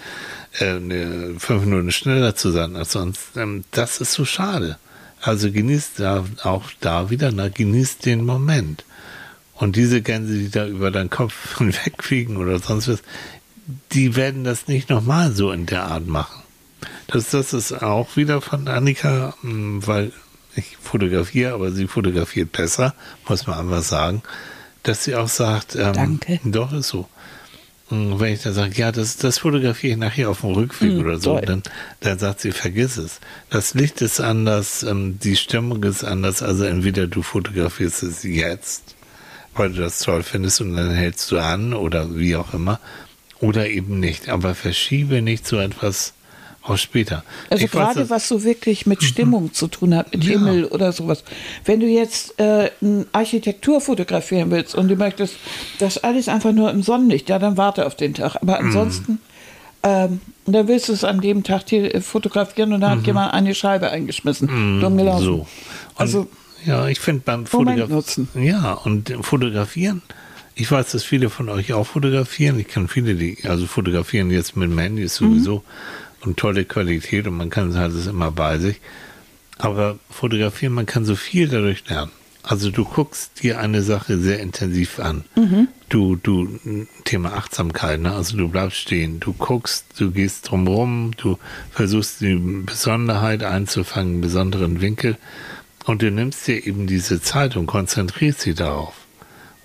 äh, 0.59 0.79
fünf 1.37 1.65
Minuten 1.65 1.91
schneller 1.91 2.35
zu 2.35 2.51
sein 2.51 2.75
als 2.75 2.93
sonst. 2.93 3.37
Ähm, 3.37 3.63
das 3.71 4.01
ist 4.01 4.13
so 4.13 4.25
schade. 4.25 4.77
Also 5.21 5.51
genießt 5.51 5.99
da 5.99 6.25
auch 6.43 6.63
da 6.79 7.09
wieder, 7.09 7.31
na, 7.31 7.49
genießt 7.49 8.05
den 8.05 8.25
Moment. 8.25 8.85
Und 9.53 9.75
diese 9.75 10.01
Gänse, 10.01 10.33
die 10.33 10.49
da 10.49 10.65
über 10.65 10.89
deinen 10.89 11.09
Kopf 11.09 11.59
wegfliegen 11.59 12.37
oder 12.37 12.59
sonst 12.59 12.87
was, 12.87 13.01
die 13.91 14.15
werden 14.15 14.43
das 14.43 14.67
nicht 14.67 14.89
nochmal 14.89 15.31
so 15.31 15.51
in 15.51 15.65
der 15.65 15.83
Art 15.83 16.07
machen. 16.07 16.41
Das, 17.07 17.29
das 17.31 17.53
ist 17.53 17.83
auch 17.83 18.15
wieder 18.15 18.41
von 18.41 18.67
Annika, 18.67 19.35
mh, 19.41 19.85
weil 19.85 20.11
ich 20.59 20.77
fotografiere, 20.81 21.53
aber 21.53 21.71
sie 21.71 21.87
fotografiert 21.87 22.51
besser, 22.51 22.93
muss 23.27 23.47
man 23.47 23.59
einfach 23.59 23.81
sagen, 23.83 24.21
dass 24.83 25.03
sie 25.03 25.15
auch 25.15 25.27
sagt, 25.27 25.75
ähm, 25.75 25.93
Danke. 25.93 26.39
doch 26.45 26.71
ist 26.73 26.89
so. 26.89 27.07
Mh, 27.89 28.19
Wenn 28.19 28.33
ich 28.33 28.43
dann 28.43 28.53
sage, 28.53 28.73
ja, 28.75 28.91
das, 28.91 29.17
das 29.17 29.39
fotografiere 29.39 29.93
ich 29.93 29.99
nachher 29.99 30.29
auf 30.29 30.41
dem 30.41 30.51
Rückweg 30.51 30.91
Hm, 30.91 30.99
oder 30.99 31.19
so, 31.19 31.39
dann, 31.39 31.63
dann 32.01 32.19
sagt 32.19 32.41
sie, 32.41 32.51
vergiss 32.51 32.97
es. 32.97 33.19
Das 33.49 33.73
Licht 33.73 34.01
ist 34.01 34.19
anders, 34.21 34.83
ähm, 34.83 35.17
die 35.19 35.35
Stimmung 35.35 35.83
ist 35.83 36.03
anders, 36.03 36.41
also 36.43 36.65
entweder 36.65 37.07
du 37.07 37.21
fotografierst 37.23 38.03
es 38.03 38.23
jetzt, 38.23 38.95
weil 39.55 39.71
du 39.71 39.81
das 39.81 39.99
toll 39.99 40.23
findest 40.23 40.61
und 40.61 40.75
dann 40.75 40.91
hältst 40.91 41.31
du 41.31 41.39
an 41.39 41.73
oder 41.73 42.15
wie 42.15 42.35
auch 42.35 42.53
immer, 42.53 42.79
oder 43.39 43.67
eben 43.69 43.99
nicht. 43.99 44.29
Aber 44.29 44.53
verschiebe 44.53 45.21
nicht 45.21 45.47
so 45.47 45.57
etwas 45.57 46.13
auf 46.69 46.77
später. 46.79 47.23
Also 47.49 47.65
Ich 47.65 47.71
gerade 47.71 48.09
was 48.09 48.27
so 48.27 48.43
wirklich 48.43 48.85
mit 48.85 49.03
Stimmung 49.03 49.53
zu 49.53 49.67
tun 49.67 49.95
hat, 49.95 50.13
mit 50.13 50.23
Ja. 50.23 50.31
Himmel 50.31 50.65
oder 50.65 50.91
sowas. 50.91 51.23
Wenn 51.65 51.79
du 51.79 51.87
jetzt 51.87 52.39
äh, 52.39 52.71
eine 52.81 53.05
Architektur 53.11 53.81
fotografieren 53.81 54.51
willst 54.51 54.75
und 54.75 54.87
du 54.87 54.95
möchtest 54.95 55.35
das 55.79 55.97
alles 55.97 56.27
einfach 56.27 56.51
nur 56.51 56.71
im 56.71 56.83
Sonnenlicht, 56.83 57.29
ja, 57.29 57.39
dann 57.39 57.57
warte 57.57 57.85
auf 57.85 57.95
den 57.95 58.13
Tag. 58.13 58.35
Mhm. 58.35 58.39
Aber 58.49 58.59
ansonsten, 58.59 59.19
ähm, 59.83 60.21
dann 60.45 60.67
willst 60.67 60.89
du 60.89 60.93
es 60.93 61.03
an 61.03 61.21
dem 61.21 61.43
Tag 61.43 61.63
hier 61.67 61.93
äh, 61.93 62.01
fotografieren 62.01 62.73
und 62.73 62.81
da 62.81 62.91
hat 62.91 63.05
jemand 63.05 63.33
eine 63.33 63.55
Scheibe 63.55 63.89
eingeschmissen. 63.89 64.79
Dumm 64.81 64.97
gelaufen. 64.97 65.21
Mhm. 65.21 65.25
So. 65.25 65.35
Und, 65.35 65.47
Also 65.95 66.27
ja, 66.65 66.87
ich 66.87 66.99
finde 66.99 67.21
beim 67.25 67.45
Fotografieren. 67.45 68.27
Ja, 68.35 68.73
und 68.73 69.13
fotografieren. 69.21 70.01
Ich 70.55 70.69
weiß, 70.69 70.91
dass 70.91 71.05
viele 71.05 71.29
von 71.29 71.47
euch 71.47 71.71
auch 71.71 71.87
fotografieren. 71.87 72.59
Ich 72.59 72.67
kenne 72.67 72.89
viele, 72.89 73.15
die 73.15 73.37
also 73.47 73.65
fotografieren 73.65 74.29
jetzt 74.29 74.57
mit 74.57 74.69
dem 74.69 74.77
Handy 74.77 75.03
ist 75.03 75.15
sowieso 75.15 75.63
und 76.21 76.37
tolle 76.37 76.65
Qualität 76.65 77.27
und 77.27 77.37
man 77.37 77.49
kann 77.49 77.75
halt 77.75 77.93
das 77.95 78.07
immer 78.07 78.31
bei 78.31 78.57
sich. 78.57 78.79
Aber 79.57 79.99
fotografieren, 80.09 80.73
man 80.73 80.85
kann 80.85 81.05
so 81.05 81.15
viel 81.15 81.47
dadurch 81.47 81.87
lernen. 81.89 82.11
Also 82.43 82.71
du 82.71 82.85
guckst 82.85 83.43
dir 83.43 83.59
eine 83.59 83.83
Sache 83.83 84.17
sehr 84.17 84.39
intensiv 84.39 84.99
an. 84.99 85.25
Du, 85.89 86.15
du, 86.15 86.47
Thema 87.03 87.33
Achtsamkeit, 87.33 87.99
ne? 87.99 88.13
also 88.13 88.37
du 88.37 88.47
bleibst 88.47 88.77
stehen, 88.77 89.19
du 89.19 89.33
guckst, 89.33 89.85
du 89.97 90.11
gehst 90.11 90.49
drumherum, 90.49 91.11
du 91.17 91.37
versuchst 91.71 92.21
die 92.21 92.35
Besonderheit 92.35 93.43
einzufangen, 93.43 94.13
einen 94.13 94.21
besonderen 94.21 94.81
Winkel 94.81 95.17
und 95.85 96.01
du 96.01 96.09
nimmst 96.11 96.47
dir 96.47 96.65
eben 96.65 96.87
diese 96.87 97.21
Zeit 97.21 97.57
und 97.57 97.67
konzentrierst 97.67 98.41
sie 98.41 98.53
darauf. 98.53 98.93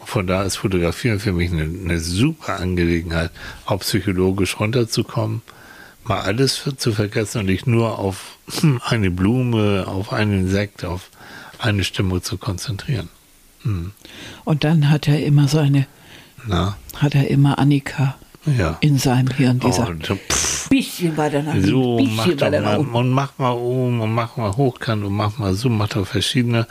Und 0.00 0.08
von 0.08 0.26
da 0.26 0.42
ist 0.42 0.56
Fotografieren 0.56 1.20
für 1.20 1.32
mich 1.32 1.52
eine, 1.52 1.62
eine 1.62 2.00
super 2.00 2.58
Angelegenheit, 2.58 3.30
auch 3.66 3.80
psychologisch 3.80 4.58
runterzukommen, 4.58 5.42
mal 6.04 6.20
alles 6.20 6.62
zu 6.76 6.92
vergessen 6.92 7.40
und 7.40 7.46
dich 7.48 7.66
nur 7.66 7.98
auf 7.98 8.36
hm, 8.60 8.80
eine 8.86 9.10
Blume, 9.10 9.84
auf 9.86 10.12
einen 10.12 10.46
Insekt, 10.46 10.84
auf 10.84 11.10
eine 11.58 11.84
Stimmung 11.84 12.22
zu 12.22 12.38
konzentrieren. 12.38 13.08
Und 14.44 14.64
dann 14.64 14.90
hat 14.90 15.08
er 15.08 15.24
immer 15.24 15.48
seine, 15.48 15.86
Na, 16.46 16.76
hat 16.96 17.14
er 17.14 17.28
immer 17.28 17.58
Annika 17.58 18.16
ja. 18.58 18.76
in 18.80 18.98
seinem 18.98 19.28
Hirn. 19.28 19.58
Dieser 19.60 19.88
Oh, 19.88 19.94
so, 20.06 20.16
pff, 20.16 20.68
bisschen 20.68 21.16
weiter 21.16 21.42
nach 21.42 21.54
links, 21.54 21.68
so, 21.70 21.98
mach 21.98 22.24
bisschen 22.24 22.38
doch 22.38 22.46
weiter 22.46 22.60
nach 22.60 22.78
mal, 22.78 22.98
und 22.98 23.10
mach 23.10 23.38
mal 23.38 23.50
um 23.50 24.00
und 24.00 24.14
mach 24.14 24.36
mal 24.36 24.54
hochkant 24.56 25.04
und 25.04 25.14
mach 25.14 25.38
mal 25.38 25.54
so, 25.54 25.68
mach 25.68 25.88
doch 25.88 26.06
verschiedene. 26.06 26.66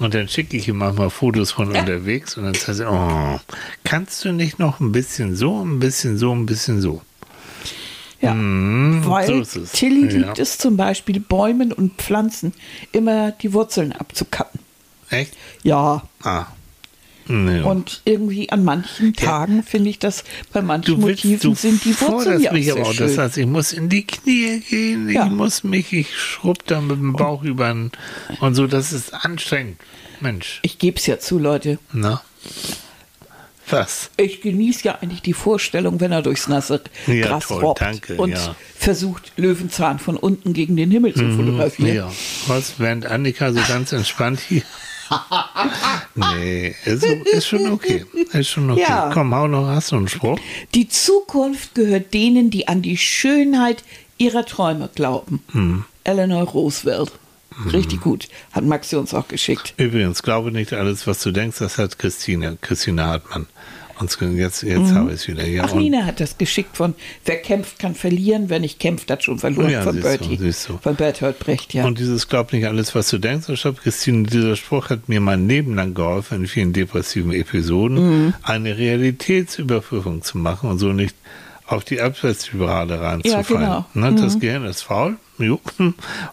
Und 0.00 0.14
dann 0.14 0.26
schicke 0.26 0.56
ich 0.56 0.68
ihm 0.68 0.78
manchmal 0.78 1.10
Fotos 1.10 1.52
von 1.52 1.68
unterwegs 1.68 2.36
und 2.38 2.44
dann 2.44 2.54
sagt 2.54 2.80
er, 2.80 2.90
oh, 2.90 3.40
kannst 3.84 4.24
du 4.24 4.32
nicht 4.32 4.58
noch 4.58 4.80
ein 4.80 4.90
bisschen 4.90 5.36
so, 5.36 5.62
ein 5.62 5.78
bisschen 5.78 6.16
so, 6.16 6.34
ein 6.34 6.46
bisschen 6.46 6.80
so? 6.80 7.02
Ja, 8.22 8.32
Mhm, 8.34 9.04
weil 9.06 9.44
so. 9.44 9.60
Tilly 9.72 10.06
Ja. 10.06 10.18
liebt 10.26 10.38
es 10.38 10.56
zum 10.56 10.76
Beispiel, 10.76 11.20
Bäumen 11.20 11.72
und 11.72 11.94
Pflanzen 12.00 12.52
immer 12.92 13.32
die 13.32 13.52
Wurzeln 13.52 13.92
abzukappen. 13.92 14.60
Echt? 15.10 15.34
Ja, 15.64 16.04
Ah. 16.22 16.46
Nee. 17.28 17.60
und 17.60 18.02
irgendwie 18.04 18.50
an 18.50 18.64
manchen 18.64 19.14
Tagen 19.14 19.62
finde 19.62 19.90
ich, 19.90 19.98
dass 20.00 20.24
bei 20.52 20.60
manchen 20.60 20.96
du 21.00 21.06
willst, 21.06 21.24
Motiven 21.24 21.54
sind 21.54 21.84
die 21.84 22.00
Wurzeln 22.00 22.40
ja 22.40 22.50
auch 22.50 22.54
mich 22.54 22.64
sehr 22.64 22.74
aber 22.76 22.82
auch. 22.88 22.94
Das 22.94 23.16
heißt, 23.18 23.36
ich 23.38 23.46
muss 23.46 23.72
in 23.72 23.88
die 23.88 24.04
Knie 24.06 24.60
gehen, 24.60 25.08
Ja. 25.08 25.26
ich 25.26 25.30
muss 25.32 25.62
mich, 25.62 25.92
ich 25.92 26.16
schrubb 26.16 26.66
da 26.66 26.80
mit 26.80 26.96
dem 26.98 27.12
Bauch 27.12 27.42
über 27.44 27.68
den, 27.72 27.92
und 28.40 28.54
so, 28.56 28.66
das 28.66 28.92
ist 28.92 29.14
anstrengend. 29.14 29.78
Mensch, 30.20 30.58
ich 30.62 30.78
gebe 30.78 30.96
es 30.98 31.06
ja 31.06 31.18
zu, 31.20 31.38
Leute. 31.38 31.78
na? 31.92 32.22
Was? 33.72 34.10
Ich 34.16 34.40
genieße 34.40 34.84
ja 34.84 34.98
eigentlich 35.00 35.22
die 35.22 35.32
Vorstellung, 35.32 36.00
wenn 36.00 36.12
er 36.12 36.22
durchs 36.22 36.46
nasse 36.48 36.80
Ja, 37.06 37.26
Gras 37.26 37.46
toll, 37.46 37.62
robbt 37.62 37.80
danke, 37.80 38.16
und 38.16 38.30
ja. 38.30 38.54
versucht, 38.76 39.32
Löwenzahn 39.36 39.98
von 39.98 40.16
unten 40.16 40.52
gegen 40.52 40.76
den 40.76 40.90
Himmel 40.90 41.14
zu 41.14 41.28
fotografieren. 41.30 41.90
Mhm, 41.90 41.96
Ja, 41.96 42.12
was, 42.46 42.74
während 42.78 43.06
Annika 43.06 43.52
so 43.52 43.60
ganz 43.66 43.92
entspannt 43.92 44.40
hier. 44.40 44.62
nee, 46.14 46.74
ist, 46.84 47.04
ist 47.04 47.46
schon 47.46 47.70
okay. 47.72 48.04
Ist 48.32 48.48
schon 48.48 48.70
okay. 48.70 48.80
Ja. 48.88 49.10
Komm, 49.12 49.34
hau 49.34 49.46
noch, 49.48 49.66
hast 49.66 49.92
du 49.92 49.96
einen 49.96 50.08
Spruch? 50.08 50.38
Die 50.74 50.88
Zukunft 50.88 51.74
gehört 51.74 52.14
denen, 52.14 52.50
die 52.50 52.68
an 52.68 52.82
die 52.82 52.96
Schönheit 52.96 53.82
ihrer 54.18 54.44
Träume 54.46 54.88
glauben. 54.94 55.42
Hm. 55.52 55.84
Eleanor 56.04 56.44
Roosevelt. 56.44 57.12
Richtig 57.70 58.00
gut. 58.00 58.28
Hat 58.52 58.64
Maxi 58.64 58.96
uns 58.96 59.12
auch 59.12 59.28
geschickt. 59.28 59.74
Übrigens, 59.76 60.22
glaube 60.22 60.52
nicht 60.52 60.72
alles, 60.72 61.06
was 61.06 61.22
du 61.22 61.32
denkst, 61.32 61.58
das 61.58 61.76
hat 61.76 61.98
Christine, 61.98 62.56
Christine 62.60 63.04
Hartmann. 63.04 63.46
Und 63.98 64.16
jetzt, 64.36 64.62
jetzt 64.62 64.92
habe 64.94 65.10
ich 65.10 65.14
es 65.16 65.28
wieder. 65.28 65.46
Ja, 65.46 65.62
Mhm. 65.64 65.68
Ach, 65.70 65.74
Nina 65.74 66.04
hat 66.04 66.18
das 66.20 66.38
geschickt 66.38 66.76
von, 66.76 66.94
wer 67.24 67.36
kämpft, 67.36 67.78
kann 67.78 67.94
verlieren, 67.94 68.44
wer 68.48 68.58
nicht 68.58 68.78
kämpft, 68.80 69.10
hat 69.10 69.22
schon 69.22 69.38
verloren, 69.38 69.70
Ja, 69.70 69.82
von 69.82 70.00
Bertie. 70.00 70.36
siehst 70.40 70.68
du. 70.68 70.78
Von 70.78 70.96
Bertolt 70.96 71.38
Brecht, 71.38 71.72
ja. 71.74 71.84
Und 71.84 71.98
dieses 71.98 72.28
Glaub 72.28 72.52
nicht 72.52 72.66
alles, 72.66 72.94
was 72.94 73.08
du 73.10 73.18
denkst. 73.18 73.48
Und 73.48 73.58
stopp, 73.58 73.80
Christine, 73.80 74.24
dieser 74.24 74.56
Spruch 74.56 74.90
hat 74.90 75.08
mir 75.08 75.20
mein 75.20 75.46
Leben 75.48 75.74
lang 75.74 75.94
geholfen, 75.94 76.40
in 76.42 76.46
vielen 76.46 76.72
depressiven 76.72 77.32
Episoden, 77.32 78.26
Mhm. 78.26 78.34
eine 78.42 78.76
Realitätsüberprüfung 78.76 80.22
zu 80.22 80.38
machen 80.38 80.70
und 80.70 80.78
so 80.78 80.92
nicht 80.92 81.14
auf 81.66 81.84
die 81.84 82.00
Abwärtsspirale 82.00 83.00
reinzufallen. 83.00 83.62
Ja, 83.62 83.86
genau. 83.94 84.10
ne, 84.10 84.20
das 84.20 84.38
Gehirn 84.40 84.64
ist 84.64 84.82
faul 84.82 85.16
jo, 85.38 85.60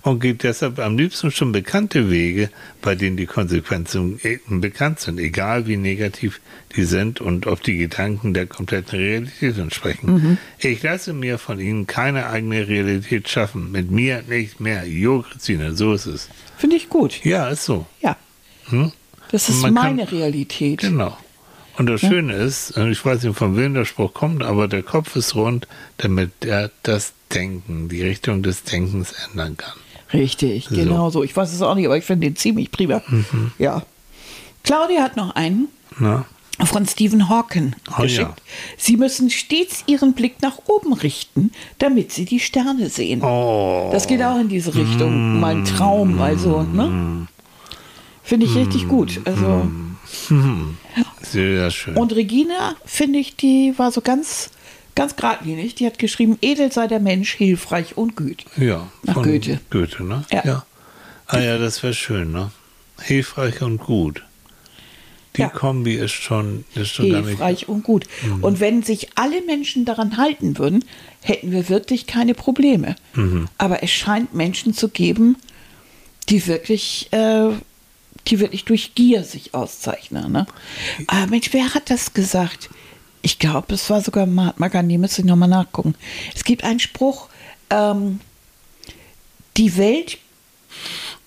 und 0.01 0.19
geht 0.19 0.43
deshalb 0.43 0.79
am 0.79 0.97
liebsten 0.97 1.31
schon 1.31 1.51
bekannte 1.51 2.09
Wege, 2.09 2.49
bei 2.81 2.95
denen 2.95 3.17
die 3.17 3.25
Konsequenzen 3.25 4.19
eben 4.23 4.61
bekannt 4.61 4.99
sind, 4.99 5.19
egal 5.19 5.67
wie 5.67 5.77
negativ 5.77 6.41
die 6.75 6.83
sind 6.83 7.19
und 7.21 7.47
ob 7.47 7.63
die 7.63 7.77
Gedanken 7.77 8.33
der 8.33 8.45
kompletten 8.45 8.99
Realität 8.99 9.57
entsprechen. 9.57 10.13
Mhm. 10.13 10.37
Ich 10.59 10.83
lasse 10.83 11.13
mir 11.13 11.37
von 11.39 11.59
ihnen 11.59 11.87
keine 11.87 12.27
eigene 12.29 12.67
Realität 12.67 13.27
schaffen. 13.29 13.71
Mit 13.71 13.89
mir 13.89 14.21
nicht 14.27 14.59
mehr. 14.59 14.85
Jo, 14.87 15.21
Christine, 15.23 15.75
so 15.75 15.93
ist 15.93 16.05
es. 16.05 16.29
Finde 16.57 16.75
ich 16.75 16.89
gut. 16.89 17.23
Ja, 17.25 17.49
ist 17.49 17.65
so. 17.65 17.85
Ja. 18.01 18.17
Hm? 18.65 18.91
Das 19.31 19.49
ist 19.49 19.61
man 19.61 19.73
kann- 19.75 19.95
meine 19.95 20.11
Realität. 20.11 20.81
Genau. 20.81 21.17
Und 21.79 21.85
das 21.85 22.01
Schöne 22.01 22.33
ist, 22.33 22.75
äh, 22.77 22.89
ich 22.89 23.03
weiß 23.03 23.23
nicht, 23.23 23.37
von 23.37 23.55
wem 23.55 23.73
der 23.73 23.85
Spruch 23.85 24.13
kommt, 24.13 24.43
aber 24.43 24.67
der 24.67 24.83
Kopf 24.83 25.15
ist 25.15 25.33
rund, 25.33 25.65
damit 25.97 26.31
er 26.45 26.69
das 26.83 27.13
Denken, 27.33 27.87
die 27.87 28.01
Richtung 28.03 28.43
des 28.43 28.63
Denkens 28.63 29.13
ändern 29.31 29.55
kann. 29.55 29.73
Richtig, 30.11 30.67
genau 30.67 31.09
so. 31.09 31.23
Ich 31.23 31.35
weiß 31.37 31.53
es 31.53 31.61
auch 31.61 31.75
nicht, 31.75 31.85
aber 31.85 31.95
ich 31.97 32.03
finde 32.03 32.27
den 32.27 32.35
ziemlich 32.35 32.69
prima. 32.71 33.01
Mhm. 33.07 33.51
Ja. 33.59 33.83
Claudia 34.63 35.03
hat 35.03 35.15
noch 35.15 35.35
einen 35.35 35.69
Na? 35.99 36.25
von 36.65 36.85
Stephen 36.85 37.29
Hawking 37.29 37.73
Oh, 37.97 38.01
geschickt. 38.01 38.27
ja. 38.27 38.35
Sie 38.77 38.97
müssen 38.97 39.29
stets 39.29 39.83
ihren 39.87 40.13
Blick 40.13 40.41
nach 40.41 40.57
oben 40.67 40.91
richten, 40.93 41.51
damit 41.77 42.11
sie 42.11 42.25
die 42.25 42.41
Sterne 42.41 42.89
sehen. 42.89 43.21
Oh. 43.23 43.89
Das 43.93 44.05
geht 44.07 44.21
auch 44.21 44.37
in 44.39 44.49
diese 44.49 44.75
Richtung. 44.75 45.39
Mein 45.39 45.63
Traum, 45.63 46.19
also, 46.19 46.63
ne? 46.63 47.27
Finde 48.23 48.47
ich 48.47 48.55
richtig 48.55 48.87
gut. 48.89 49.21
Also, 49.23 49.69
Sehr 51.21 51.69
schön. 51.71 51.95
und 51.97 52.13
Regina, 52.13 52.75
finde 52.85 53.19
ich, 53.19 53.35
die 53.35 53.73
war 53.77 53.91
so 53.91 54.01
ganz, 54.01 54.49
ganz 54.95 55.15
geradlinig. 55.15 55.75
Die 55.75 55.85
hat 55.85 55.99
geschrieben, 55.99 56.37
edel 56.41 56.71
sei 56.71 56.87
der 56.87 56.99
Mensch, 56.99 57.33
hilfreich 57.33 57.97
und 57.97 58.15
gut. 58.15 58.45
ja, 58.57 58.87
Nach 59.03 59.13
von 59.15 59.23
Goethe. 59.23 59.59
Goethe, 59.69 60.03
ne? 60.03 60.23
Ja. 60.31 60.65
Ah 61.27 61.39
ja, 61.39 61.57
das 61.57 61.83
wäre 61.83 61.93
schön, 61.93 62.31
ne? 62.31 62.51
Hilfreich 63.01 63.61
und 63.61 63.77
gut. 63.77 64.23
Die 65.35 65.41
Ja. 65.41 65.49
Kombi 65.49 65.93
ist 65.93 66.11
schon, 66.11 66.65
ist 66.73 66.89
schon 66.89 67.05
hilfreich 67.05 67.69
und 67.69 67.83
gut. 67.83 68.05
Mhm. 68.23 68.43
Und 68.43 68.59
wenn 68.59 68.81
sich 68.81 69.09
alle 69.15 69.41
Menschen 69.43 69.85
daran 69.85 70.17
halten 70.17 70.57
würden, 70.57 70.83
hätten 71.21 71.51
wir 71.51 71.69
wirklich 71.69 72.07
keine 72.07 72.33
Probleme. 72.33 72.95
Mhm. 73.13 73.47
Aber 73.59 73.83
es 73.83 73.91
scheint 73.91 74.33
Menschen 74.33 74.73
zu 74.73 74.89
geben, 74.89 75.37
die 76.29 76.45
wirklich, 76.47 77.09
äh, 77.11 77.49
die 78.27 78.39
wirklich 78.39 78.65
durch 78.65 78.93
Gier 78.95 79.23
sich 79.23 79.53
auszeichnen. 79.53 80.31
Ne? 80.31 80.45
Aber 81.07 81.27
Mensch, 81.27 81.49
wer 81.51 81.73
hat 81.73 81.89
das 81.89 82.13
gesagt? 82.13 82.69
Ich 83.21 83.39
glaube, 83.39 83.73
es 83.73 83.89
war 83.89 84.01
sogar 84.01 84.25
Mahatma 84.25 84.67
Gandhi, 84.69 84.97
müsste 84.97 85.21
ich 85.21 85.27
nochmal 85.27 85.49
nachgucken. 85.49 85.95
Es 86.35 86.43
gibt 86.43 86.63
einen 86.63 86.79
Spruch, 86.79 87.29
ähm, 87.69 88.19
die 89.57 89.75
Welt 89.77 90.17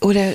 oder 0.00 0.34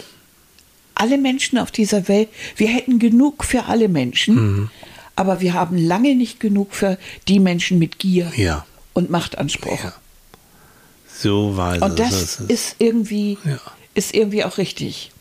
alle 0.94 1.18
Menschen 1.18 1.58
auf 1.58 1.72
dieser 1.72 2.08
Welt, 2.08 2.30
wir 2.56 2.68
hätten 2.68 3.00
genug 3.00 3.44
für 3.44 3.66
alle 3.66 3.88
Menschen, 3.88 4.36
Mhm. 4.36 4.70
aber 5.16 5.42
wir 5.42 5.54
haben 5.54 5.78
lange 5.78 6.16
nicht 6.16 6.40
genug 6.40 6.74
für 6.74 6.98
die 7.28 7.40
Menschen 7.40 7.80
mit 7.80 8.00
Gier 8.00 8.32
Ja. 8.36 8.66
und 8.94 9.10
Machtanspruch. 9.10 9.84
Ja. 9.84 9.94
So 11.12 11.58
weise. 11.58 11.84
Und 11.84 11.98
das 12.00 12.40
ist 12.42 12.76
irgendwie, 12.80 13.38
Ja. 13.46 13.60
ist 13.96 14.14
irgendwie 14.14 14.44
auch 14.44 14.58
richtig. 14.60 15.12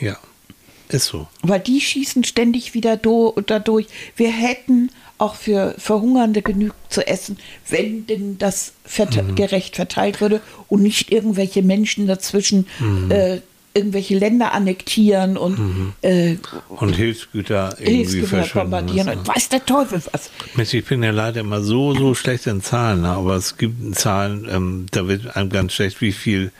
Ja. 0.00 0.16
Ist 0.94 1.06
so. 1.06 1.26
Weil 1.42 1.60
die 1.60 1.80
schießen 1.80 2.22
ständig 2.24 2.72
wieder 2.74 2.96
do, 2.96 3.34
dadurch. 3.46 3.86
Wir 4.16 4.30
hätten 4.30 4.90
auch 5.18 5.34
für 5.34 5.74
Verhungernde 5.78 6.42
genug 6.42 6.72
zu 6.88 7.06
essen, 7.06 7.36
wenn 7.68 8.06
denn 8.06 8.38
das 8.38 8.72
verte 8.84 9.22
Mhm. 9.22 9.34
gerecht 9.34 9.76
verteilt 9.76 10.20
würde 10.20 10.40
und 10.68 10.82
nicht 10.82 11.10
irgendwelche 11.10 11.62
Menschen 11.62 12.06
dazwischen 12.06 12.66
Mhm. 12.80 13.10
äh, 13.10 13.40
irgendwelche 13.76 14.16
Länder 14.16 14.52
annektieren 14.52 15.36
und 15.36 15.92
äh, 16.02 16.36
Und 16.68 16.94
Hilfsgüter 16.94 17.76
irgendwie 17.80 18.22
verschwenden. 18.22 18.70
bombardieren 18.70 19.08
und 19.18 19.26
weiß 19.26 19.48
der 19.48 19.64
Teufel 19.66 20.00
was. 20.12 20.30
Mensch, 20.54 20.74
ich 20.74 20.84
bin 20.84 21.02
ja 21.02 21.10
leider 21.10 21.40
immer 21.40 21.60
so, 21.60 21.92
so 21.92 22.14
schlecht 22.14 22.46
in 22.46 22.62
Zahlen, 22.62 23.04
aber 23.04 23.34
es 23.34 23.56
gibt 23.56 23.96
Zahlen, 23.96 24.46
ähm, 24.48 24.86
da 24.92 25.08
wird 25.08 25.36
einem 25.36 25.50
ganz 25.50 25.72
schlecht, 25.72 26.00
wie 26.00 26.12
viel, 26.12 26.52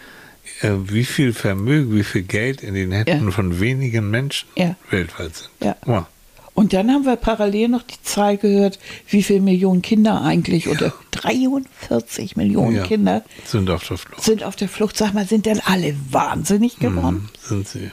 wie 0.87 1.05
viel 1.05 1.33
Vermögen, 1.33 1.95
wie 1.97 2.05
viel 2.05 2.23
Geld 2.23 2.63
in 2.63 2.75
den 2.75 2.93
Händen 2.93 3.25
Ja. 3.27 3.31
von 3.31 3.61
wenigen 3.61 4.11
Menschen 4.11 4.49
Ja. 4.57 4.77
weltweit 4.91 5.35
sind. 5.37 5.51
Ja. 5.63 5.77
Wow. 5.85 6.07
Und 6.55 6.73
dann 6.73 6.91
haben 6.93 7.05
wir 7.05 7.17
parallel 7.17 7.69
noch 7.69 7.83
die 7.83 8.01
Zahl 8.05 8.37
gehört, 8.37 8.79
wie 9.09 9.25
viele 9.25 9.41
Millionen 9.41 9.83
Kinder 9.83 10.23
eigentlich, 10.23 10.69
oder 10.69 10.93
43 11.11 12.37
Millionen. 12.37 12.83
Kinder 12.85 13.25
Sind 13.45 13.69
auf 13.71 13.87
der 13.89 13.99
Flucht. 13.99 14.23
sind 14.23 14.45
auf 14.45 14.55
der 14.55 14.69
Flucht. 14.69 14.97
Sag 14.97 15.15
mal, 15.15 15.27
sind 15.27 15.47
denn 15.47 15.61
alle 15.65 15.97
wahnsinnig 16.11 16.79
geworden? 16.79 17.29
Mhm, 17.33 17.49
sind 17.49 17.69
sie. 17.69 17.91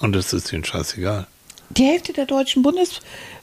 Und 0.00 0.12
das 0.14 0.32
ist 0.32 0.52
ihnen 0.52 0.64
scheißegal. 0.64 1.28
Die 1.70 1.84
Hälfte 1.84 2.12
der 2.12 2.26
deutschen 2.26 2.62
Bundes, 2.62 3.00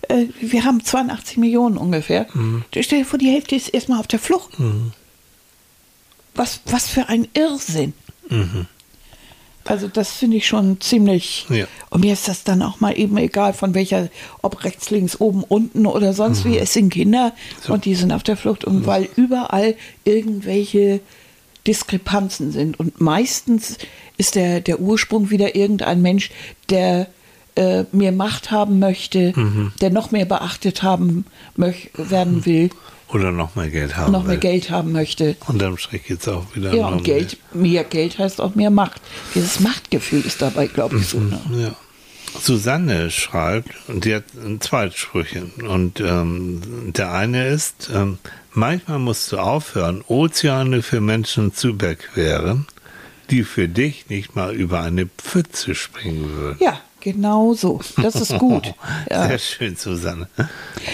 äh, 0.10 0.26
wir 0.42 0.66
haben 0.66 0.84
82 0.84 1.38
Millionen 1.38 1.78
ungefähr. 1.78 2.28
Mhm. 2.34 2.66
Stell 2.78 3.00
dir 3.00 3.06
vor, 3.06 3.18
die 3.20 3.32
Hälfte 3.32 3.56
ist 3.56 3.70
erstmal 3.70 4.00
auf 4.02 4.08
der 4.08 4.20
Flucht. 4.20 4.52
Was, 6.36 6.60
was 6.66 6.88
für 6.90 7.08
ein 7.10 7.28
Irrsinn. 7.34 7.94
Also 9.66 9.88
das 9.88 10.14
finde 10.14 10.38
ich 10.38 10.48
schon 10.48 10.82
ziemlich. 10.82 11.46
Ja. 11.50 11.68
Und 11.92 12.02
mir 12.02 12.14
ist 12.14 12.28
das 12.28 12.44
dann 12.44 12.62
auch 12.64 12.80
mal 12.80 12.98
eben 12.98 13.18
egal, 13.18 13.54
von 13.54 13.76
welcher, 13.76 14.10
ob 14.42 14.64
rechts, 14.64 14.90
links, 14.90 15.20
oben, 15.20 15.44
unten 15.44 15.86
oder 15.86 16.14
sonst 16.14 16.44
wie. 16.46 16.58
Es 16.58 16.74
sind 16.74 16.92
Kinder 16.92 17.34
So. 17.62 17.74
und 17.74 17.86
die 17.86 17.94
sind 17.94 18.12
auf 18.12 18.24
der 18.24 18.36
Flucht. 18.36 18.66
Und 18.66 18.88
weil 18.88 19.08
überall 19.16 19.76
irgendwelche 20.06 21.02
Diskrepanzen 21.68 22.52
sind. 22.52 22.80
Und 22.80 23.00
meistens 23.00 23.78
ist 24.18 24.36
der, 24.36 24.60
der 24.62 24.80
Ursprung 24.80 25.30
wieder 25.30 25.56
irgendein 25.56 26.02
Mensch, 26.02 26.32
der 26.70 27.08
äh, 27.56 27.84
mehr 27.92 28.12
Macht 28.12 28.50
haben 28.50 28.80
möchte, 28.80 29.34
der 29.82 29.90
noch 29.92 30.12
mehr 30.12 30.26
beachtet 30.26 30.82
haben 30.82 31.26
möch 31.56 31.92
werden 31.96 32.46
will, 32.46 32.70
Oder 33.12 33.32
noch 33.32 33.56
mehr 33.56 33.70
Geld 33.70 33.98
haben. 33.98 34.12
noch 34.12 34.24
mehr 34.24 34.34
will. 34.34 34.40
Geld 34.40 34.70
haben 34.70 34.92
möchte. 34.92 35.36
Unterm 35.48 35.78
Strich 35.78 36.04
geht 36.04 36.22
es 36.22 36.28
auch 36.28 36.46
wieder 36.56 36.74
Ja, 36.74 36.88
und 36.88 37.04
Geld, 37.04 37.38
mehr 37.54 37.84
Geld 37.84 38.20
heißt 38.20 38.40
auch 38.40 38.56
mehr 38.56 38.70
Macht. 38.70 39.02
Dieses 39.34 39.60
Machtgefühl 39.60 40.22
ist 40.26 40.42
dabei, 40.42 40.68
glaube 40.68 40.98
ich, 40.98 41.08
so. 41.08 41.20
Ne? 41.20 41.40
Ja. 41.52 41.76
Susanne 42.40 43.10
schreibt, 43.10 43.72
und 43.88 44.06
die 44.06 44.14
hat 44.14 44.26
zwei 44.60 44.92
Sprüche. 44.92 45.48
Und 45.68 46.00
ähm, 46.00 46.62
der 46.96 47.12
eine 47.12 47.48
ist, 47.48 47.90
ähm, 47.94 48.20
manchmal 48.54 49.00
musst 49.00 49.32
du 49.32 49.40
aufhören, 49.40 50.04
Ozeane 50.08 50.84
für 50.84 51.02
Menschen 51.02 51.54
zu 51.54 51.70
überqueren, 51.70 52.68
die 53.32 53.44
für 53.44 53.68
dich 53.68 54.10
nicht 54.10 54.36
mal 54.36 54.54
über 54.54 54.82
eine 54.82 55.08
Pfütze 55.08 55.74
springen 55.74 56.32
würden. 56.36 56.58
Ja, 56.62 56.80
genau 57.00 57.54
so. 57.54 57.80
Das 58.02 58.16
ist 58.16 58.38
gut. 58.38 58.74
Ja. 59.10 59.28
Sehr 59.28 59.40
schön, 59.40 59.76
Susanne. 59.76 60.28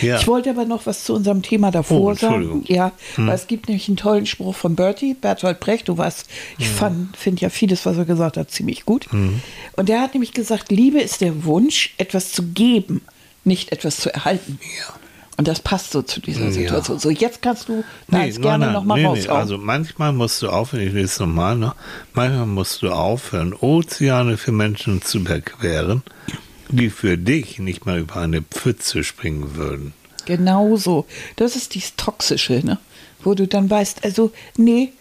Ja. 0.01 0.17
Ich 0.19 0.27
wollte 0.27 0.49
aber 0.49 0.65
noch 0.65 0.85
was 0.85 1.03
zu 1.03 1.13
unserem 1.13 1.41
Thema 1.41 1.71
davor 1.71 1.99
Oh, 1.99 2.13
sagen. 2.13 2.33
Entschuldigung. 2.35 2.63
Hm. 2.67 2.75
Ja, 2.75 2.91
weil 3.17 3.35
es 3.35 3.47
gibt 3.47 3.67
nämlich 3.67 3.87
einen 3.87 3.97
tollen 3.97 4.25
Spruch 4.25 4.55
von 4.55 4.75
Bertie, 4.75 5.13
Bertolt 5.15 5.59
Brecht. 5.59 5.87
Du 5.89 5.97
weißt, 5.97 6.27
ich 6.57 6.67
Hm. 6.79 7.09
finde 7.17 7.41
ja 7.41 7.49
vieles, 7.49 7.85
was 7.85 7.97
er 7.97 8.05
gesagt 8.05 8.37
hat, 8.37 8.51
ziemlich 8.51 8.85
gut. 8.85 9.07
Und 9.11 9.89
der 9.89 10.01
hat 10.01 10.13
nämlich 10.13 10.33
gesagt, 10.33 10.71
Liebe 10.71 10.99
ist 11.01 11.21
der 11.21 11.43
Wunsch, 11.45 11.93
etwas 11.97 12.31
zu 12.31 12.43
geben, 12.43 13.01
nicht 13.43 13.71
etwas 13.71 13.97
zu 13.97 14.13
erhalten. 14.13 14.59
Ja. 14.79 14.93
Und 15.37 15.47
das 15.49 15.59
passt 15.59 15.91
so 15.91 16.01
zu 16.01 16.21
dieser 16.21 16.45
Ja. 16.45 16.51
Situation. 16.51 16.97
So, 16.99 17.09
jetzt 17.09 17.41
kannst 17.41 17.67
du 17.67 17.83
deins 18.07 18.37
Nee, 18.37 18.41
gerne 18.41 18.65
nein, 18.65 18.73
noch 18.73 18.83
mal 18.85 18.95
nee, 18.95 19.01
nee. 19.01 19.07
raushauen. 19.07 19.37
Also 19.41 19.57
manchmal 19.57 20.13
musst 20.13 20.41
du 20.41 20.49
aufhören, 20.49 20.87
ich 20.87 20.93
lese 20.93 21.05
es 21.05 21.19
nochmal, 21.19 21.57
ne? 21.57 21.73
manchmal 22.13 22.45
musst 22.45 22.81
du 22.81 22.89
aufhören, 22.91 23.53
Ozeane 23.53 24.37
für 24.37 24.53
Menschen 24.53 25.01
zu 25.01 25.17
überqueren, 25.19 26.03
die 26.69 26.89
für 26.89 27.17
dich 27.17 27.59
nicht 27.59 27.85
mal 27.85 27.99
über 27.99 28.15
eine 28.17 28.41
Pfütze 28.43 29.03
springen 29.03 29.55
würden. 29.55 29.93
Genau 30.25 30.77
so. 30.77 31.05
Das 31.35 31.55
ist 31.57 31.75
dieses 31.75 31.95
Toxische, 31.97 32.61
ne? 32.65 32.79
Wo 33.23 33.33
du 33.33 33.45
dann 33.47 33.69
weißt, 33.69 34.03
also, 34.05 34.31
nee, 34.57 34.93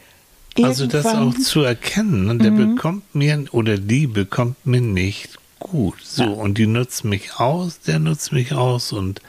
Also 0.62 0.86
das 0.86 1.04
irgendwann- 1.04 1.28
auch 1.34 1.38
zu 1.38 1.60
erkennen, 1.62 2.26
ne? 2.26 2.36
der 2.38 2.50
Mhm. 2.50 2.74
bekommt 2.74 3.14
mir 3.14 3.44
oder 3.52 3.76
die 3.78 4.06
bekommt 4.06 4.66
mir 4.66 4.80
nicht 4.80 5.30
gut. 5.64 5.96
So, 6.04 6.22
Ja. 6.22 6.28
und 6.28 6.58
die 6.58 6.66
nutzt 6.68 7.04
mich 7.04 7.40
aus, 7.40 7.80
der 7.80 7.98
nutzt 7.98 8.30
mich 8.32 8.52
aus. 8.52 8.92
Und 8.92 9.20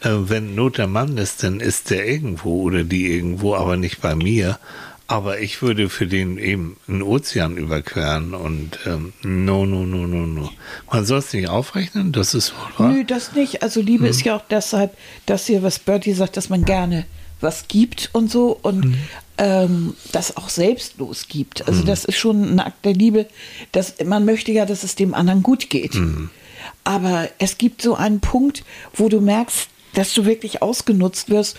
äh, 0.00 0.08
wenn 0.10 0.54
Not 0.56 0.78
der 0.78 0.88
Mann 0.88 1.16
ist, 1.18 1.44
dann 1.44 1.60
ist 1.60 1.90
der 1.90 2.08
irgendwo 2.08 2.62
oder 2.62 2.82
die 2.82 3.06
irgendwo, 3.14 3.54
aber 3.54 3.76
nicht 3.76 4.00
bei 4.00 4.14
mir. 4.16 4.58
Aber 5.06 5.40
ich 5.40 5.60
würde 5.60 5.90
für 5.90 6.06
den 6.06 6.38
eben 6.38 6.78
einen 6.88 7.02
Ozean 7.02 7.56
überqueren 7.58 8.32
und 8.34 8.78
ähm, 8.86 9.12
no, 9.22 9.66
no, 9.66 9.84
no, 9.84 10.06
no, 10.06 10.26
no. 10.26 10.50
Man 10.90 11.04
soll 11.04 11.18
es 11.18 11.32
nicht 11.34 11.48
aufrechnen, 11.48 12.12
das 12.12 12.32
ist 12.34 12.54
wahr. 12.78 12.88
Nö, 12.88 13.04
das 13.04 13.34
nicht. 13.34 13.62
Also 13.62 13.80
Liebe 13.82 14.08
ist 14.08 14.24
ja 14.24 14.36
auch 14.36 14.44
deshalb, 14.48 14.96
dass 15.26 15.46
hier, 15.46 15.62
was 15.62 15.78
Bertie 15.78 16.14
sagt, 16.14 16.36
dass 16.38 16.48
man 16.48 16.64
gerne 16.64 17.04
was 17.42 17.66
gibt 17.68 18.08
und 18.12 18.30
so 18.30 18.56
und 18.62 18.94
ähm, 19.38 19.94
das 20.12 20.36
auch 20.36 20.48
selbstlos 20.48 21.26
gibt. 21.28 21.66
Also 21.66 21.82
das 21.82 22.04
ist 22.04 22.16
schon 22.16 22.54
ein 22.54 22.60
Akt 22.60 22.84
der 22.84 22.94
Liebe. 22.94 23.26
Dass, 23.72 23.94
man 24.04 24.24
möchte 24.24 24.52
ja, 24.52 24.66
dass 24.66 24.84
es 24.84 24.94
dem 24.94 25.14
anderen 25.14 25.42
gut 25.42 25.70
geht. 25.70 25.96
Aber 26.84 27.28
es 27.38 27.58
gibt 27.58 27.82
so 27.82 27.94
einen 27.94 28.20
Punkt, 28.20 28.64
wo 28.94 29.08
du 29.08 29.20
merkst, 29.20 29.68
dass 29.94 30.14
du 30.14 30.24
wirklich 30.24 30.62
ausgenutzt 30.62 31.30
wirst 31.30 31.56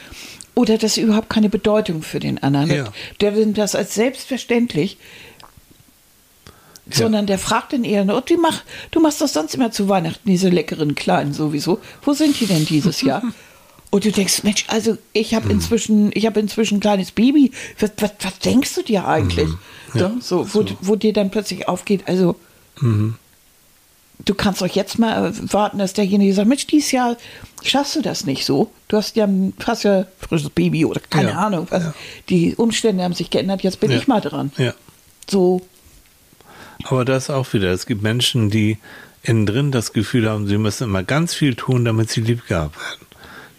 oder 0.56 0.78
dass 0.78 0.98
überhaupt 0.98 1.30
keine 1.30 1.50
Bedeutung 1.50 2.04
für 2.04 2.20
den 2.20 2.42
anderen 2.42 2.70
Ja. 2.70 2.86
hat. 2.86 2.94
Der 3.22 3.32
nimmt 3.32 3.58
das 3.58 3.76
als 3.76 3.96
selbstverständlich 3.96 4.98
sondern 6.92 7.28
der 7.28 7.40
fragt 7.40 7.72
den 7.72 7.86
eher, 7.86 8.02
und 8.02 8.30
wie 8.30 8.38
mach, 8.38 8.62
du 8.92 9.00
machst 9.00 9.22
das 9.22 9.34
sonst 9.34 9.56
immer 9.56 9.72
zu 9.72 9.88
Weihnachten, 9.88 10.28
diese 10.28 10.50
leckeren 10.50 10.96
Kleinen 10.96 11.34
sowieso. 11.34 11.80
Wo 12.02 12.14
sind 12.14 12.40
die 12.40 12.46
denn 12.46 12.66
dieses 12.66 13.02
Jahr? 13.02 13.24
Und 13.94 14.06
du 14.06 14.12
denkst, 14.12 14.42
Mensch, 14.42 14.66
also 14.70 14.98
ich 15.14 15.36
habe 15.36 15.52
inzwischen, 15.52 16.10
ich 16.16 16.26
habe 16.26 16.40
inzwischen 16.40 16.78
ein 16.78 16.80
kleines 16.80 17.12
Baby. 17.12 17.52
Was, 17.80 17.92
was, 18.00 18.12
was 18.24 18.40
denkst 18.40 18.74
du 18.74 18.82
dir 18.82 19.08
eigentlich? 19.08 19.48
Ja, 19.94 20.10
so, 20.20 20.46
so, 20.46 20.54
wo, 20.56 20.66
wo 20.82 20.96
dir 20.96 21.14
dann 21.14 21.30
plötzlich 21.30 21.68
aufgeht, 21.68 22.08
also 22.08 22.36
du 22.82 24.34
kannst 24.36 24.62
doch 24.62 24.68
jetzt 24.68 24.98
mal 24.98 25.32
warten, 25.52 25.78
dass 25.78 25.94
derjenige 25.94 26.34
sagt, 26.34 26.48
Mensch, 26.48 26.66
dieses 26.66 26.92
Jahr 26.92 27.18
schaffst 27.62 27.96
du 27.96 28.02
das 28.02 28.26
nicht 28.26 28.46
so. 28.46 28.72
Du 28.88 28.98
hast 28.98 29.16
ja 29.16 29.26
ein 29.26 29.54
fast 29.60 29.84
ja 29.84 30.08
frisches 30.18 30.50
Baby 30.50 30.86
oder 30.86 31.00
keine 31.08 31.30
Ja, 31.30 31.46
Ahnung. 31.46 31.68
Was. 31.70 31.84
ja. 31.84 31.94
Die 32.30 32.56
Umstände 32.56 33.04
haben 33.04 33.14
sich 33.14 33.30
geändert, 33.30 33.62
jetzt 33.62 33.80
bin 33.80 33.92
ich 33.92 34.08
mal 34.08 34.22
dran. 34.22 34.52
Ja. 34.58 34.74
So, 35.30 35.62
Aber 36.86 37.06
das 37.06 37.30
auch 37.30 37.54
wieder. 37.54 37.72
Es 37.72 37.86
gibt 37.86 38.02
Menschen, 38.02 38.50
die 38.50 38.80
innen 39.22 39.46
drin 39.46 39.72
das 39.72 39.94
Gefühl 39.94 40.28
haben, 40.30 40.48
sie 40.48 40.58
müssen 40.58 40.86
immer 40.86 41.04
ganz 41.04 41.34
viel 41.36 41.56
tun, 41.56 41.86
damit 41.86 42.10
sie 42.10 42.22
lieb 42.22 42.48
gehabt 42.48 42.76
werden. 42.76 43.03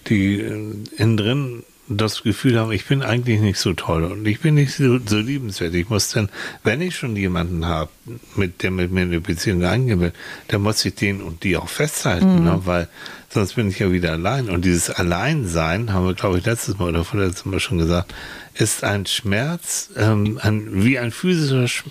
Die 0.08 0.40
äh, 0.40 0.74
innen 0.96 1.16
drin 1.16 1.62
das 1.88 2.22
Gefühl 2.22 2.58
haben, 2.58 2.72
ich 2.72 2.86
bin 2.86 3.02
eigentlich 3.02 3.40
nicht 3.40 3.58
so 3.58 3.74
toll 3.74 4.04
und 4.04 4.26
ich 4.26 4.40
bin 4.40 4.54
nicht 4.54 4.74
so, 4.74 4.98
so 5.04 5.18
liebenswert. 5.18 5.74
Ich 5.74 5.90
muss 5.90 6.08
dann, 6.08 6.30
wenn 6.62 6.80
ich 6.80 6.96
schon 6.96 7.14
jemanden 7.14 7.66
habe, 7.66 7.90
mit 8.36 8.62
der 8.62 8.70
mit 8.70 8.90
mir 8.90 9.02
eine 9.02 9.20
Beziehung 9.20 9.64
eingehen 9.64 10.00
will, 10.00 10.12
dann 10.48 10.62
muss 10.62 10.84
ich 10.84 10.94
den 10.94 11.20
und 11.20 11.44
die 11.44 11.56
auch 11.56 11.68
festhalten, 11.68 12.44
ne? 12.44 12.60
weil 12.64 12.88
sonst 13.28 13.54
bin 13.54 13.68
ich 13.68 13.78
ja 13.80 13.92
wieder 13.92 14.12
allein. 14.12 14.48
Und 14.48 14.64
dieses 14.64 14.88
Alleinsein, 14.90 15.92
haben 15.92 16.06
wir, 16.06 16.14
glaube 16.14 16.38
ich, 16.38 16.46
letztes 16.46 16.78
Mal 16.78 16.88
oder 16.88 17.04
vorletztes 17.04 17.44
Mal 17.44 17.60
schon 17.60 17.78
gesagt, 17.78 18.14
ist 18.54 18.82
ein 18.82 19.04
Schmerz, 19.04 19.90
ähm, 19.96 20.38
ein, 20.40 20.84
wie 20.84 20.98
ein 20.98 21.10
physischer 21.10 21.68
Sch 21.68 21.84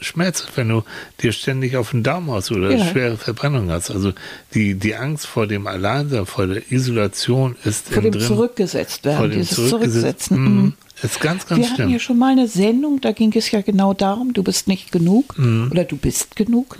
Schmerz, 0.00 0.46
wenn 0.54 0.68
du 0.68 0.82
dir 1.22 1.32
ständig 1.32 1.76
auf 1.76 1.90
den 1.90 2.02
Daumen 2.02 2.30
haust 2.30 2.50
oder 2.52 2.70
Ja. 2.70 2.84
schwere 2.86 3.16
Verbrennung 3.16 3.70
hast. 3.70 3.90
Also 3.90 4.12
die, 4.54 4.74
die 4.74 4.94
Angst 4.94 5.26
vor 5.26 5.46
dem 5.46 5.66
Alleinsein, 5.66 6.26
vor 6.26 6.46
der 6.46 6.70
Isolation 6.70 7.56
ist 7.64 7.88
vor 7.88 8.02
dem 8.02 8.12
drin. 8.12 8.22
zurückgesetzt 8.22 9.04
werden, 9.04 9.18
vor 9.18 9.28
dem 9.28 9.40
dieses 9.40 9.68
Zurücksetzen. 9.68 10.40
Mhm. 10.62 10.72
Ist 11.02 11.20
ganz, 11.20 11.46
ganz 11.46 11.60
Wir 11.60 11.66
hatten 11.66 11.74
schlimm. 11.76 11.88
hier 11.90 12.00
schon 12.00 12.18
mal 12.18 12.32
eine 12.32 12.48
Sendung, 12.48 13.00
da 13.00 13.12
ging 13.12 13.32
es 13.36 13.50
ja 13.52 13.60
genau 13.60 13.94
darum, 13.94 14.32
du 14.32 14.42
bist 14.42 14.66
nicht 14.68 14.90
genug 14.90 15.38
Mhm. 15.38 15.68
oder 15.70 15.84
du 15.84 15.96
bist 15.96 16.34
genug. 16.36 16.76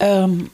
Ähm, 0.00 0.50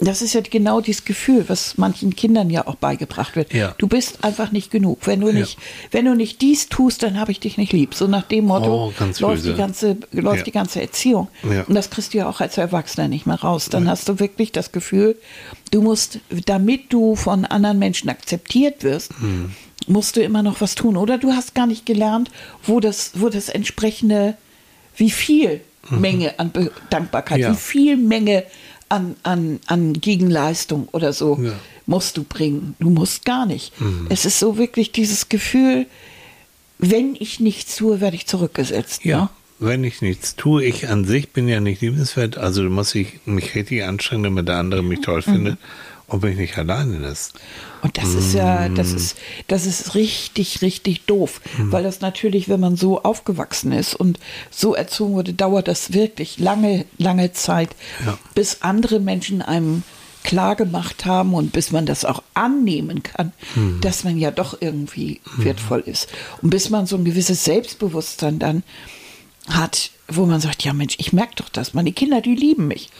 das 0.00 0.22
ist 0.22 0.32
ja 0.34 0.40
genau 0.40 0.80
dieses 0.80 1.04
Gefühl, 1.04 1.44
was 1.48 1.76
manchen 1.78 2.16
Kindern 2.16 2.48
ja 2.50 2.66
auch 2.66 2.76
beigebracht 2.76 3.36
wird. 3.36 3.52
Ja. 3.52 3.74
Du 3.78 3.86
bist 3.86 4.24
einfach 4.24 4.50
nicht 4.52 4.70
genug. 4.70 5.06
Wenn 5.06 5.20
du 5.20 5.28
Ja. 5.28 5.34
nicht, 5.40 5.58
wenn 5.90 6.04
du 6.06 6.14
nicht 6.14 6.40
dies 6.40 6.68
tust, 6.68 7.02
dann 7.02 7.18
habe 7.20 7.32
ich 7.32 7.40
dich 7.40 7.58
nicht 7.58 7.72
lieb. 7.72 7.94
So 7.94 8.06
nach 8.06 8.22
dem 8.24 8.46
Motto 8.46 8.86
Oh, 8.86 8.92
läuft 8.98 9.20
böse. 9.20 9.50
die 9.52 9.56
ganze 9.58 9.96
läuft 10.12 10.38
Ja. 10.38 10.42
die 10.44 10.52
ganze 10.52 10.80
Erziehung. 10.80 11.28
Ja. 11.42 11.62
Und 11.64 11.74
das 11.74 11.90
kriegst 11.90 12.14
du 12.14 12.18
ja 12.18 12.28
auch 12.28 12.40
als 12.40 12.56
Erwachsener 12.58 13.08
nicht 13.08 13.26
mehr 13.26 13.40
raus. 13.40 13.68
Dann 13.70 13.88
hast 13.88 14.08
du 14.08 14.18
wirklich 14.18 14.52
das 14.52 14.72
Gefühl, 14.72 15.16
du 15.70 15.82
musst, 15.82 16.18
damit 16.46 16.92
du 16.92 17.14
von 17.16 17.44
anderen 17.44 17.78
Menschen 17.78 18.08
akzeptiert 18.10 18.82
wirst, 18.82 19.12
Hm. 19.20 19.52
musst 19.86 20.16
du 20.16 20.22
immer 20.22 20.42
noch 20.42 20.60
was 20.60 20.74
tun. 20.76 20.96
Oder 20.96 21.18
du 21.18 21.32
hast 21.32 21.54
gar 21.54 21.66
nicht 21.66 21.84
gelernt, 21.86 22.30
wo 22.64 22.80
das, 22.80 23.12
wo 23.14 23.28
das 23.28 23.48
entsprechende, 23.48 24.36
wie 24.96 25.10
viel 25.10 25.60
Menge 25.88 26.38
an 26.38 26.50
Be 26.52 26.70
Dankbarkeit, 26.90 27.38
Mhm. 27.38 27.42
Ja. 27.42 27.52
wie 27.52 27.56
viel 27.56 27.96
Menge 27.96 28.44
an, 28.90 29.16
an, 29.22 29.60
an 29.66 29.94
Gegenleistung 29.94 30.88
oder 30.92 31.12
so 31.14 31.38
Ja. 31.40 31.52
musst 31.86 32.16
du 32.18 32.22
bringen. 32.24 32.74
Du 32.80 32.90
musst 32.90 33.24
gar 33.24 33.46
nicht. 33.46 33.80
Mhm. 33.80 34.06
Es 34.10 34.24
ist 34.26 34.38
so 34.38 34.58
wirklich 34.58 34.92
dieses 34.92 35.28
Gefühl, 35.30 35.86
wenn 36.78 37.14
ich 37.18 37.40
nichts 37.40 37.76
tue, 37.76 38.00
werde 38.00 38.16
ich 38.16 38.26
zurückgesetzt. 38.26 39.04
Ja, 39.04 39.22
Ne? 39.22 39.28
wenn 39.58 39.84
ich 39.84 40.00
nichts 40.02 40.36
tue, 40.36 40.64
ich 40.64 40.88
an 40.88 41.04
sich 41.04 41.30
bin 41.30 41.46
ja 41.48 41.60
nicht 41.60 41.82
liebenswert, 41.82 42.38
also 42.38 42.62
muss 42.64 42.94
ich 42.94 43.20
mich 43.26 43.54
richtig 43.54 43.84
anstrengen, 43.84 44.24
damit 44.24 44.48
der 44.48 44.56
andere 44.56 44.82
mich 44.82 45.00
toll 45.00 45.18
Mhm. 45.26 45.32
findet 45.32 45.58
und 46.06 46.22
mich 46.22 46.36
nicht 46.36 46.56
alleine 46.58 46.98
lässt. 46.98 47.34
Und 47.82 47.96
das 47.98 48.14
ist 48.14 48.34
ja, 48.34 48.68
Mm. 48.68 48.74
das 48.74 48.92
ist, 48.92 49.16
das 49.48 49.66
ist 49.66 49.94
richtig, 49.94 50.62
richtig 50.62 51.06
doof. 51.06 51.40
Weil 51.58 51.82
das 51.82 52.00
natürlich, 52.00 52.48
wenn 52.48 52.60
man 52.60 52.76
so 52.76 53.02
aufgewachsen 53.02 53.72
ist 53.72 53.94
und 53.94 54.18
so 54.50 54.74
erzogen 54.74 55.14
wurde, 55.14 55.32
dauert 55.32 55.66
das 55.68 55.92
wirklich 55.92 56.38
lange, 56.38 56.84
lange 56.98 57.32
Zeit, 57.32 57.70
Ja. 58.04 58.18
bis 58.34 58.62
andere 58.62 59.00
Menschen 59.00 59.42
einem 59.42 59.82
klar 60.22 60.54
gemacht 60.56 61.06
haben 61.06 61.32
und 61.32 61.52
bis 61.52 61.72
man 61.72 61.86
das 61.86 62.04
auch 62.04 62.22
annehmen 62.34 63.02
kann, 63.02 63.32
Mm. 63.54 63.80
dass 63.80 64.04
man 64.04 64.18
ja 64.18 64.30
doch 64.30 64.58
irgendwie 64.60 65.20
wertvoll 65.38 65.80
ist. 65.86 66.08
Und 66.42 66.50
bis 66.50 66.68
man 66.68 66.84
so 66.86 66.96
ein 66.96 67.04
gewisses 67.06 67.44
Selbstbewusstsein 67.44 68.38
dann 68.38 68.62
hat, 69.48 69.90
wo 70.08 70.26
man 70.26 70.40
sagt, 70.40 70.62
ja 70.64 70.72
Mensch, 70.74 70.96
ich 70.98 71.12
merke 71.14 71.36
doch 71.36 71.48
das, 71.48 71.72
meine 71.72 71.92
Kinder, 71.92 72.20
die 72.20 72.34
lieben 72.34 72.68
mich. 72.68 72.90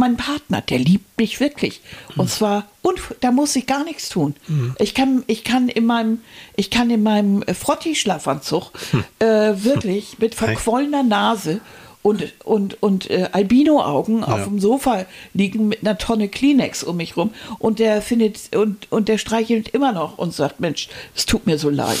Mein 0.00 0.16
Partner, 0.16 0.60
der 0.60 0.78
liebt 0.78 1.18
mich 1.18 1.40
wirklich. 1.40 1.80
Und 2.16 2.30
zwar, 2.30 2.66
und 2.82 3.00
da 3.20 3.32
muss 3.32 3.56
ich 3.56 3.66
gar 3.66 3.82
nichts 3.82 4.08
tun. 4.08 4.36
Ich 4.78 4.94
kann, 4.94 5.24
ich 5.26 5.42
kann 5.42 5.68
in 5.68 5.86
meinem, 5.86 6.20
ich 6.54 6.70
kann 6.70 6.88
in 6.88 7.02
meinem 7.02 7.42
äh, 7.42 7.52
Frotti-Schlafanzug 7.52 8.70
äh, 9.18 9.26
wirklich 9.26 10.20
mit 10.20 10.36
verquollener 10.36 11.02
Nase 11.02 11.60
und, 12.02 12.32
und, 12.44 12.80
und 12.80 13.10
äh, 13.10 13.28
Albino-Augen 13.32 14.22
auf 14.22 14.44
dem 14.44 14.60
Sofa 14.60 15.04
liegen 15.34 15.66
mit 15.66 15.80
einer 15.82 15.98
Tonne 15.98 16.28
Kleenex 16.28 16.84
um 16.84 16.96
mich 16.96 17.16
rum. 17.16 17.32
Und 17.58 17.80
der 17.80 18.00
findet, 18.00 18.54
und, 18.54 18.90
und 18.92 19.08
der 19.08 19.18
streichelt 19.18 19.68
immer 19.70 19.90
noch 19.90 20.16
und 20.16 20.32
sagt, 20.32 20.60
Mensch, 20.60 20.88
es 21.16 21.26
tut 21.26 21.46
mir 21.46 21.58
so 21.58 21.70
leid. 21.70 21.98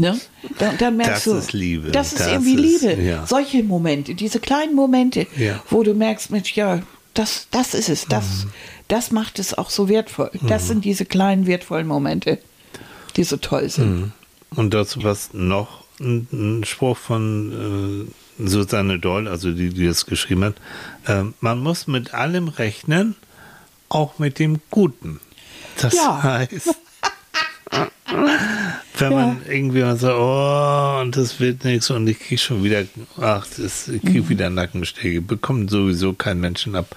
Ne? 0.00 0.18
Da, 0.58 0.72
da 0.78 0.90
merkst 0.90 1.26
Das 1.26 1.32
du, 1.32 1.34
ist 1.38 1.52
Liebe. 1.52 1.90
Das 1.90 2.12
ist 2.12 2.20
Das 2.20 2.28
irgendwie 2.28 2.54
ist- 2.54 2.82
Liebe. 2.82 3.02
ja. 3.02 3.26
Solche 3.26 3.62
Momente, 3.62 4.14
diese 4.14 4.40
kleinen 4.40 4.74
Momente, 4.74 5.26
Ja. 5.36 5.62
wo 5.70 5.82
du 5.82 5.94
merkst, 5.94 6.30
Mensch, 6.30 6.54
ja, 6.54 6.80
das, 7.14 7.48
das 7.50 7.74
ist 7.74 7.88
es, 7.88 8.06
das, 8.06 8.44
Mhm. 8.44 8.50
das 8.88 9.10
macht 9.10 9.38
es 9.38 9.56
auch 9.56 9.70
so 9.70 9.88
wertvoll. 9.88 10.30
Das 10.48 10.66
sind 10.68 10.84
diese 10.84 11.04
kleinen 11.04 11.46
wertvollen 11.46 11.86
Momente, 11.86 12.38
die 13.16 13.24
so 13.24 13.36
toll 13.36 13.68
sind. 13.68 14.12
Und 14.56 14.72
dazu 14.74 15.02
was 15.04 15.30
noch 15.34 15.84
ein, 16.00 16.26
ein 16.32 16.64
Spruch 16.64 16.96
von 16.96 18.08
äh, 18.38 18.46
Susanne 18.48 18.98
Doll, 18.98 19.28
also 19.28 19.52
die, 19.52 19.68
die 19.68 19.86
das 19.86 20.06
geschrieben 20.06 20.44
hat. 20.44 20.54
Ähm, 21.06 21.34
man 21.40 21.60
muss 21.60 21.86
mit 21.86 22.14
allem 22.14 22.48
rechnen, 22.48 23.14
auch 23.90 24.18
mit 24.18 24.38
dem 24.38 24.60
Guten. 24.70 25.20
Das 25.80 25.94
Ja. 25.94 26.22
heißt, 26.22 26.74
wenn 28.98 29.12
man 29.12 29.42
irgendwie 29.48 29.82
mal 29.82 29.96
sagt, 29.96 30.16
oh, 30.18 31.00
und 31.00 31.16
das 31.16 31.40
wird 31.40 31.64
nichts 31.64 31.90
und 31.90 32.06
ich 32.08 32.18
kriege 32.18 32.38
schon 32.40 32.62
wieder, 32.64 32.84
ach, 33.20 33.46
das, 33.56 33.88
ich 33.88 34.02
kriege 34.02 34.28
wieder 34.28 34.50
Nackenschläge, 34.50 35.20
bekommt 35.22 35.70
sowieso 35.70 36.12
kein 36.12 36.40
Menschen 36.40 36.74
ab, 36.76 36.94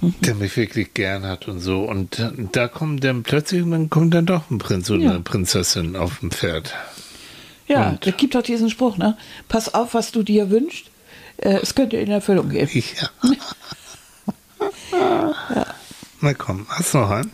der 0.00 0.34
mich 0.34 0.56
wirklich 0.56 0.94
gern 0.94 1.24
hat 1.26 1.46
und 1.48 1.60
so. 1.60 1.82
Und 1.84 2.18
äh, 2.18 2.30
da 2.52 2.68
kommt 2.68 3.04
dann 3.04 3.22
plötzlich, 3.22 3.62
dann 3.68 3.90
kommt 3.90 4.14
dann 4.14 4.26
doch 4.26 4.50
ein 4.50 4.58
Prinz 4.58 4.90
oder 4.90 5.02
Ja. 5.02 5.10
eine 5.10 5.20
Prinzessin 5.20 5.96
auf 5.96 6.20
dem 6.20 6.30
Pferd. 6.30 6.74
Ja, 7.66 7.96
es 8.04 8.16
gibt 8.18 8.34
doch 8.34 8.42
diesen 8.42 8.68
Spruch, 8.68 8.98
ne? 8.98 9.16
Pass 9.48 9.72
auf, 9.72 9.94
was 9.94 10.12
du 10.12 10.22
dir 10.22 10.50
wünschst. 10.50 10.86
Äh, 11.38 11.58
es 11.62 11.74
könnte 11.74 11.96
in 11.96 12.10
Erfüllung 12.10 12.48
gehen. 12.48 12.68
Ja. 14.92 15.66
Na 16.20 16.32
komm, 16.34 16.66
hast 16.68 16.94
du 16.94 16.98
noch 16.98 17.10
einen? 17.10 17.30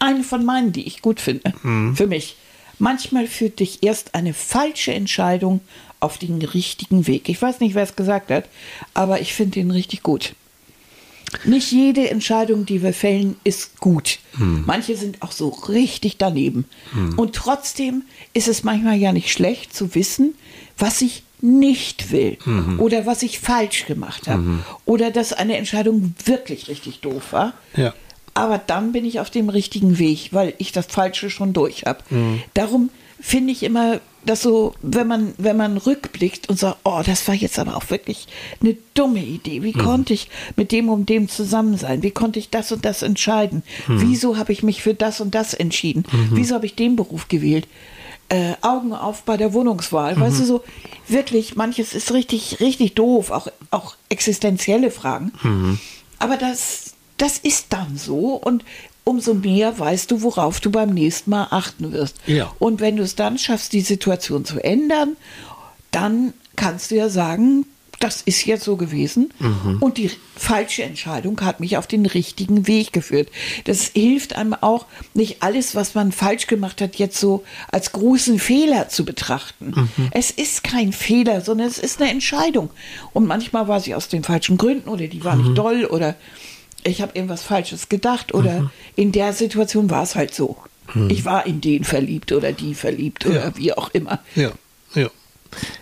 Eine 0.00 0.24
von 0.24 0.44
meinen, 0.44 0.72
die 0.72 0.86
ich 0.86 1.00
gut 1.02 1.20
finde. 1.20 1.52
Mhm. 1.62 1.94
Für 1.96 2.08
mich. 2.08 2.36
Manchmal 2.80 3.26
führt 3.26 3.60
dich 3.60 3.82
erst 3.82 4.14
eine 4.14 4.32
falsche 4.34 4.92
Entscheidung 4.94 5.60
auf 6.00 6.16
den 6.18 6.40
richtigen 6.42 7.06
Weg. 7.06 7.28
Ich 7.28 7.40
weiß 7.40 7.60
nicht, 7.60 7.74
wer 7.74 7.82
es 7.84 7.94
gesagt 7.94 8.30
hat, 8.30 8.46
aber 8.94 9.20
ich 9.20 9.34
finde 9.34 9.60
ihn 9.60 9.70
richtig 9.70 10.02
gut. 10.02 10.34
Nicht 11.44 11.70
jede 11.70 12.10
Entscheidung, 12.10 12.66
die 12.66 12.82
wir 12.82 12.92
fällen, 12.94 13.36
ist 13.44 13.78
gut. 13.78 14.18
Mhm. 14.36 14.64
Manche 14.66 14.96
sind 14.96 15.22
auch 15.22 15.30
so 15.30 15.50
richtig 15.50 16.16
daneben. 16.16 16.64
Und 17.16 17.36
trotzdem 17.36 18.02
ist 18.32 18.48
es 18.48 18.64
manchmal 18.64 18.96
ja 18.96 19.12
nicht 19.12 19.30
schlecht 19.30 19.72
zu 19.76 19.94
wissen, 19.94 20.34
was 20.76 21.02
ich 21.02 21.22
nicht 21.42 22.10
will 22.10 22.36
Mhm. 22.44 22.80
oder 22.80 23.06
was 23.06 23.22
ich 23.22 23.38
falsch 23.38 23.86
gemacht 23.86 24.26
habe 24.28 24.58
oder 24.86 25.10
dass 25.10 25.32
eine 25.32 25.56
Entscheidung 25.56 26.14
wirklich 26.24 26.68
richtig 26.68 27.00
doof 27.00 27.32
war. 27.32 27.52
Ja. 27.76 27.94
Aber 28.34 28.58
dann 28.58 28.92
bin 28.92 29.04
ich 29.04 29.20
auf 29.20 29.30
dem 29.30 29.48
richtigen 29.48 29.98
Weg, 29.98 30.28
weil 30.32 30.54
ich 30.58 30.72
das 30.72 30.86
Falsche 30.86 31.30
schon 31.30 31.52
durch 31.52 31.84
habe. 31.84 32.00
Darum 32.54 32.90
finde 33.20 33.52
ich 33.52 33.62
immer, 33.62 34.00
dass 34.24 34.42
so, 34.42 34.74
wenn 34.82 35.06
man, 35.06 35.34
wenn 35.38 35.56
man 35.56 35.76
rückblickt 35.76 36.48
und 36.48 36.58
sagt, 36.58 36.78
oh, 36.84 37.02
das 37.04 37.26
war 37.28 37.34
jetzt 37.34 37.58
aber 37.58 37.76
auch 37.76 37.90
wirklich 37.90 38.28
eine 38.60 38.76
dumme 38.94 39.22
Idee. 39.22 39.62
Wie 39.62 39.72
konnte 39.72 40.14
ich 40.14 40.28
mit 40.56 40.72
dem 40.72 40.88
und 40.88 41.08
dem 41.08 41.28
zusammen 41.28 41.76
sein? 41.76 42.02
Wie 42.02 42.10
konnte 42.10 42.38
ich 42.38 42.50
das 42.50 42.72
und 42.72 42.84
das 42.84 43.02
entscheiden? 43.02 43.62
Wieso 43.88 44.36
habe 44.36 44.52
ich 44.52 44.62
mich 44.62 44.82
für 44.82 44.94
das 44.94 45.20
und 45.20 45.34
das 45.34 45.54
entschieden? 45.54 46.04
Wieso 46.30 46.54
habe 46.54 46.66
ich 46.66 46.74
den 46.74 46.96
Beruf 46.96 47.28
gewählt? 47.28 47.66
Äh, 48.28 48.54
Augen 48.60 48.92
auf 48.92 49.22
bei 49.22 49.36
der 49.36 49.52
Wohnungswahl. 49.52 50.18
Weißt 50.20 50.40
du, 50.40 50.44
so 50.44 50.64
wirklich, 51.08 51.56
manches 51.56 51.94
ist 51.94 52.12
richtig, 52.12 52.60
richtig 52.60 52.94
doof, 52.94 53.30
auch, 53.32 53.48
auch 53.70 53.96
existenzielle 54.08 54.90
Fragen. 54.90 55.32
Aber 56.18 56.36
das, 56.36 56.89
das 57.20 57.38
ist 57.38 57.66
dann 57.70 57.96
so 57.96 58.34
und 58.34 58.64
umso 59.04 59.34
mehr 59.34 59.78
weißt 59.78 60.10
du, 60.10 60.22
worauf 60.22 60.60
du 60.60 60.70
beim 60.70 60.90
nächsten 60.90 61.30
Mal 61.30 61.48
achten 61.50 61.92
wirst. 61.92 62.16
Ja. 62.26 62.52
Und 62.58 62.80
wenn 62.80 62.96
du 62.96 63.02
es 63.02 63.16
dann 63.16 63.38
schaffst, 63.38 63.72
die 63.72 63.80
Situation 63.80 64.44
zu 64.44 64.62
ändern, 64.62 65.16
dann 65.90 66.32
kannst 66.56 66.90
du 66.90 66.96
ja 66.96 67.08
sagen, 67.08 67.66
das 67.98 68.22
ist 68.22 68.46
jetzt 68.46 68.64
so 68.64 68.76
gewesen 68.76 69.30
und 69.80 69.98
die 69.98 70.10
falsche 70.34 70.84
Entscheidung 70.84 71.38
hat 71.42 71.60
mich 71.60 71.76
auf 71.76 71.86
den 71.86 72.06
richtigen 72.06 72.66
Weg 72.66 72.94
geführt. 72.94 73.28
Das 73.64 73.88
hilft 73.88 74.36
einem 74.36 74.54
auch, 74.54 74.86
nicht 75.12 75.42
alles, 75.42 75.74
was 75.74 75.94
man 75.94 76.10
falsch 76.10 76.46
gemacht 76.46 76.80
hat, 76.80 76.96
jetzt 76.96 77.20
so 77.20 77.44
als 77.70 77.92
großen 77.92 78.38
Fehler 78.38 78.88
zu 78.88 79.04
betrachten. 79.04 79.90
Es 80.12 80.30
ist 80.30 80.64
kein 80.64 80.94
Fehler, 80.94 81.42
sondern 81.42 81.66
es 81.68 81.78
ist 81.78 82.00
eine 82.00 82.10
Entscheidung. 82.10 82.70
Und 83.12 83.26
manchmal 83.26 83.68
war 83.68 83.80
sie 83.80 83.94
aus 83.94 84.08
den 84.08 84.24
falschen 84.24 84.56
Gründen 84.56 84.88
oder 84.88 85.06
die 85.06 85.22
war 85.22 85.36
nicht 85.36 85.58
doll 85.58 85.84
oder 85.84 86.16
ich 86.84 87.02
habe 87.02 87.12
irgendwas 87.14 87.42
Falsches 87.42 87.88
gedacht 87.88 88.32
oder 88.34 88.70
in 88.96 89.12
der 89.12 89.32
Situation 89.32 89.90
war 89.90 90.02
es 90.02 90.14
halt 90.14 90.34
so. 90.34 90.56
Ich 91.08 91.24
war 91.24 91.46
in 91.46 91.60
den 91.60 91.84
verliebt 91.84 92.32
oder 92.32 92.52
die 92.52 92.74
verliebt 92.74 93.24
oder 93.24 93.44
Ja. 93.46 93.52
wie 93.56 93.72
auch 93.72 93.90
immer. 93.92 94.18
Ja, 94.34 94.50
ja. 94.94 95.08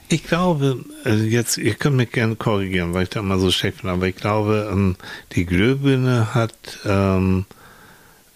Ich 0.09 0.25
glaube, 0.25 0.85
also 1.05 1.25
jetzt, 1.25 1.57
ihr 1.59 1.75
könnt 1.75 1.97
mich 1.97 2.11
gerne 2.13 2.37
korrigieren, 2.37 2.93
weil 2.95 3.05
ich 3.05 3.09
da 3.11 3.21
immer 3.21 3.39
so 3.39 3.51
schlecht 3.51 3.83
bin, 3.83 3.91
aber 3.91 4.07
ich 4.07 4.17
glaube, 4.17 4.69
ähm, 4.71 4.97
die 5.33 5.47
Glühbirne 5.47 6.35
hat 6.35 6.53
ähm, 6.85 7.45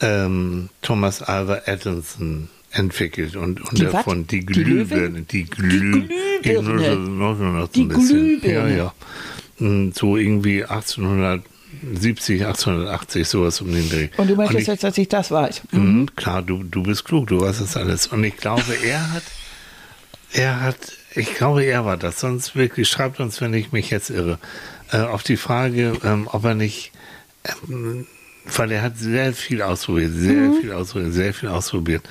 ähm, 0.01 0.69
Thomas 0.83 1.23
Alva 1.23 1.63
Edison 1.67 2.49
entwickelt 2.71 3.37
und, 3.37 3.61
und 3.61 3.79
Die 3.79 3.85
davon 3.85 4.23
was? 4.23 4.27
die 4.29 4.41
Glühbirne? 4.47 5.23
Die, 5.23 5.45
Glühbirne. 5.45 6.09
Die. 7.75 7.89
Glühbirne. 7.89 8.43
Ja, 8.51 8.69
ja. 8.69 8.95
Mm, 9.59 9.93
So 9.93 10.17
irgendwie 10.17 10.65
1870, 11.81 12.47
1880, 12.47 13.29
sowas 13.29 13.61
um 13.61 13.73
den 13.73 13.89
Dreh. 13.89 14.09
Und 14.17 14.29
du 14.29 14.37
möchtest 14.37 14.61
ich- 14.63 14.67
jetzt, 14.69 14.85
dass 14.85 14.99
ich 14.99 15.09
das 15.09 15.31
weiß. 15.31 15.63
Mhm, 15.73 16.15
klar, 16.17 16.43
du, 16.43 16.63
du 16.63 16.83
bist 16.83 17.05
klug, 17.05 17.27
du 17.29 17.41
weißt 17.41 17.61
das 17.61 17.77
alles. 17.77 18.07
Und 18.09 18.23
ich 18.25 18.37
glaube, 18.37 18.63
er 18.85 19.13
hat, 19.13 19.23
er 20.33 20.61
hat, 20.61 20.77
ich 21.15 21.35
glaube, 21.35 21.65
er 21.65 21.85
war 21.85 21.97
das. 21.97 22.21
Sonst 22.21 22.55
wirklich, 22.57 22.89
schreibt 22.89 23.21
uns, 23.21 23.41
wenn 23.41 23.55
ich 23.55 23.73
mich 23.73 23.91
jetzt 23.91 24.11
irre, 24.11 24.39
äh, 24.93 24.99
auf 24.99 25.23
die 25.23 25.37
Frage, 25.37 25.95
ähm, 26.05 26.29
ob 26.31 26.45
er 26.45 26.55
nicht, 26.55 26.93
ähm, 27.69 28.07
weil 28.45 28.73
er 28.73 28.83
hat 28.83 28.99
sehr 28.99 29.33
viel 29.33 29.63
ausprobiert, 29.63 30.13
sehr 30.15 30.53
viel 30.61 30.73
ausprobiert, 30.73 31.13
sehr 31.13 31.35
viel 31.35 31.49
ausprobiert. 31.49 32.03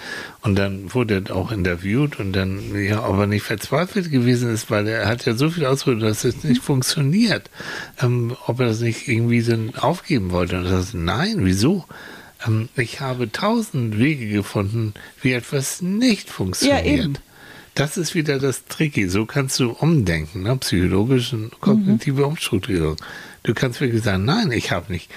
Und 0.42 0.56
dann 0.56 0.94
wurde 0.94 1.24
er 1.26 1.36
auch 1.36 1.52
interviewt 1.52 2.20
und 2.20 2.34
dann, 2.34 2.76
ja, 2.76 3.08
ob 3.08 3.18
er 3.20 3.28
nicht 3.28 3.44
verzweifelt 3.44 4.12
gewesen 4.12 4.54
ist, 4.54 4.72
weil 4.72 4.88
er 4.88 5.08
hat 5.08 5.26
ja 5.26 5.34
so 5.34 5.50
viel 5.50 5.66
ausprobiert, 5.66 6.04
dass 6.04 6.24
es 6.24 6.44
nicht 6.44 6.62
funktioniert. 6.62 7.50
Ähm, 8.02 8.36
ob 8.48 8.60
er 8.60 8.68
das 8.68 8.80
nicht 8.80 9.08
irgendwie 9.08 9.44
dann 9.44 9.76
aufgeben 9.76 10.32
wollte. 10.32 10.58
Und 10.58 10.66
er 10.66 10.82
sagt, 10.82 10.94
nein, 10.94 11.38
wieso? 11.40 11.86
Ähm, 12.48 12.70
ich 12.76 13.02
habe 13.02 13.32
tausend 13.32 14.00
Wege 14.00 14.28
gefunden, 14.30 14.94
wie 15.22 15.34
etwas 15.34 15.82
nicht 15.82 16.30
funktioniert. 16.30 16.86
eben. 16.86 17.18
Das 17.76 17.98
ist 17.98 18.16
wieder 18.16 18.38
das 18.38 18.66
Tricky. 18.66 19.08
So 19.08 19.26
kannst 19.26 19.60
du 19.60 19.72
umdenken, 19.72 20.44
ne? 20.44 20.58
psychologische 20.58 21.38
und 21.38 21.62
kognitive 21.62 22.26
Umstrukturierung. 22.26 22.98
Du 23.44 23.54
kannst 23.54 23.80
wirklich 23.82 24.04
sagen, 24.04 24.26
nein, 24.26 24.52
ich 24.52 24.72
habe 24.72 24.92
nicht, 24.92 25.10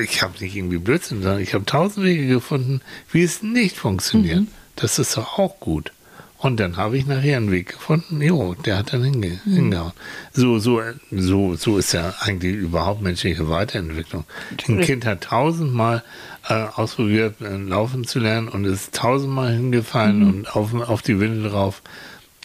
ich 0.00 0.22
habe 0.22 0.34
nicht 0.40 0.56
irgendwie 0.56 0.78
Blödsinn, 0.78 1.22
sondern 1.22 1.40
ich 1.40 1.54
habe 1.54 1.64
tausend 1.64 2.04
Wege 2.04 2.26
gefunden, 2.26 2.80
wie 3.12 3.22
es 3.22 3.42
nicht 3.42 3.76
funktioniert. 3.76 4.44
Das 4.76 4.98
ist 4.98 5.16
doch 5.16 5.38
auch 5.38 5.58
gut. 5.60 5.92
Und 6.38 6.60
dann 6.60 6.76
habe 6.76 6.98
ich 6.98 7.06
nachher 7.06 7.38
einen 7.38 7.50
Weg 7.50 7.72
gefunden, 7.72 8.20
jo, 8.20 8.54
der 8.54 8.76
hat 8.76 8.92
dann 8.92 9.02
hinge 9.02 9.40
hingehauen. 9.44 9.92
So, 10.32 10.58
so, 10.58 10.82
so, 11.10 11.56
so 11.56 11.78
ist 11.78 11.92
ja 11.92 12.14
eigentlich 12.20 12.54
überhaupt 12.54 13.00
menschliche 13.00 13.48
Weiterentwicklung. 13.48 14.24
Ein 14.68 14.80
Kind 14.82 15.06
hat 15.06 15.22
tausendmal 15.22 16.04
äh, 16.48 16.54
ausprobiert, 16.54 17.40
äh, 17.40 17.56
laufen 17.56 18.04
zu 18.04 18.18
lernen 18.18 18.48
und 18.48 18.64
ist 18.64 18.94
tausendmal 18.94 19.54
hingefallen 19.54 20.22
und 20.22 20.54
auf, 20.54 20.74
auf 20.74 21.00
die 21.00 21.18
Winde 21.18 21.48
drauf. 21.48 21.82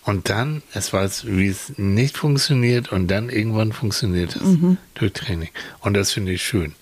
Und 0.05 0.29
dann, 0.29 0.63
es 0.73 0.93
weiß, 0.93 1.27
wie 1.27 1.47
es 1.47 1.77
nicht 1.77 2.17
funktioniert 2.17 2.91
und 2.91 3.07
dann 3.07 3.29
irgendwann 3.29 3.71
funktioniert 3.71 4.35
es 4.35 4.57
durch 4.95 5.13
Training. 5.13 5.49
Und 5.81 5.93
das 5.95 6.11
finde 6.11 6.31
ich 6.31 6.41
schön. 6.41 6.73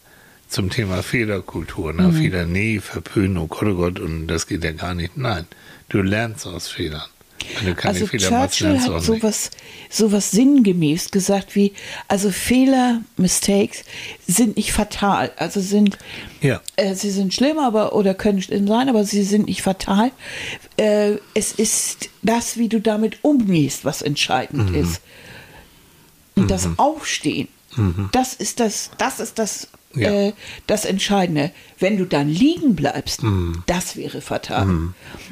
Zum 0.50 0.70
Thema 0.72 1.04
Fehlerkultur, 1.04 1.94
ne? 1.94 2.12
Fehler, 2.12 2.46
nee, 2.46 2.80
verpönen, 2.80 3.38
oh 3.38 3.48
Gott, 3.48 3.68
oh 3.68 3.76
Gott, 3.76 4.00
und 4.00 4.28
das 4.28 4.48
geht 4.48 4.64
ja 4.64 4.72
gar 4.72 4.96
nicht. 4.96 5.16
Nein, 5.16 5.46
du 5.90 6.02
lernst 6.02 6.48
aus 6.48 6.68
Fehlern. 6.68 7.04
Wenn 7.58 7.68
du 7.68 7.76
keine 7.76 7.94
Also 7.94 8.08
Fehler 8.08 8.32
machst, 8.32 8.58
Churchill 8.58 8.74
du 8.88 8.94
hat 8.96 9.02
sowas, 9.04 9.52
sowas 9.90 10.32
sinngemäß 10.32 11.12
gesagt 11.12 11.56
wie, 11.56 11.74
also 12.08 12.32
Fehler, 12.32 13.02
Mistakes 13.16 13.84
sind 14.28 14.58
nicht 14.58 14.72
fatal, 14.72 15.32
also 15.38 15.62
sind, 15.62 15.98
Ja. 16.42 16.62
äh, 16.76 16.96
sie 16.96 17.12
sind 17.12 17.34
schlimm, 17.34 17.60
aber 17.60 17.94
oder 17.94 18.14
können 18.14 18.42
schlimm 18.42 18.68
sein, 18.68 18.90
aber 18.90 19.04
sie 19.06 19.24
sind 19.24 19.48
nicht 19.48 19.62
fatal. 19.62 20.12
Äh, 20.78 21.18
es 21.34 21.52
ist 21.54 22.10
das, 22.24 22.58
wie 22.58 22.70
du 22.70 22.82
damit 22.82 23.20
umgehst, 23.24 23.86
was 23.86 24.02
entscheidend 24.02 24.76
ist. 24.76 25.02
Und 26.36 26.50
das 26.52 26.70
Aufstehen, 26.78 27.48
das 28.12 28.34
ist 28.34 28.60
das, 28.60 28.92
das 28.98 29.20
ist 29.20 29.40
das, 29.40 29.68
Ja. 29.96 30.12
äh, 30.12 30.34
das 30.68 30.86
Entscheidende. 30.86 31.52
Wenn 31.80 31.98
du 31.98 32.06
dann 32.06 32.30
liegen 32.30 32.76
bleibst, 32.76 33.22
das 33.66 33.96
wäre 33.96 34.22
fatal. 34.22 34.68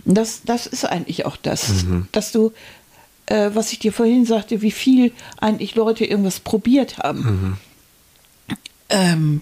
Und 0.05 0.16
das, 0.18 0.41
das 0.45 0.66
ist 0.66 0.84
eigentlich 0.86 1.26
auch 1.26 1.38
das, 1.38 1.86
dass 2.12 2.32
du, 2.32 2.51
äh, 3.28 3.51
was 3.53 3.72
ich 3.72 3.80
dir 3.80 3.93
vorhin 3.93 4.26
sagte, 4.26 4.62
wie 4.62 4.72
viel 4.72 5.12
eigentlich 5.39 5.76
Leute 5.76 6.05
irgendwas 6.05 6.39
probiert 6.39 6.97
haben. 6.97 7.58
Ähm, 8.89 9.41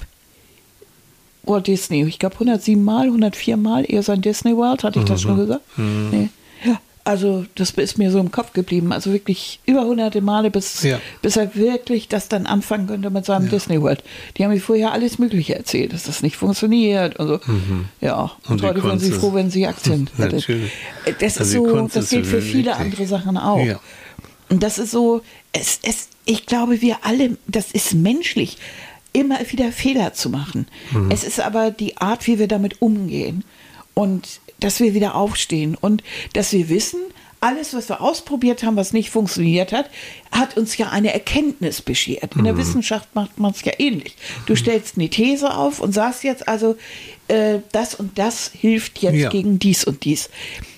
Walt 1.44 1.68
Disney, 1.68 2.04
ich 2.06 2.18
glaube 2.20 2.36
107 2.36 2.84
Mal, 2.84 3.06
104 3.06 3.56
Mal, 3.58 3.86
eher 3.88 4.02
sein 4.04 4.22
Disney 4.22 4.56
World, 4.58 4.84
hatte 4.84 5.00
ich 5.00 5.06
das 5.06 5.22
schon 5.22 5.38
gesagt? 5.38 5.64
Nee. 5.78 6.30
Ja, 6.66 6.80
also 7.06 7.46
das 7.56 7.70
ist 7.72 7.98
mir 7.98 8.12
so 8.12 8.20
im 8.20 8.32
Kopf 8.32 8.52
geblieben. 8.54 8.92
Also 8.92 9.14
wirklich 9.14 9.60
über 9.66 9.86
hunderte 9.86 10.22
Male, 10.22 10.52
bis, 10.52 10.82
Ja. 10.84 11.00
bis 11.22 11.38
er 11.38 11.56
wirklich 11.56 12.08
das 12.08 12.28
dann 12.30 12.46
anfangen 12.48 12.88
könnte 12.88 13.10
mit 13.12 13.26
seinem 13.26 13.50
Disney 13.50 13.82
World. 13.82 14.04
Die 14.36 14.44
haben 14.44 14.52
mir 14.52 14.60
vorher 14.60 14.92
alles 14.92 15.20
Mögliche 15.20 15.56
erzählt, 15.56 15.94
dass 15.94 16.04
das 16.04 16.24
nicht 16.24 16.36
funktioniert. 16.36 17.20
Also, 17.20 17.40
Ja, 18.02 18.32
und, 18.46 18.50
Und 18.50 18.62
die 18.62 18.66
heute 18.66 18.84
wären 18.84 19.00
sie 19.00 19.12
froh, 19.12 19.34
wenn 19.34 19.50
sie 19.52 19.68
Aktien 19.68 20.10
hätten. 20.18 20.44
Das 21.20 21.38
Also 21.38 21.66
ist 21.66 21.70
so, 21.72 21.88
das 21.88 22.10
gilt 22.10 22.26
für 22.26 22.42
viele 22.42 22.72
wichtig. 22.72 22.86
andere 22.86 23.06
Sachen 23.08 23.38
auch. 23.38 23.64
Ja. 23.64 23.80
Und 24.50 24.62
das 24.64 24.78
ist 24.80 24.92
so, 24.92 25.22
es, 25.54 25.80
es, 25.84 26.10
ich 26.26 26.46
glaube, 26.46 26.82
wir 26.82 26.98
alle, 27.04 27.38
das 27.48 27.72
ist 27.72 27.94
menschlich, 27.94 28.58
immer 29.14 29.40
wieder 29.50 29.72
Fehler 29.72 30.14
zu 30.14 30.30
machen. 30.30 30.68
Mhm. 30.92 31.10
Es 31.12 31.24
ist 31.24 31.40
aber 31.40 31.72
die 31.72 31.98
Art, 31.98 32.28
wie 32.28 32.38
wir 32.40 32.48
damit 32.48 32.82
umgehen 32.82 33.44
und 33.94 34.40
dass 34.60 34.80
wir 34.80 34.94
wieder 34.94 35.16
aufstehen 35.16 35.76
und 35.80 36.04
dass 36.34 36.52
wir 36.54 36.70
wissen, 36.70 37.00
alles, 37.42 37.76
was 37.76 37.90
wir 37.90 38.02
ausprobiert 38.02 38.64
haben, 38.64 38.76
was 38.76 38.92
nicht 38.94 39.12
funktioniert 39.12 39.72
hat, 39.72 39.90
hat 40.32 40.58
uns 40.58 40.78
ja 40.78 40.90
eine 40.90 41.14
Erkenntnis 41.14 41.80
beschert. 41.82 42.36
In 42.36 42.44
der 42.46 42.54
Mhm. 42.54 42.58
Wissenschaft 42.58 43.14
macht 43.14 43.38
man 43.38 43.52
es 43.52 43.64
ja 43.64 43.74
ähnlich. 43.78 44.16
Du 44.48 44.56
stellst 44.56 44.98
eine 44.98 45.10
These 45.10 45.56
auf 45.56 45.80
und 45.80 45.92
sagst 45.94 46.24
jetzt 46.24 46.48
also, 46.48 46.76
äh, 47.28 47.60
das 47.72 47.94
und 47.94 48.18
das 48.18 48.50
hilft 48.60 49.00
jetzt 49.00 49.16
Ja. 49.18 49.30
gegen 49.30 49.60
dies 49.60 49.84
und 49.84 50.06
dies. 50.06 50.30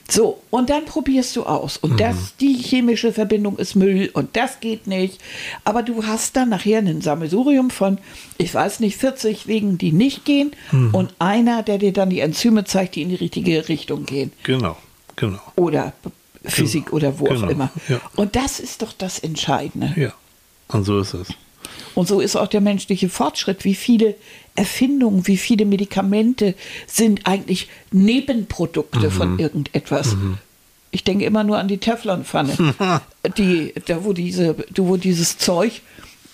So, 0.09 0.41
und 0.51 0.69
dann 0.69 0.85
probierst 0.85 1.35
du 1.35 1.43
aus. 1.43 1.75
Und 1.75 1.99
das, 1.99 2.35
die 2.39 2.53
chemische 2.53 3.11
Verbindung 3.11 3.57
ist 3.57 3.75
Müll 3.75 4.09
und 4.13 4.37
das 4.37 4.61
geht 4.61 4.87
nicht. 4.87 5.19
Aber 5.65 5.83
du 5.83 6.05
hast 6.05 6.37
dann 6.37 6.47
nachher 6.49 6.79
ein 6.79 7.01
Sammelsurium 7.01 7.69
von, 7.69 7.97
ich 8.37 8.53
weiß 8.53 8.79
nicht, 8.79 8.95
40 8.97 9.47
Wegen, 9.47 9.77
die 9.77 9.91
nicht 9.91 10.23
gehen 10.23 10.51
und 10.93 11.13
einer, 11.19 11.61
der 11.61 11.77
dir 11.77 11.91
dann 11.91 12.09
die 12.09 12.21
Enzyme 12.21 12.63
zeigt, 12.63 12.95
die 12.95 13.01
in 13.01 13.09
die 13.09 13.15
richtige 13.15 13.67
Richtung 13.67 14.05
gehen. 14.05 14.31
Genau, 14.43 14.77
genau. 15.17 15.39
Oder 15.57 15.91
Physik 16.45 16.93
oder 16.93 17.19
wo 17.19 17.25
Genau, 17.25 17.45
auch 17.45 17.49
immer. 17.49 17.71
ja. 17.89 17.99
Und 18.15 18.37
das 18.37 18.61
ist 18.61 18.81
doch 18.81 18.93
das 18.93 19.19
Entscheidende. 19.19 19.93
Ja. 19.97 20.13
Und 20.69 20.85
so 20.85 20.99
ist 20.99 21.13
es. 21.15 21.27
Und 21.95 22.07
so 22.07 22.21
ist 22.21 22.35
auch 22.37 22.47
der 22.47 22.61
menschliche 22.61 23.09
Fortschritt. 23.09 23.65
Wie 23.65 23.75
viele 23.75 24.15
Erfindungen, 24.57 25.27
wie 25.27 25.37
viele 25.37 25.65
Medikamente 25.65 26.55
sind 26.87 27.25
eigentlich 27.27 27.69
Nebenprodukte 27.91 29.07
Mhm. 29.07 29.11
von 29.11 29.39
irgendetwas. 29.39 30.15
Ich 30.91 31.03
denke 31.03 31.25
immer 31.25 31.43
nur 31.43 31.57
an 31.59 31.67
die 31.67 31.77
Teflonpfanne, 31.77 32.55
die, 33.37 33.73
da 33.85 34.03
wo 34.03 34.13
diese, 34.13 34.55
wo 34.75 34.97
dieses 34.97 35.37
Zeug 35.37 35.81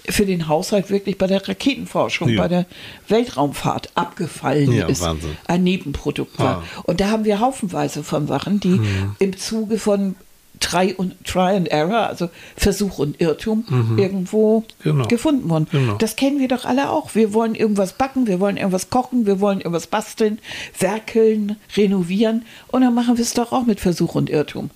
für 0.10 0.26
den 0.26 0.48
Haushalt 0.48 0.90
wirklich 0.90 1.18
bei 1.18 1.28
der 1.28 1.48
Raketenforschung, 1.48 2.30
Ja. 2.30 2.42
bei 2.42 2.48
der 2.50 2.66
Weltraumfahrt 3.08 3.90
abgefallen 3.96 4.72
Ja, 4.72 4.88
ist, 4.88 5.02
Wahnsinn. 5.02 5.38
ein 5.46 5.64
Nebenprodukt 5.64 6.38
war. 6.40 6.58
Ah. 6.58 6.82
Und 6.84 7.00
da 7.02 7.10
haben 7.10 7.24
wir 7.26 7.40
haufenweise 7.40 8.04
von 8.04 8.28
Sachen, 8.28 8.60
die 8.60 8.80
im 9.20 9.38
Zuge 9.38 9.78
von 9.80 10.16
Try, 10.64 10.94
und, 10.94 11.14
Try 11.26 11.56
and 11.58 11.68
Error, 11.68 12.08
also 12.08 12.30
Versuch 12.56 12.98
und 12.98 13.20
Irrtum, 13.20 13.96
irgendwo 13.98 14.64
Genau. 14.82 15.06
gefunden 15.08 15.50
worden. 15.50 15.68
Genau. 15.72 15.96
Das 15.98 16.16
kennen 16.16 16.40
wir 16.40 16.48
doch 16.48 16.64
alle 16.64 16.90
auch. 16.90 17.16
Wir 17.16 17.34
wollen 17.34 17.54
irgendwas 17.54 17.94
backen, 17.94 18.28
wir 18.28 18.40
wollen 18.40 18.56
irgendwas 18.56 18.90
kochen, 18.90 19.26
wir 19.26 19.40
wollen 19.42 19.60
irgendwas 19.60 19.88
basteln, 19.88 20.40
werkeln, 20.80 21.58
renovieren. 21.76 22.46
Und 22.70 22.82
dann 22.82 22.94
machen 22.96 23.18
wir 23.18 23.24
es 23.24 23.34
doch 23.34 23.52
auch 23.52 23.66
mit 23.66 23.80
Versuch 23.82 24.16
und 24.16 24.30
Irrtum. 24.30 24.70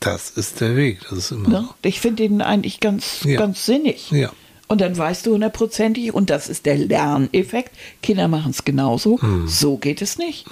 Das 0.00 0.30
ist 0.30 0.60
der 0.60 0.76
Weg. 0.76 1.00
Das 1.08 1.18
ist 1.18 1.30
immer 1.32 1.48
Ne? 1.48 1.68
Ich 1.82 2.00
finde 2.00 2.22
den 2.22 2.42
eigentlich 2.42 2.80
ganz, 2.80 3.22
Ja. 3.24 3.38
ganz 3.38 3.64
sinnig. 3.66 4.10
Ja. 4.10 4.32
Und 4.66 4.80
dann 4.80 4.96
weißt 4.96 5.26
du 5.26 5.34
hundertprozentig, 5.34 6.14
und 6.14 6.30
das 6.30 6.48
ist 6.48 6.64
der 6.66 6.78
Lerneffekt, 6.78 7.72
Kinder 8.02 8.28
machen 8.28 8.50
es 8.50 8.64
genauso, 8.64 9.18
Mhm. 9.20 9.46
so 9.46 9.76
geht 9.76 10.00
es 10.02 10.16
nicht. 10.18 10.46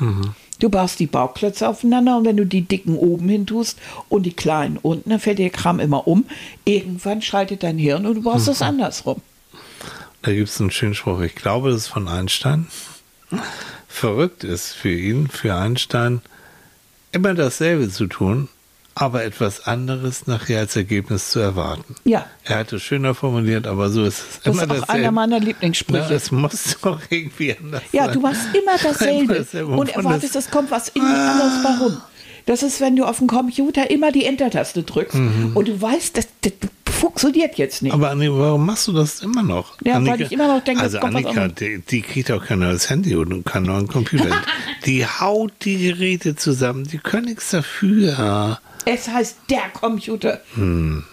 Du 0.59 0.69
baust 0.69 1.01
die 1.01 1.07
Bauklötze 1.07 1.69
aufeinander 1.69 2.17
und 2.19 2.25
wenn 2.25 2.37
du 2.37 2.47
die 2.47 2.63
dicken 2.63 2.97
oben 2.97 3.29
hin 3.29 3.47
tust 3.47 3.79
und 4.09 4.23
die 4.25 4.33
kleinen 4.33 4.77
unten, 4.77 5.11
dann 5.11 5.19
fällt 5.19 5.39
dir 5.39 5.45
der 5.51 5.59
Kram 5.59 5.81
immer 5.81 6.07
um. 6.07 6.25
Irgendwann 6.65 7.21
schaltet 7.21 7.63
dein 7.65 7.79
Hirn 7.79 8.07
und 8.07 8.15
du 8.15 8.23
baust 8.23 8.47
Mhm. 8.47 8.53
es 8.53 8.63
andersrum. 8.63 9.21
Da 10.23 10.33
gibt 10.33 10.49
es 10.49 10.61
einen 10.61 10.71
schönen 10.71 10.95
Spruch. 10.95 11.21
Ich 11.23 11.35
glaube, 11.35 11.71
das 11.71 11.83
ist 11.83 11.89
von 11.89 12.07
Einstein. 12.07 12.69
Verrückt 13.89 14.45
ist 14.45 14.73
für 14.73 14.93
ihn, 14.93 15.29
für 15.29 15.55
Einstein, 15.57 16.21
immer 17.11 17.35
dasselbe 17.35 17.89
zu 17.91 18.07
tun, 18.07 18.49
aber 18.95 19.25
etwas 19.25 19.67
anderes 19.67 20.27
nachher 20.27 20.61
als 20.61 20.77
Ergebnis 20.77 21.31
zu 21.31 21.39
erwarten. 21.41 21.95
Ja. 22.05 22.27
Er 22.45 22.59
hat 22.59 22.73
es 22.73 22.83
schöner 22.83 23.15
formuliert, 23.15 23.67
aber 23.67 23.89
so 23.89 24.05
ist 24.05 24.19
es. 24.19 24.41
Das 24.45 24.55
immer 24.55 24.65
ist 24.65 24.71
auch 24.71 24.75
dasselbe. 24.81 24.93
einer 24.93 25.11
meiner 25.13 25.39
Na, 25.39 25.45
Lieblingssprüche. 25.47 26.15
es 26.15 26.31
muss 26.31 26.77
doch 26.83 27.01
irgendwie 27.09 27.57
anders 27.57 27.83
Ja, 27.93 28.05
sein. 28.07 28.15
du 28.15 28.21
machst 28.21 28.41
immer 28.55 28.77
dasselbe 28.83 29.35
dasselbe. 29.35 29.73
und 29.73 29.89
erwartest, 29.91 30.35
das- 30.35 30.45
es 30.47 30.51
kommt 30.51 30.71
was 30.71 30.89
irgendwie 30.95 31.13
anderes 31.15 31.53
warum. 31.65 31.97
Das 32.47 32.63
ist, 32.65 32.81
wenn 32.81 32.97
du 32.97 33.05
auf 33.05 33.19
dem 33.19 33.29
Computer 33.29 33.89
immer 33.91 34.11
die 34.11 34.25
Enter-Taste 34.25 34.83
drückst 34.83 35.15
und 35.55 35.69
du 35.69 35.81
weißt, 35.81 36.17
das, 36.17 36.27
das 36.41 36.53
funktioniert 36.93 37.55
jetzt 37.57 37.83
nicht. 37.83 37.93
Mhm. 37.95 38.01
Aber 38.03 38.11
Annika, 38.11 38.33
warum 38.37 38.67
machst 38.67 38.89
du 38.89 38.93
das 38.93 39.23
immer 39.23 39.43
noch? 39.45 39.75
Ja, 39.85 40.05
weil 40.05 40.21
ich 40.21 40.33
immer 40.33 40.49
noch 40.49 40.63
denke, 40.65 40.83
also 40.83 40.97
es 40.99 41.01
kommt 41.01 41.15
Annika, 41.15 41.47
die, 41.49 41.81
die 41.89 42.03
kriegt 42.03 42.31
auch 42.33 42.45
kein 42.45 42.59
neues 42.59 42.91
Handy 42.91 43.15
und 43.15 43.45
keinen 43.45 43.67
neuen 43.67 43.87
Computer. 43.89 44.27
die 44.87 45.07
haut 45.07 45.53
die 45.63 45.79
Geräte 45.89 46.35
zusammen, 46.37 46.85
die 46.85 46.99
können 46.99 47.27
nichts 47.27 47.51
dafür. 47.51 48.59
Es 48.85 49.09
heißt 49.09 49.37
der 49.51 49.69
Computer. 49.73 50.41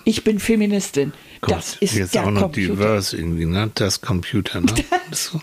Ich 0.03 0.24
bin 0.24 0.39
Feministin. 0.39 1.13
das 1.41 1.76
ist 1.80 1.93
Hm. 1.93 1.99
jetzt 1.99 2.15
der 2.15 2.26
auch 2.26 2.32
noch 2.32 2.41
Computer. 2.43 2.74
diverse 2.74 3.17
irgendwie, 3.17 3.45
ne? 3.45 3.72
Das 3.76 4.01
Computer, 4.01 4.61
ne? 4.61 4.74
so. 5.11 5.39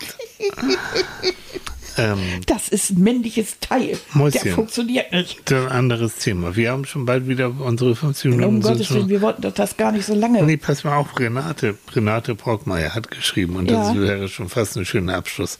ähm, 1.97 2.19
Das 2.45 2.67
ist 2.69 2.91
ein 2.91 3.01
männliches 3.01 3.59
Teil. 3.59 3.97
Mäuschen. 4.13 4.41
Der 4.43 4.53
funktioniert 4.53 5.11
nicht. 5.11 5.39
das 5.45 5.59
ist 5.63 5.65
ein 5.65 5.71
anderes 5.71 6.15
Thema. 6.15 6.55
Wir 6.55 6.71
haben 6.71 6.85
schon 6.85 7.05
bald 7.05 7.27
wieder 7.27 7.49
unsere 7.59 7.95
15 7.95 8.31
Minuten. 8.31 8.55
Um 8.57 8.61
Gottes 8.61 8.91
Willen, 8.93 9.09
wir 9.09 9.21
wollten 9.21 9.41
doch 9.41 9.53
das 9.53 9.77
gar 9.77 9.91
nicht 9.91 10.05
so 10.05 10.13
lange. 10.13 10.43
Nee, 10.43 10.57
pass 10.57 10.83
mal 10.83 10.95
auf, 10.97 11.17
Renate, 11.19 11.77
Renate 11.95 12.35
Brockmeier 12.35 12.93
hat 12.93 13.09
geschrieben, 13.09 13.55
und 13.55 13.71
das 13.71 13.95
Ja. 13.95 14.01
wäre 14.01 14.27
schon 14.29 14.49
fast 14.49 14.77
ein 14.77 14.85
schöner 14.85 15.15
Abschluss. 15.15 15.57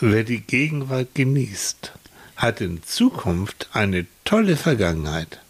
Wer 0.00 0.24
die 0.24 0.40
Gegenwart 0.40 1.14
genießt, 1.14 1.92
hat 2.36 2.60
in 2.60 2.82
Zukunft 2.82 3.68
eine 3.72 4.06
tolle 4.24 4.56
Vergangenheit. 4.56 5.40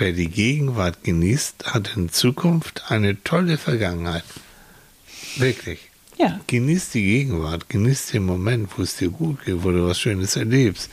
Wer 0.00 0.12
die 0.12 0.28
Gegenwart 0.30 1.04
genießt, 1.04 1.66
hat 1.74 1.94
in 1.94 2.08
Zukunft 2.08 2.84
eine 2.88 3.22
tolle 3.22 3.58
Vergangenheit. 3.58 4.24
Wirklich. 5.36 5.78
ja. 6.18 6.40
Genieß 6.46 6.90
die 6.90 7.02
Gegenwart, 7.02 7.68
genieß 7.68 8.06
den 8.06 8.24
Moment, 8.24 8.70
wo 8.76 8.82
es 8.82 8.96
dir 8.96 9.10
gut 9.10 9.44
geht, 9.44 9.62
wo 9.62 9.70
du 9.70 9.86
was 9.86 10.00
Schönes 10.00 10.36
erlebst. 10.36 10.90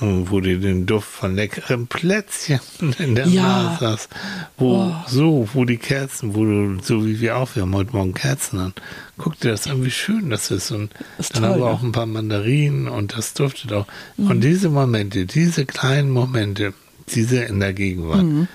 Und 0.00 0.30
wo 0.30 0.40
du 0.40 0.58
den 0.58 0.86
Duft 0.86 1.08
von 1.08 1.36
leckeren 1.36 1.86
Plätzchen 1.86 2.58
in 2.98 3.14
der 3.14 3.26
Ja. 3.28 3.42
Nase 3.42 3.86
hast. 3.86 4.08
Wo, 4.56 4.86
Oh. 4.86 4.94
so, 5.06 5.48
wo 5.52 5.64
die 5.66 5.76
Kerzen, 5.76 6.34
wo 6.34 6.44
du, 6.44 6.78
so 6.82 7.04
wie 7.06 7.20
wir 7.20 7.36
auch, 7.36 7.54
wir 7.54 7.62
haben 7.62 7.74
heute 7.74 7.92
Morgen 7.92 8.14
Kerzen 8.14 8.58
an. 8.58 8.72
Guck 9.18 9.38
dir 9.40 9.50
das 9.50 9.68
an, 9.68 9.84
wie 9.84 9.90
schön 9.92 10.30
das 10.30 10.50
ist. 10.50 10.70
Und 10.72 10.92
Ist 11.18 11.36
dann 11.36 11.42
toll, 11.42 11.52
haben 11.52 11.60
wir 11.60 11.66
auch 11.66 11.82
ein 11.82 11.92
paar 11.92 12.06
Mandarinen 12.06 12.88
und 12.88 13.16
das 13.16 13.34
duftet 13.34 13.72
auch. 13.74 13.86
Mhm. 14.16 14.30
Und 14.30 14.40
diese 14.40 14.70
Momente, 14.70 15.26
diese 15.26 15.66
kleinen 15.66 16.10
Momente, 16.10 16.72
diese 17.14 17.38
in 17.44 17.60
der 17.60 17.72
Gegenwart, 17.72 18.22
Mhm. 18.22 18.48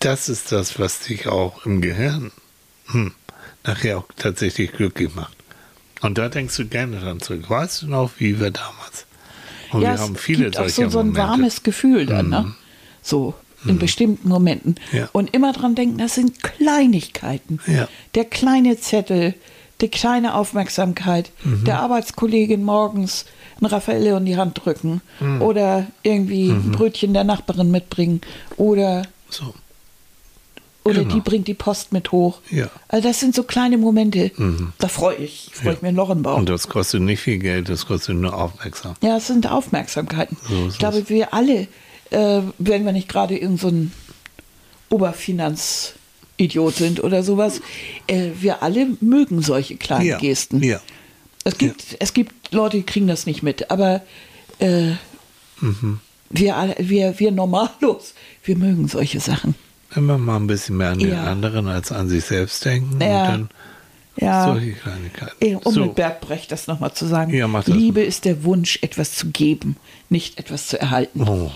das 0.00 0.28
ist 0.28 0.52
das, 0.52 0.78
was 0.78 1.00
dich 1.00 1.26
auch 1.28 1.64
im 1.66 1.80
Gehirn 1.80 2.30
hm, 2.86 3.12
nachher 3.64 3.98
auch 3.98 4.08
tatsächlich 4.16 4.72
glücklich 4.72 5.14
macht. 5.14 5.36
Und 6.02 6.18
da 6.18 6.28
denkst 6.28 6.56
du 6.56 6.66
gerne 6.66 7.00
dran 7.00 7.20
zurück. 7.20 7.48
Weißt 7.48 7.82
du 7.82 7.86
noch, 7.88 8.10
wie 8.18 8.38
wir 8.38 8.50
damals? 8.50 9.06
Und 9.72 9.80
ja, 9.82 9.94
wir 9.94 10.00
haben 10.00 10.16
viele 10.16 10.44
gibt 10.44 10.58
auch 10.58 10.62
solcher 10.68 10.84
so, 10.84 10.90
so 10.90 10.98
ein 10.98 11.06
Momente. 11.08 11.22
Mhm. 11.26 11.30
warmes 11.30 11.62
Gefühl 11.62 12.06
dann, 12.06 12.28
ne? 12.28 12.54
So 13.02 13.34
in 13.66 13.78
bestimmten 13.78 14.28
Momenten. 14.28 14.74
Ja. 14.92 15.08
Und 15.12 15.32
immer 15.34 15.54
dran 15.54 15.74
denken, 15.74 15.96
das 15.96 16.14
sind 16.14 16.42
Kleinigkeiten. 16.42 17.60
Ja. 17.66 17.88
Der 18.14 18.26
kleine 18.26 18.78
Zettel, 18.78 19.32
die 19.80 19.88
kleine 19.88 20.34
Aufmerksamkeit, 20.34 21.30
Mhm. 21.44 21.64
der 21.64 21.80
Arbeitskollegin 21.80 22.62
morgens 22.62 23.24
ein 23.60 23.66
Raffaello 23.66 24.16
in 24.16 24.26
die 24.26 24.36
Hand 24.36 24.60
drücken 24.64 25.00
Mhm. 25.20 25.42
oder 25.42 25.86
irgendwie 26.02 26.50
ein 26.50 26.72
Brötchen 26.72 27.12
der 27.14 27.24
Nachbarin 27.24 27.70
mitbringen 27.70 28.20
oder 28.56 29.02
So. 29.30 29.54
oder 30.84 31.00
Genau. 31.02 31.14
die 31.14 31.20
bringt 31.20 31.48
die 31.48 31.54
Post 31.54 31.92
mit 31.92 32.12
hoch. 32.12 32.40
Ja. 32.50 32.68
Also 32.88 33.08
das 33.08 33.18
sind 33.20 33.34
so 33.34 33.42
kleine 33.44 33.78
Momente. 33.78 34.30
Da 34.78 34.88
freue 34.88 35.16
ich, 35.16 35.50
freue 35.52 35.72
ich 35.74 35.78
Ja. 35.78 35.82
mir 35.82 35.88
ein 35.88 35.96
Loch 35.96 36.10
im 36.10 36.22
Bauch. 36.22 36.36
Und 36.36 36.48
das 36.48 36.68
kostet 36.68 37.00
nicht 37.00 37.20
viel 37.20 37.38
Geld, 37.38 37.68
das 37.70 37.86
kostet 37.86 38.16
nur 38.16 38.34
Aufmerksamkeit. 38.36 39.02
Ja, 39.02 39.16
es 39.16 39.26
sind 39.28 39.50
Aufmerksamkeiten. 39.50 40.36
So 40.48 40.66
ich 40.68 40.78
glaube, 40.78 40.98
es. 40.98 41.08
wir 41.08 41.32
alle, 41.32 41.68
äh, 42.10 42.40
wenn 42.58 42.84
wir 42.84 42.92
nicht 42.92 43.08
gerade 43.08 43.38
irgend 43.38 43.60
so 43.60 43.68
ein 43.68 43.92
Oberfinanzidiot 44.90 46.74
sind 46.74 47.02
oder 47.02 47.22
sowas, 47.22 47.60
äh, 48.06 48.30
wir 48.40 48.62
alle 48.62 48.88
mögen 49.00 49.42
solche 49.42 49.76
kleinen 49.76 50.06
Ja. 50.06 50.18
Gesten. 50.18 50.62
Ja. 50.62 50.80
Es 51.44 51.58
gibt, 51.58 51.96
es 52.00 52.14
gibt 52.14 52.52
Leute, 52.52 52.78
die 52.78 52.82
kriegen 52.84 53.06
das 53.06 53.26
nicht 53.26 53.42
mit, 53.42 53.70
aber 53.70 54.02
äh, 54.58 54.92
Mhm. 55.60 56.00
wir, 56.30 56.74
wir, 56.78 57.18
wir 57.18 57.30
normallos, 57.30 58.14
wir 58.42 58.56
mögen 58.56 58.88
solche 58.88 59.20
Sachen. 59.20 59.54
Immer 59.94 60.18
mal 60.18 60.36
ein 60.36 60.46
bisschen 60.48 60.76
mehr 60.76 60.90
an 60.90 60.98
den 60.98 61.10
Ja. 61.12 61.24
anderen 61.24 61.68
als 61.68 61.92
an 61.92 62.08
sich 62.08 62.24
selbst 62.24 62.64
denken 62.64 63.00
Ja. 63.00 63.22
und 63.22 63.28
dann 63.28 63.48
Ja. 64.16 64.44
solche 64.46 64.72
Kleinigkeiten. 64.72 65.56
Um 65.64 65.72
so. 65.72 65.80
mit 65.86 65.94
Bert 65.94 66.20
Brecht 66.22 66.50
das 66.50 66.66
nochmal 66.66 66.92
zu 66.94 67.06
sagen. 67.06 67.32
Ja, 67.32 67.46
Liebe 67.66 68.00
ist 68.02 68.24
der 68.24 68.42
Wunsch, 68.44 68.78
etwas 68.82 69.14
zu 69.14 69.28
geben, 69.30 69.76
nicht 70.08 70.38
etwas 70.38 70.66
zu 70.66 70.80
erhalten. 70.80 71.22
Oh. 71.22 71.50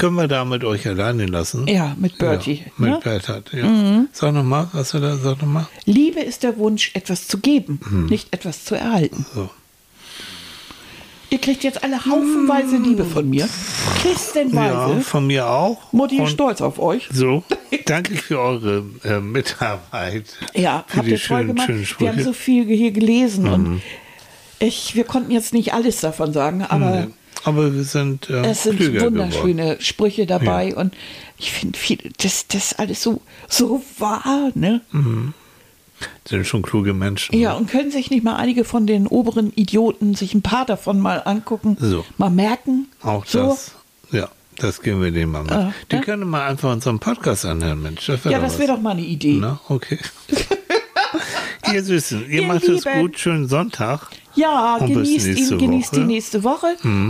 Können 0.00 0.16
wir 0.16 0.28
da 0.28 0.44
mit 0.44 0.64
euch 0.64 0.86
alleine 0.88 1.26
lassen? 1.26 1.66
Ja, 1.68 1.94
mit 1.98 2.18
Bertie, 2.18 2.54
Ja, 2.64 2.72
mit 2.78 2.90
ne? 2.90 2.96
Mhm. 2.96 3.00
Bert 3.02 3.28
hat, 3.28 3.52
ja. 3.52 4.04
Sag 4.12 4.32
nochmal, 4.34 4.68
was 4.72 4.94
er 4.94 5.00
da, 5.00 5.16
sag 5.16 5.40
nochmal. 5.42 5.66
Liebe 5.84 6.20
ist 6.20 6.42
der 6.42 6.56
Wunsch, 6.58 6.90
etwas 6.94 7.28
zu 7.28 7.38
geben, 7.38 7.80
Hm. 7.88 8.06
nicht 8.06 8.32
etwas 8.32 8.64
zu 8.64 8.74
erhalten. 8.74 9.26
So. 9.34 9.50
Ihr 11.32 11.38
kriegt 11.38 11.62
jetzt 11.62 11.84
alle 11.84 11.96
haufenweise 12.04 12.76
Liebe 12.78 13.04
von 13.04 13.28
mir. 13.30 13.44
Ja, 13.44 13.48
Kistenweise. 14.02 15.00
von 15.02 15.26
mir 15.28 15.48
auch. 15.48 15.92
Mutti 15.92 16.20
ist 16.20 16.30
stolz 16.32 16.60
auf 16.60 16.80
euch. 16.80 17.08
So, 17.12 17.44
danke 17.86 18.16
für 18.16 18.40
eure 18.40 18.84
äh, 19.04 19.20
Mitarbeit. 19.20 20.24
Ja, 20.54 20.84
für 20.88 20.96
habt 20.96 21.06
die 21.06 21.12
ihr 21.12 21.18
toll 21.18 21.38
schönen, 21.38 21.46
gemacht. 21.48 21.66
schönen 21.66 21.78
Wir 21.80 21.86
Sprüche. 21.86 22.12
Mhm. 22.12 22.16
haben 22.16 22.24
so 22.24 22.32
viel 22.32 22.64
hier 22.66 22.90
gelesen 22.90 23.46
und 23.46 23.82
ich, 24.58 24.96
wir 24.96 25.04
konnten 25.04 25.30
jetzt 25.30 25.54
nicht 25.54 25.72
alles 25.72 26.00
davon 26.00 26.32
sagen, 26.32 26.62
aber 26.68 27.02
Nee. 27.02 27.08
Aber 27.44 27.74
wir 27.74 27.84
sind, 27.84 28.28
äh, 28.30 28.42
es 28.46 28.64
sind 28.64 28.76
klüger 28.76 28.98
geworden. 29.10 29.14
wunderschöne 29.18 29.76
Sprüche 29.80 30.26
dabei 30.26 30.68
Ja. 30.70 30.76
und 30.76 30.94
ich 31.38 31.52
finde 31.52 31.78
viel, 31.78 31.98
das, 32.18 32.46
das 32.48 32.74
alles 32.74 33.02
so, 33.02 33.22
so 33.48 33.82
wahr, 33.98 34.50
ne? 34.54 34.82
Sind 36.26 36.46
schon 36.46 36.62
kluge 36.62 36.92
Menschen. 36.94 37.36
Ja, 37.38 37.54
und 37.54 37.70
können 37.70 37.90
sich 37.90 38.10
nicht 38.10 38.24
mal 38.24 38.36
einige 38.36 38.64
von 38.64 38.86
den 38.86 39.06
oberen 39.06 39.52
Idioten 39.54 40.14
sich 40.14 40.34
ein 40.34 40.42
paar 40.42 40.64
davon 40.66 41.00
mal 41.00 41.22
angucken, 41.24 41.76
So. 41.80 42.04
mal 42.18 42.30
merken. 42.30 42.88
Auch 43.02 43.24
so. 43.26 43.38
das. 43.48 43.72
Ja, 44.10 44.28
das 44.56 44.82
geben 44.82 45.02
wir 45.02 45.10
denen 45.10 45.32
mal 45.32 45.42
mit. 45.42 45.52
Ah, 45.52 45.72
Die 45.90 45.96
ne? 45.96 46.02
können 46.02 46.28
mal 46.28 46.46
einfach 46.46 46.70
unseren 46.72 46.98
Podcast 47.00 47.44
anhören, 47.46 47.80
Mensch. 47.82 48.06
Das 48.06 48.24
Ja, 48.24 48.38
das 48.38 48.58
wäre 48.58 48.72
doch 48.74 48.80
mal 48.80 48.90
eine 48.92 49.02
Idee. 49.02 49.38
Na, 49.40 49.60
okay. 49.68 49.98
ihr 51.72 51.82
Süßen, 51.82 52.22
ihr 52.30 52.42
Ihr 52.42 52.46
macht 52.48 52.64
es 52.64 52.84
gut. 52.84 53.18
Schönen 53.18 53.48
Sonntag. 53.48 54.08
Ja, 54.40 54.78
Und 54.80 54.86
genießt 54.92 55.26
ihn, 55.26 55.58
genießt 55.58 55.92
Woche. 55.92 56.00
Mhm. 56.00 56.08
die 56.08 56.14
nächste 56.14 56.44
Woche. 56.44 56.66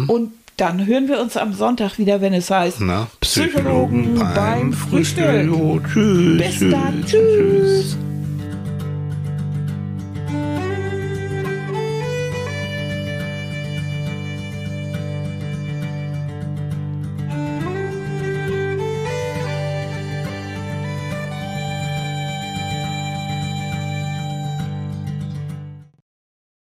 Und 0.09 0.33
dann 0.57 0.87
hören 0.87 1.09
wir 1.09 1.21
uns 1.21 1.37
am 1.37 1.55
Sonntag 1.55 1.99
wieder, 1.99 2.21
wenn 2.21 2.35
es 2.35 2.51
heißt 2.51 2.81
Na, 2.81 3.07
Psychologen 3.21 4.19
beim 4.35 4.73
Frühstück. 4.73 5.47
Jo, 5.47 5.81
Tschüss. 5.93 6.39
Bis 6.39 6.71
dann. 6.71 7.05
Tschüss. 7.07 7.97